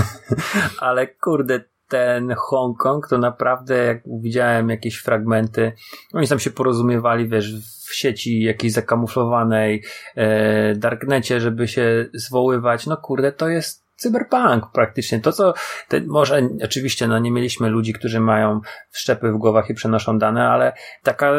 Ale 0.78 1.06
kurde, 1.06 1.60
ten 1.88 2.34
Hongkong 2.36 3.08
to 3.08 3.18
naprawdę, 3.18 3.76
jak 3.76 4.02
widziałem 4.06 4.68
jakieś 4.68 4.96
fragmenty, 4.96 5.72
oni 6.12 6.28
tam 6.28 6.38
się 6.38 6.50
porozumiewali, 6.50 7.28
wiesz, 7.28 7.54
w 7.88 7.94
sieci 7.94 8.42
jakiejś 8.42 8.72
zakamuflowanej, 8.72 9.82
e, 10.16 10.74
darknecie, 10.74 11.40
żeby 11.40 11.68
się 11.68 12.06
zwoływać. 12.14 12.86
No 12.86 12.96
kurde, 12.96 13.32
to 13.32 13.48
jest 13.48 13.83
cyberpunk 13.96 14.64
praktycznie. 14.72 15.20
To 15.20 15.32
co, 15.32 15.54
te, 15.88 16.00
może 16.00 16.48
oczywiście, 16.64 17.08
no 17.08 17.18
nie 17.18 17.30
mieliśmy 17.30 17.68
ludzi, 17.68 17.92
którzy 17.92 18.20
mają 18.20 18.60
wszczepy 18.90 19.32
w 19.32 19.36
głowach 19.36 19.70
i 19.70 19.74
przenoszą 19.74 20.18
dane, 20.18 20.48
ale 20.48 20.72
taka 21.02 21.32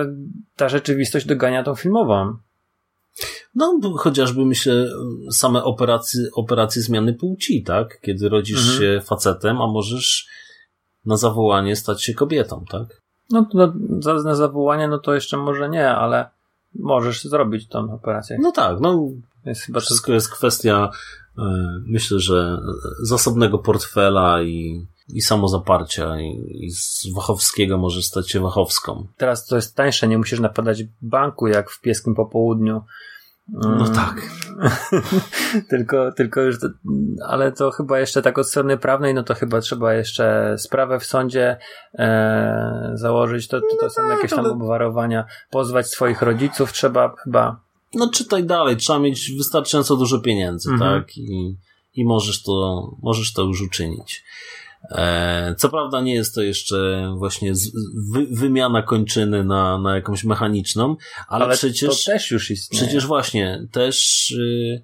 ta 0.56 0.70
rzeczywistość 0.70 1.26
dogania 1.26 1.64
tą 1.64 1.76
filmową. 1.76 2.38
No, 3.56 3.80
chociażby 3.98 4.46
myślę, 4.46 4.74
same 5.32 5.64
operacje, 5.64 6.22
operacje 6.34 6.82
zmiany 6.82 7.14
płci, 7.14 7.64
tak? 7.64 8.02
Kiedy 8.02 8.30
rodzisz 8.30 8.60
Mhm. 8.60 8.80
się 8.80 9.02
facetem, 9.06 9.62
a 9.62 9.68
możesz 9.68 10.28
na 11.06 11.18
zawołanie 11.18 11.76
stać 11.76 12.04
się 12.04 12.14
kobietą, 12.14 12.66
tak? 12.72 13.02
No, 13.30 13.46
no 13.54 13.74
na 14.24 14.36
zawołanie, 14.36 14.88
no 14.88 15.00
to 15.00 15.14
jeszcze 15.14 15.38
może 15.38 15.70
nie, 15.70 15.90
ale 15.90 16.30
możesz 16.80 17.24
zrobić 17.24 17.68
tą 17.68 17.94
operację. 17.94 18.38
No 18.42 18.52
tak, 18.52 18.80
no 18.80 19.10
Jest 19.46 19.62
chyba 19.62 19.80
wszystko 19.80 20.14
jest 20.14 20.32
kwestia, 20.32 20.90
myślę, 21.86 22.20
że 22.20 22.58
zasobnego 23.04 23.60
portfela 23.60 24.42
i, 24.42 24.88
i 25.14 25.22
samozaparcia 25.22 26.20
i, 26.22 26.60
i 26.66 26.72
z 26.72 27.14
Wachowskiego 27.16 27.78
możesz 27.78 28.06
stać 28.06 28.32
się 28.32 28.40
Wachowską. 28.40 29.08
teraz 29.18 29.46
to 29.46 29.56
jest 29.56 29.76
tańsze, 29.76 30.08
nie 30.08 30.18
musisz 30.18 30.40
napadać 30.40 30.84
banku 31.02 31.48
jak 31.48 31.70
w 31.70 31.82
pieskim 31.82 32.16
popołudniu. 32.16 32.74
No 32.74 32.86
Mm, 33.54 33.94
tak. 33.94 34.22
tylko, 35.70 36.12
tylko 36.12 36.42
już, 36.42 36.60
to, 36.60 36.68
ale 37.28 37.52
to 37.52 37.72
chyba 37.72 38.00
jeszcze 38.00 38.22
tak 38.22 38.38
od 38.38 38.50
strony 38.50 38.78
prawnej, 38.78 39.14
no 39.14 39.24
to 39.24 39.34
chyba 39.34 39.62
trzeba 39.62 39.94
jeszcze 39.94 40.56
sprawę 40.58 41.00
w 41.00 41.06
sądzie 41.06 41.58
e, 41.94 42.92
założyć, 42.94 43.48
to, 43.48 43.62
to, 43.62 43.78
to 43.80 43.90
są 43.90 44.10
jakieś 44.10 44.32
tam 44.32 44.46
obwarowania, 44.46 45.26
pozwać 45.50 45.88
swoich 45.88 46.22
rodziców 46.22 46.74
trzeba 46.74 47.16
chyba. 47.24 47.65
No 47.96 48.10
czytaj 48.10 48.44
dalej, 48.44 48.78
trzeba 48.78 49.00
mieć 49.00 49.32
wystarczająco 49.38 49.96
dużo 49.98 50.20
pieniędzy, 50.20 50.70
Mhm. 50.72 50.92
tak? 51.02 51.18
I, 51.18 51.58
i 51.94 52.06
możesz 52.06 52.44
to, 52.44 52.88
możesz 53.04 53.34
to 53.34 53.44
już 53.44 53.62
uczynić. 53.62 54.24
E, 54.92 55.56
co 55.58 55.70
prawda 55.70 56.02
nie 56.02 56.14
jest 56.14 56.36
to 56.36 56.42
jeszcze 56.42 57.10
właśnie 57.18 57.56
z, 57.56 57.72
wy, 58.14 58.28
wymiana 58.32 58.82
kończyny 58.82 59.44
na, 59.44 59.78
na 59.78 59.96
jakąś 59.96 60.24
mechaniczną, 60.24 60.96
ale, 61.28 61.46
Ale 61.46 61.56
przecież, 61.56 62.04
to 62.06 62.12
też 62.12 62.32
już 62.32 62.52
istnieje. 62.52 62.84
przecież 62.86 63.06
właśnie 63.08 63.68
też 63.72 64.30
y, 64.32 64.84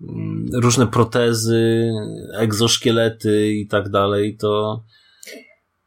mm, 0.00 0.46
różne 0.54 0.86
protezy, 0.86 1.90
egzoszkielety 2.34 3.52
i 3.52 3.66
tak 3.68 3.88
dalej, 3.90 4.36
to 4.36 4.82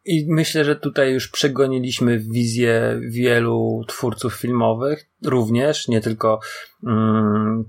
I 0.10 0.26
myślę, 0.28 0.66
że 0.66 0.76
tutaj 0.76 1.14
już 1.14 1.28
przegoniliśmy 1.28 2.20
wizję 2.20 2.99
wielu 3.01 3.84
twórców 3.88 4.34
filmowych, 4.34 5.05
również, 5.26 5.88
nie 5.88 6.01
tylko 6.01 6.39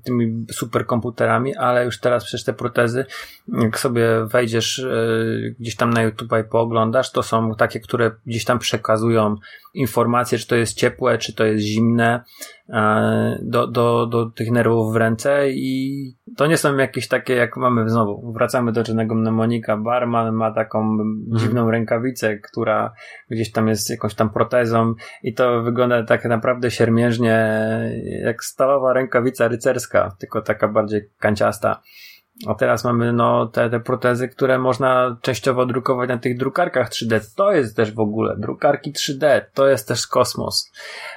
tymi 0.05 0.47
superkomputerami, 0.53 1.57
ale 1.57 1.85
już 1.85 2.01
teraz 2.01 2.25
przecież 2.25 2.45
te 2.45 2.53
protezy, 2.53 3.07
jak 3.49 3.79
sobie 3.79 4.25
wejdziesz 4.25 4.79
y, 4.79 5.55
gdzieś 5.61 5.77
tam 5.77 5.91
na 5.91 6.03
YouTube 6.03 6.33
i 6.41 6.51
pooglądasz, 6.51 7.13
to 7.13 7.23
są 7.23 7.55
takie, 7.55 7.81
które 7.81 8.11
gdzieś 8.27 8.45
tam 8.45 8.59
przekazują 8.59 9.37
informacje, 9.75 10.39
czy 10.39 10.47
to 10.47 10.57
jest 10.57 10.77
ciepłe, 10.77 11.19
czy 11.19 11.35
to 11.35 11.45
jest 11.45 11.65
zimne, 11.65 12.21
e, 12.69 13.39
do, 13.43 13.67
do, 13.67 14.07
do 14.07 14.27
tych 14.27 14.51
nerwów 14.51 14.93
w 14.93 14.97
ręce 14.97 15.51
i 15.51 16.15
to 16.37 16.47
nie 16.47 16.57
są 16.57 16.77
jakieś 16.77 17.09
takie, 17.09 17.35
jak 17.35 17.57
mamy 17.57 17.89
znowu, 17.89 18.33
wracamy 18.33 18.73
do 18.73 18.85
czynnego 18.85 19.15
mnemonika, 19.15 19.77
barman 19.77 20.35
ma 20.35 20.53
taką 20.53 20.99
dziwną 21.37 21.71
rękawicę, 21.71 22.37
która 22.39 22.93
gdzieś 23.31 23.53
tam 23.53 23.69
jest 23.69 23.91
jakąś 23.91 24.15
tam 24.15 24.31
protezą 24.31 24.95
i 25.23 25.35
to 25.35 25.63
wygląda 25.63 26.05
tak 26.05 26.25
naprawdę 26.25 26.71
siermiężnie 26.71 27.51
jak 28.25 28.45
stalowa 28.45 28.93
rękawica 28.93 29.00
rycerska, 29.49 30.17
tylko 30.19 30.43
taka 30.43 30.69
bardziej 30.69 31.11
kanciasta. 31.19 31.83
A 32.47 32.55
teraz 32.55 32.85
mamy 32.85 33.13
no 33.13 33.47
te, 33.47 33.71
te 33.71 33.81
protezy, 33.81 34.29
które 34.29 34.59
można 34.59 35.17
częściowo 35.23 35.67
drukować 35.67 36.09
na 36.09 36.19
tych 36.19 36.39
drukarkach 36.39 36.91
3D. 36.91 37.21
To 37.37 37.53
jest 37.53 37.77
też 37.77 37.93
w 37.93 38.01
ogóle 38.01 38.37
drukarki 38.37 38.93
3D. 38.93 39.41
To 39.55 39.69
jest 39.69 39.89
też 39.89 40.07
kosmos. 40.07 40.73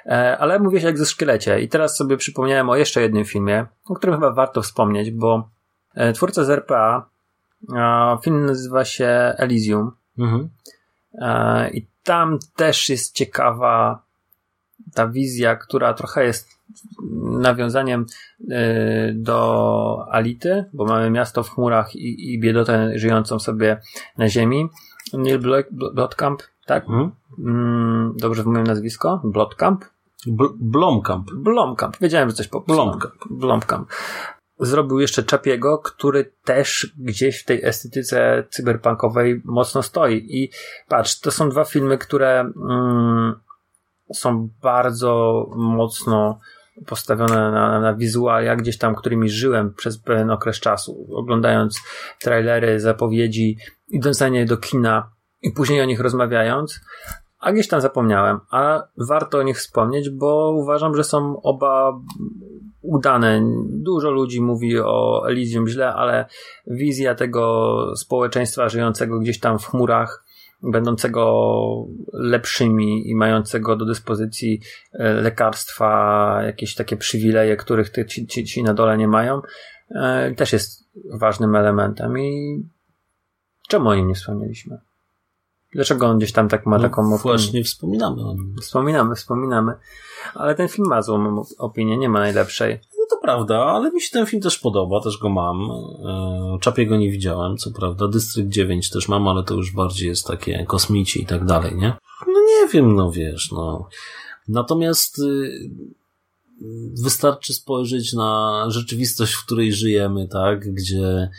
E, 0.05 0.37
ale 0.37 0.59
mówię 0.59 0.81
się 0.81 0.87
jak 0.87 0.97
ze 0.97 1.05
szkielecie. 1.05 1.61
I 1.61 1.69
teraz 1.69 1.97
sobie 1.97 2.17
przypomniałem 2.17 2.69
o 2.69 2.75
jeszcze 2.75 3.01
jednym 3.01 3.25
filmie, 3.25 3.65
o 3.85 3.95
którym 3.95 4.15
chyba 4.15 4.31
warto 4.31 4.61
wspomnieć, 4.61 5.11
bo 5.11 5.49
e, 5.95 6.13
twórca 6.13 6.43
z 6.43 6.49
RPA, 6.49 7.09
a, 7.75 8.17
film 8.23 8.45
nazywa 8.45 8.85
się 8.85 9.33
Elysium. 9.37 9.91
mhm. 10.19 10.49
E, 11.21 11.69
I 11.69 11.87
tam 12.03 12.39
też 12.55 12.89
jest 12.89 13.15
ciekawa 13.15 14.03
ta 14.93 15.07
wizja, 15.07 15.55
która 15.55 15.93
trochę 15.93 16.25
jest 16.25 16.49
nawiązaniem 17.39 18.05
e, 18.51 19.13
do 19.13 20.05
Ality, 20.11 20.65
bo 20.73 20.85
mamy 20.85 21.09
miasto 21.09 21.43
w 21.43 21.49
chmurach 21.49 21.95
i, 21.95 22.33
i 22.33 22.39
biedotę 22.39 22.99
żyjącą 22.99 23.39
sobie 23.39 23.81
na 24.17 24.29
ziemi, 24.29 24.69
Neil 25.13 25.39
Blo- 25.39 25.63
Blo- 25.71 25.93
Blotkamp, 25.93 26.41
tak? 26.65 26.83
Mhm. 26.83 27.11
Mm, 27.39 28.13
dobrze 28.17 28.43
wymawiam 28.43 28.67
nazwisko? 28.67 29.21
Blotkamp? 29.23 29.85
Bl- 30.27 30.53
Blomkamp. 30.55 31.27
Blomkamp. 31.33 31.97
Wiedziałem, 32.01 32.29
że 32.29 32.35
coś 32.35 32.47
po 32.47 32.61
Blomkamp. 32.61 33.15
Blomkamp. 33.29 33.89
Zrobił 34.59 34.99
jeszcze 34.99 35.23
Czapiego, 35.23 35.77
który 35.77 36.33
też 36.43 36.93
gdzieś 36.97 37.41
w 37.41 37.45
tej 37.45 37.65
estetyce 37.65 38.43
cyberpunkowej 38.49 39.41
mocno 39.45 39.83
stoi. 39.83 40.25
I 40.29 40.49
patrz, 40.87 41.19
to 41.19 41.31
są 41.31 41.49
dwa 41.49 41.65
filmy, 41.65 41.97
które 41.97 42.39
mm, 42.39 43.35
są 44.13 44.49
bardzo 44.61 45.45
mocno 45.55 46.39
postawione 46.87 47.51
na, 47.51 47.79
na 47.79 47.93
wizualia, 47.93 48.55
gdzieś 48.55 48.77
tam, 48.77 48.95
którymi 48.95 49.29
żyłem 49.29 49.73
przez 49.73 49.97
pewien 49.97 50.29
okres 50.29 50.59
czasu, 50.59 51.07
oglądając 51.15 51.81
trailery, 52.19 52.79
zapowiedzi, 52.79 53.57
idąc 53.87 54.19
na 54.19 54.29
nie 54.29 54.45
do 54.45 54.57
kina 54.57 55.11
i 55.41 55.51
później 55.51 55.81
o 55.81 55.85
nich 55.85 55.99
rozmawiając, 55.99 56.81
a 57.39 57.51
gdzieś 57.51 57.67
tam 57.67 57.81
zapomniałem, 57.81 58.39
a 58.51 58.83
warto 59.09 59.37
o 59.37 59.43
nich 59.43 59.57
wspomnieć, 59.57 60.09
bo 60.09 60.51
uważam, 60.51 60.95
że 60.95 61.03
są 61.03 61.41
oba 61.41 61.93
udane. 62.81 63.41
Dużo 63.69 64.11
ludzi 64.11 64.41
mówi 64.41 64.79
o 64.79 65.23
Elysium 65.29 65.67
źle, 65.67 65.93
ale 65.93 66.25
wizja 66.67 67.15
tego 67.15 67.77
społeczeństwa 67.95 68.69
żyjącego 68.69 69.19
gdzieś 69.19 69.39
tam 69.39 69.59
w 69.59 69.65
chmurach, 69.65 70.23
będącego 70.63 71.85
lepszymi 72.13 73.09
i 73.09 73.15
mającego 73.15 73.75
do 73.75 73.85
dyspozycji 73.85 74.61
e, 74.93 75.13
lekarstwa, 75.13 76.39
jakieś 76.45 76.75
takie 76.75 76.97
przywileje, 76.97 77.57
których 77.57 77.89
te, 77.89 78.05
ci, 78.05 78.27
ci, 78.27 78.45
ci 78.45 78.63
na 78.63 78.73
dole 78.73 78.97
nie 78.97 79.07
mają, 79.07 79.41
e, 79.95 80.31
też 80.35 80.53
jest 80.53 80.89
ważnym 81.13 81.55
elementem 81.55 82.19
i 82.19 82.63
czemu 83.67 83.89
o 83.89 83.95
nim 83.95 84.07
nie 84.07 84.15
wspomnieliśmy? 84.15 84.77
Dlaczego 85.73 86.07
on 86.07 86.17
gdzieś 86.17 86.31
tam 86.31 86.49
tak 86.49 86.65
ma 86.65 86.79
taką 86.79 87.01
No, 87.01 87.07
opinię? 87.07 87.21
właśnie 87.21 87.63
wspominamy 87.63 88.21
o 88.27 88.33
nim. 88.33 88.55
Wspominamy, 88.61 89.15
wspominamy. 89.15 89.73
Ale 90.35 90.55
ten 90.55 90.67
film 90.67 90.87
ma 90.89 91.01
złą 91.01 91.43
opinię, 91.57 91.97
nie 91.97 92.09
ma 92.09 92.19
najlepszej. 92.19 92.79
No 93.03 93.17
to 93.17 93.21
prawda, 93.21 93.59
ale 93.59 93.91
mi 93.91 94.01
się 94.01 94.09
ten 94.11 94.25
film 94.25 94.41
też 94.41 94.59
podoba, 94.59 95.01
też 95.01 95.17
go 95.17 95.29
mam. 95.29 95.71
E, 95.71 96.57
Czapiego 96.61 96.97
nie 96.97 97.11
widziałem, 97.11 97.57
co 97.57 97.71
prawda. 97.71 98.07
Dystrykt 98.07 98.49
9 98.49 98.89
też 98.89 99.07
mam, 99.07 99.27
ale 99.27 99.43
to 99.43 99.53
już 99.53 99.71
bardziej 99.71 100.09
jest 100.09 100.27
takie 100.27 100.65
kosmici 100.65 101.21
i 101.21 101.25
tak 101.25 101.45
dalej, 101.45 101.75
nie? 101.75 101.93
No 102.27 102.39
nie 102.39 102.67
wiem, 102.73 102.95
no 102.95 103.11
wiesz, 103.11 103.51
no. 103.51 103.87
Natomiast 104.47 105.19
y, 105.19 105.69
wystarczy 107.03 107.53
spojrzeć 107.53 108.13
na 108.13 108.63
rzeczywistość, 108.67 109.33
w 109.33 109.45
której 109.45 109.73
żyjemy, 109.73 110.27
tak? 110.27 110.73
Gdzie 110.73 111.29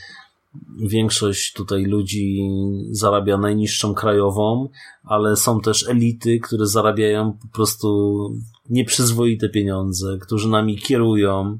większość 0.79 1.53
tutaj 1.53 1.85
ludzi 1.85 2.51
zarabia 2.91 3.39
najniższą 3.39 3.95
krajową, 3.95 4.69
ale 5.05 5.37
są 5.37 5.61
też 5.61 5.89
elity, 5.89 6.41
które 6.41 6.67
zarabiają 6.67 7.33
po 7.33 7.49
prostu 7.57 8.31
nieprzyzwoite 8.71 9.49
pieniądze, 9.49 10.19
którzy 10.21 10.49
nami 10.49 10.79
kierują, 10.79 11.59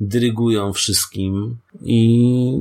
dyrygują 0.00 0.72
wszystkim 0.72 1.58
i 1.82 2.60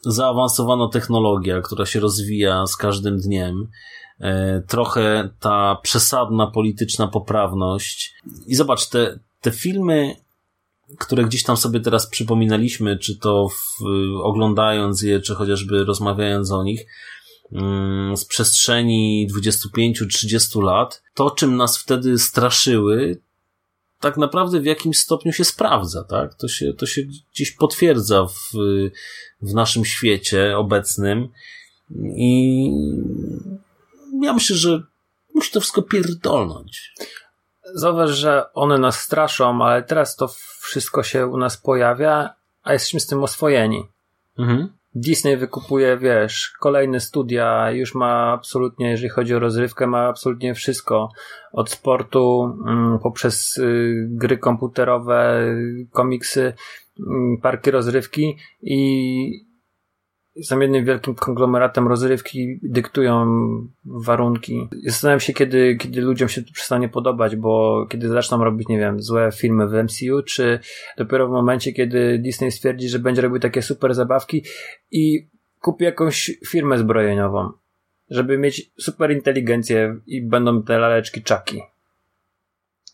zaawansowana 0.00 0.88
technologia, 0.88 1.60
która 1.60 1.86
się 1.86 2.00
rozwija 2.00 2.66
z 2.66 2.76
każdym 2.76 3.18
dniem, 3.18 3.68
e, 4.20 4.60
trochę 4.60 5.30
ta 5.40 5.78
przesadna 5.82 6.46
polityczna 6.46 7.08
poprawność. 7.08 8.14
I 8.46 8.54
zobacz, 8.54 8.88
te, 8.88 9.18
te 9.40 9.50
filmy, 9.50 10.16
które 10.98 11.24
gdzieś 11.24 11.42
tam 11.42 11.56
sobie 11.56 11.80
teraz 11.80 12.06
przypominaliśmy, 12.06 12.98
czy 12.98 13.18
to 13.18 13.48
w, 13.48 13.84
oglądając 14.22 15.02
je, 15.02 15.20
czy 15.20 15.34
chociażby 15.34 15.84
rozmawiając 15.84 16.52
o 16.52 16.64
nich, 16.64 16.86
z 18.14 18.24
przestrzeni 18.24 19.28
25-30 19.32 20.62
lat, 20.62 21.02
to 21.14 21.30
czym 21.30 21.56
nas 21.56 21.78
wtedy 21.78 22.18
straszyły, 22.18 23.20
tak 24.00 24.16
naprawdę 24.16 24.60
w 24.60 24.64
jakimś 24.64 24.98
stopniu 24.98 25.32
się 25.32 25.44
sprawdza, 25.44 26.04
tak? 26.04 26.34
To 26.34 26.48
się, 26.48 26.72
to 26.72 26.86
się 26.86 27.02
gdzieś 27.32 27.50
potwierdza 27.50 28.26
w, 28.26 28.56
w 29.42 29.54
naszym 29.54 29.84
świecie 29.84 30.58
obecnym 30.58 31.28
i 32.16 32.70
ja 34.22 34.32
myślę, 34.32 34.56
że 34.56 34.82
musi 35.34 35.52
to 35.52 35.60
wszystko 35.60 35.82
pierdolnąć. 35.82 36.94
Zauważ, 37.74 38.10
że 38.10 38.52
one 38.52 38.78
nas 38.78 39.00
straszą, 39.00 39.64
ale 39.64 39.82
teraz 39.82 40.16
to 40.16 40.28
wszystko 40.60 41.02
się 41.02 41.26
u 41.26 41.36
nas 41.36 41.56
pojawia, 41.56 42.34
a 42.62 42.72
jesteśmy 42.72 43.00
z 43.00 43.06
tym 43.06 43.22
oswojeni. 43.22 43.84
Mhm. 44.38 44.72
Disney 44.94 45.36
wykupuje, 45.36 45.98
wiesz, 45.98 46.52
kolejne 46.60 47.00
studia, 47.00 47.70
już 47.70 47.94
ma 47.94 48.32
absolutnie, 48.32 48.90
jeżeli 48.90 49.08
chodzi 49.08 49.34
o 49.34 49.38
rozrywkę, 49.38 49.86
ma 49.86 50.08
absolutnie 50.08 50.54
wszystko. 50.54 51.08
Od 51.52 51.70
sportu, 51.70 52.54
mm, 52.66 52.98
poprzez 53.02 53.58
y, 53.58 54.06
gry 54.10 54.38
komputerowe, 54.38 55.46
komiksy, 55.92 56.52
mm, 57.00 57.36
parki 57.42 57.70
rozrywki 57.70 58.36
i 58.62 59.53
są 60.42 60.60
jednym 60.60 60.84
wielkim 60.84 61.14
konglomeratem 61.14 61.88
rozrywki, 61.88 62.58
dyktują 62.62 63.26
warunki. 63.84 64.68
Zastanawiam 64.86 65.20
się, 65.20 65.32
kiedy, 65.32 65.76
kiedy 65.76 66.00
ludziom 66.00 66.28
się 66.28 66.42
to 66.42 66.52
przestanie 66.52 66.88
podobać, 66.88 67.36
bo 67.36 67.86
kiedy 67.90 68.08
zaczną 68.08 68.44
robić, 68.44 68.68
nie 68.68 68.78
wiem, 68.78 69.02
złe 69.02 69.30
filmy 69.32 69.68
w 69.68 69.72
MCU, 69.72 70.22
czy 70.22 70.58
dopiero 70.98 71.28
w 71.28 71.30
momencie, 71.30 71.72
kiedy 71.72 72.18
Disney 72.18 72.52
stwierdzi, 72.52 72.88
że 72.88 72.98
będzie 72.98 73.22
robił 73.22 73.38
takie 73.38 73.62
super 73.62 73.94
zabawki 73.94 74.44
i 74.90 75.28
kupi 75.60 75.84
jakąś 75.84 76.30
firmę 76.46 76.78
zbrojeniową, 76.78 77.52
żeby 78.10 78.38
mieć 78.38 78.70
super 78.78 79.12
inteligencję 79.12 79.96
i 80.06 80.22
będą 80.22 80.62
te 80.62 80.78
laleczki 80.78 81.22
czaki. 81.22 81.62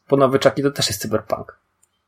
Po 0.09 0.17
nowe 0.17 0.39
czaki 0.39 0.63
to 0.63 0.71
też 0.71 0.89
jest 0.89 1.01
cyberpunk. 1.01 1.61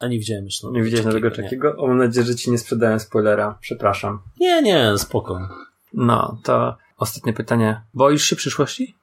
A 0.02 0.08
nie 0.08 0.18
widziałem 0.18 0.44
jeszcze. 0.44 0.68
Nie 0.70 0.82
widziałeś 0.82 1.06
nowego 1.06 1.28
nie. 1.28 1.34
czakiego? 1.34 1.76
O, 1.76 1.86
mam 1.86 1.98
nadzieję, 1.98 2.26
że 2.26 2.34
ci 2.34 2.50
nie 2.50 2.58
sprzedałem 2.58 3.00
spoilera. 3.00 3.58
Przepraszam. 3.60 4.22
Nie, 4.40 4.62
nie, 4.62 4.98
spoko. 4.98 5.48
No, 5.94 6.38
to 6.42 6.76
ostatnie 6.96 7.32
pytanie. 7.32 7.82
Boisz 7.94 8.24
się 8.24 8.36
przyszłości? 8.36 8.94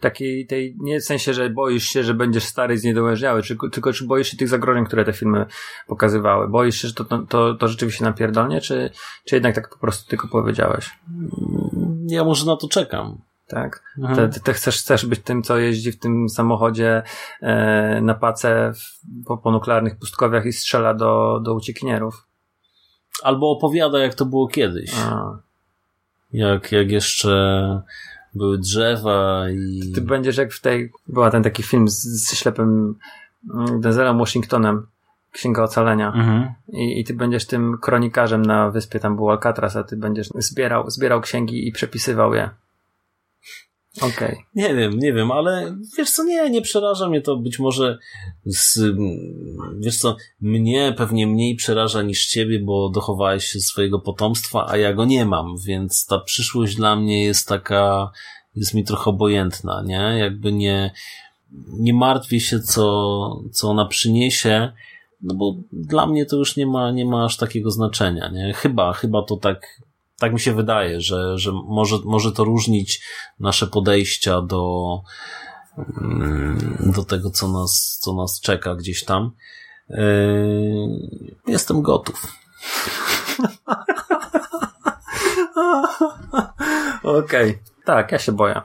Takiej, 0.00 0.46
tej, 0.46 0.76
nie 0.80 1.00
w 1.00 1.04
sensie, 1.04 1.34
że 1.34 1.50
boisz 1.50 1.84
się, 1.84 2.04
że 2.04 2.14
będziesz 2.14 2.44
stary 2.44 2.74
i 2.74 2.78
zniedołężniały, 2.78 3.42
czy, 3.42 3.56
tylko 3.72 3.92
czy 3.92 4.04
boisz 4.06 4.28
się 4.28 4.36
tych 4.36 4.48
zagrożeń, 4.48 4.84
które 4.84 5.04
te 5.04 5.12
filmy 5.12 5.46
pokazywały? 5.86 6.48
Boisz 6.48 6.76
się, 6.76 6.88
że 6.88 6.94
to, 6.94 7.04
to, 7.04 7.18
to, 7.18 7.54
to 7.54 7.68
rzeczywiście 7.68 8.04
napierdolnie, 8.04 8.60
czy, 8.60 8.90
czy 9.24 9.36
jednak 9.36 9.54
tak 9.54 9.68
po 9.68 9.78
prostu 9.78 10.10
tylko 10.10 10.28
powiedziałeś? 10.28 10.90
Ja 12.06 12.24
może 12.24 12.46
na 12.46 12.56
to 12.56 12.68
czekam. 12.68 13.27
Tak? 13.48 13.82
Ty, 14.14 14.28
ty, 14.28 14.40
ty 14.40 14.52
chcesz, 14.52 14.78
chcesz 14.78 15.06
być 15.06 15.20
tym, 15.20 15.42
co 15.42 15.58
jeździ 15.58 15.92
w 15.92 15.98
tym 15.98 16.28
samochodzie 16.28 17.02
e, 17.40 18.00
na 18.00 18.14
pace 18.14 18.72
w, 18.74 19.00
po, 19.26 19.38
po 19.38 19.50
nuklearnych 19.50 19.98
pustkowiach 19.98 20.46
i 20.46 20.52
strzela 20.52 20.94
do, 20.94 21.40
do 21.44 21.54
uciekinierów. 21.54 22.26
Albo 23.22 23.50
opowiada, 23.50 23.98
jak 23.98 24.14
to 24.14 24.24
było 24.24 24.48
kiedyś. 24.48 24.90
A, 24.98 25.38
Jak, 26.32 26.72
jak 26.72 26.90
jeszcze 26.90 27.82
były 28.34 28.58
drzewa 28.58 29.50
i... 29.50 29.92
ty 29.94 30.00
będziesz 30.00 30.36
jak 30.36 30.52
w 30.52 30.60
tej, 30.60 30.92
była 31.06 31.30
ten 31.30 31.42
taki 31.42 31.62
film 31.62 31.88
z, 31.88 32.02
z 32.02 32.34
ślepym 32.34 32.94
mm, 33.54 33.80
Denzelem 33.80 34.18
Washingtonem, 34.18 34.86
Księga 35.32 35.62
Ocalenia. 35.62 36.12
Mhm. 36.12 36.52
I, 36.68 37.00
I 37.00 37.04
ty 37.04 37.14
będziesz 37.14 37.46
tym 37.46 37.78
kronikarzem 37.80 38.42
na 38.42 38.70
wyspie, 38.70 39.00
tam 39.00 39.16
był 39.16 39.30
Alcatraz, 39.30 39.76
a 39.76 39.84
ty 39.84 39.96
będziesz 39.96 40.28
zbierał, 40.34 40.90
zbierał 40.90 41.20
księgi 41.20 41.68
i 41.68 41.72
przepisywał 41.72 42.34
je. 42.34 42.50
Okej. 44.02 44.36
Nie 44.54 44.74
wiem, 44.74 44.98
nie 44.98 45.12
wiem, 45.12 45.30
ale 45.30 45.76
wiesz 45.98 46.10
co, 46.10 46.24
nie, 46.24 46.50
nie 46.50 46.62
przeraża 46.62 47.08
mnie 47.08 47.20
to 47.20 47.36
być 47.36 47.58
może 47.58 47.98
z, 48.46 48.80
wiesz 49.78 49.98
co, 49.98 50.16
mnie 50.40 50.94
pewnie 50.96 51.26
mniej 51.26 51.56
przeraża 51.56 52.02
niż 52.02 52.26
ciebie, 52.26 52.58
bo 52.60 52.88
dochowałeś 52.88 53.44
się 53.44 53.60
swojego 53.60 53.98
potomstwa, 53.98 54.66
a 54.68 54.76
ja 54.76 54.92
go 54.92 55.04
nie 55.04 55.24
mam, 55.24 55.54
więc 55.66 56.06
ta 56.06 56.18
przyszłość 56.18 56.76
dla 56.76 56.96
mnie 56.96 57.24
jest 57.24 57.48
taka, 57.48 58.10
jest 58.54 58.74
mi 58.74 58.84
trochę 58.84 59.10
obojętna, 59.10 59.82
nie? 59.86 60.14
Jakby 60.18 60.52
nie, 60.52 60.90
nie 61.78 61.94
martwię 61.94 62.40
się, 62.40 62.60
co, 62.60 63.42
co 63.52 63.70
ona 63.70 63.86
przyniesie, 63.86 64.72
no 65.22 65.34
bo 65.34 65.56
dla 65.72 66.06
mnie 66.06 66.26
to 66.26 66.36
już 66.36 66.56
nie 66.56 66.66
ma, 66.66 66.90
nie 66.90 67.04
ma 67.04 67.24
aż 67.24 67.36
takiego 67.36 67.70
znaczenia, 67.70 68.28
nie? 68.28 68.52
Chyba, 68.52 68.92
chyba 68.92 69.22
to 69.22 69.36
tak, 69.36 69.80
tak 70.18 70.32
mi 70.32 70.40
się 70.40 70.54
wydaje, 70.54 71.00
że, 71.00 71.38
że 71.38 71.52
może, 71.52 71.96
może 72.04 72.32
to 72.32 72.44
różnić 72.44 73.04
nasze 73.40 73.66
podejścia 73.66 74.42
do, 74.42 75.02
mm, 75.78 76.76
do 76.96 77.04
tego, 77.04 77.30
co 77.30 77.48
nas, 77.48 77.98
co 78.02 78.14
nas 78.14 78.40
czeka 78.40 78.74
gdzieś 78.74 79.04
tam. 79.04 79.30
Yy, 79.88 79.98
Jestem 81.46 81.82
gotów. 81.82 82.26
Okej. 87.02 87.58
Tak, 87.84 88.12
ja 88.12 88.18
się 88.18 88.32
boję. 88.32 88.62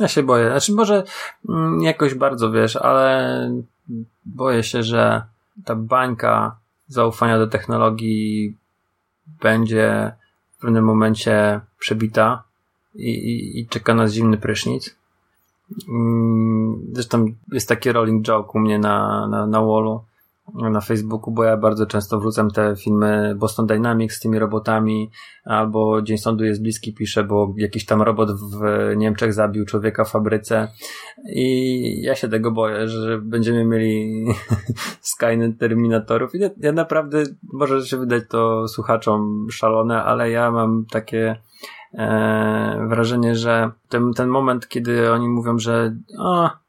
Ja 0.00 0.08
się 0.08 0.22
boję. 0.22 0.50
Znaczy 0.50 0.72
może 0.72 1.02
mm, 1.48 1.82
jakoś 1.82 2.14
bardzo 2.14 2.50
wiesz, 2.50 2.76
ale 2.76 3.50
boję 4.24 4.62
się, 4.62 4.82
że 4.82 5.22
ta 5.64 5.74
bańka 5.74 6.56
zaufania 6.86 7.38
do 7.38 7.46
technologii 7.46 8.58
będzie 9.26 10.12
pewnym 10.64 10.84
momencie 10.84 11.60
przebita, 11.78 12.42
i, 12.94 13.10
i, 13.10 13.60
i 13.60 13.66
czeka 13.66 13.94
nas 13.94 14.12
zimny 14.12 14.36
prysznic. 14.36 14.96
Mm, 15.88 16.86
Zresztą 16.92 17.26
jest 17.52 17.68
taki 17.68 17.92
rolling 17.92 18.26
joke 18.26 18.50
u 18.54 18.58
mnie 18.58 18.78
na, 18.78 19.28
na, 19.28 19.46
na 19.46 19.60
wallu, 19.60 20.04
na 20.52 20.80
Facebooku, 20.80 21.34
bo 21.34 21.44
ja 21.44 21.56
bardzo 21.56 21.86
często 21.86 22.20
wrzucam 22.20 22.50
te 22.50 22.76
filmy 22.76 23.34
Boston 23.36 23.66
Dynamics 23.66 24.16
z 24.16 24.20
tymi 24.20 24.38
robotami, 24.38 25.10
albo 25.44 26.02
Dzień 26.02 26.18
Sądu 26.18 26.44
jest 26.44 26.62
bliski, 26.62 26.94
piszę, 26.94 27.24
bo 27.24 27.54
jakiś 27.56 27.86
tam 27.86 28.02
robot 28.02 28.30
w 28.30 28.60
Niemczech 28.96 29.32
zabił 29.32 29.64
człowieka 29.64 30.04
w 30.04 30.10
fabryce. 30.10 30.68
I 31.34 32.02
ja 32.02 32.14
się 32.14 32.28
tego 32.28 32.50
boję, 32.50 32.88
że 32.88 33.18
będziemy 33.18 33.64
mieli 33.64 34.24
Skynet 35.00 35.58
Terminatorów. 35.58 36.34
I 36.34 36.38
ja, 36.60 36.72
naprawdę, 36.72 37.22
może 37.52 37.86
się 37.86 37.96
wydać 37.96 38.24
to 38.28 38.68
słuchaczom 38.68 39.46
szalone, 39.50 40.02
ale 40.02 40.30
ja 40.30 40.50
mam 40.50 40.84
takie 40.90 41.36
e, 41.94 42.86
wrażenie, 42.88 43.34
że 43.34 43.70
ten, 43.88 44.12
ten 44.12 44.28
moment, 44.28 44.68
kiedy 44.68 45.12
oni 45.12 45.28
mówią, 45.28 45.58
że 45.58 45.96
o, 46.18 46.63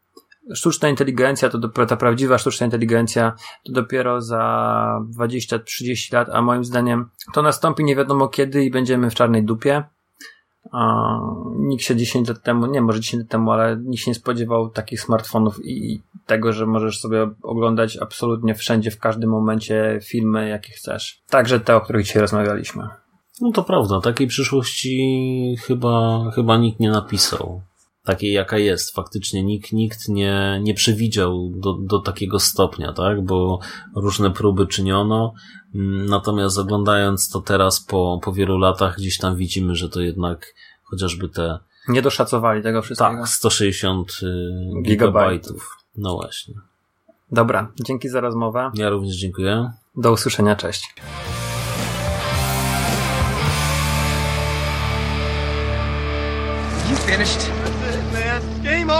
sztuczna 0.53 0.89
inteligencja 0.89 1.49
to 1.49 1.57
dopiero, 1.57 1.85
ta 1.87 1.97
prawdziwa 1.97 2.37
sztuczna 2.37 2.65
inteligencja 2.65 3.33
to 3.65 3.73
dopiero 3.73 4.21
za 4.21 5.01
20-30 5.17 6.13
lat, 6.13 6.29
a 6.29 6.41
moim 6.41 6.65
zdaniem 6.65 7.09
to 7.33 7.41
nastąpi 7.41 7.83
nie 7.83 7.95
wiadomo 7.95 8.27
kiedy 8.27 8.65
i 8.65 8.71
będziemy 8.71 9.09
w 9.09 9.15
czarnej 9.15 9.43
dupie. 9.43 9.83
Nikt 11.55 11.83
się 11.83 11.95
10 11.95 12.29
lat 12.29 12.43
temu, 12.43 12.65
nie 12.65 12.81
może 12.81 12.99
10 12.99 13.23
lat 13.23 13.31
temu, 13.31 13.51
ale 13.51 13.77
nikt 13.77 14.03
się 14.03 14.11
nie 14.11 14.15
spodziewał 14.15 14.69
takich 14.69 15.01
smartfonów 15.01 15.65
i 15.65 16.01
tego, 16.25 16.53
że 16.53 16.65
możesz 16.65 16.99
sobie 16.99 17.29
oglądać 17.43 17.97
absolutnie 17.97 18.55
wszędzie, 18.55 18.91
w 18.91 18.99
każdym 18.99 19.29
momencie 19.29 19.99
filmy, 20.03 20.49
jakie 20.49 20.73
chcesz. 20.73 21.23
Także 21.29 21.59
te, 21.59 21.75
o 21.75 21.81
których 21.81 22.05
dzisiaj 22.05 22.21
rozmawialiśmy. 22.21 22.87
No 23.41 23.51
to 23.51 23.63
prawda, 23.63 24.01
takiej 24.01 24.27
przyszłości 24.27 25.55
chyba, 25.67 26.23
chyba 26.35 26.57
nikt 26.57 26.79
nie 26.79 26.89
napisał. 26.89 27.61
Takiej 28.05 28.33
jaka 28.33 28.57
jest. 28.57 28.95
Faktycznie 28.95 29.43
nikt, 29.43 29.71
nikt 29.71 30.07
nie, 30.09 30.59
nie 30.63 30.73
przewidział 30.73 31.51
do, 31.55 31.73
do 31.73 31.99
takiego 31.99 32.39
stopnia, 32.39 32.93
tak? 32.93 33.25
Bo 33.25 33.59
różne 33.95 34.31
próby 34.31 34.67
czyniono. 34.67 35.33
Mm, 35.75 36.05
Natomiast 36.05 36.57
oglądając 36.57 37.29
to 37.29 37.41
teraz 37.41 37.79
po, 37.79 38.19
po 38.23 38.33
wielu 38.33 38.57
latach, 38.57 38.97
gdzieś 38.97 39.17
tam 39.17 39.35
widzimy, 39.35 39.75
że 39.75 39.89
to 39.89 40.01
jednak 40.01 40.53
chociażby 40.83 41.29
te 41.29 41.59
Nie 41.87 42.01
doszacowali 42.01 42.63
tego 42.63 42.81
wszystkiego. 42.81 43.11
tak, 43.17 43.27
160 43.29 44.11
y, 44.11 44.13
Gigabajtów. 44.15 44.83
gigabajtów. 44.83 45.77
No 45.97 46.13
właśnie. 46.15 46.53
Dobra, 47.31 47.71
dzięki 47.85 48.09
za 48.09 48.21
rozmowę. 48.21 48.71
Ja 48.73 48.89
również 48.89 49.15
dziękuję. 49.15 49.71
Do 49.97 50.11
usłyszenia, 50.11 50.55
cześć. 50.55 50.93
You 56.89 56.95
finished? 56.95 57.64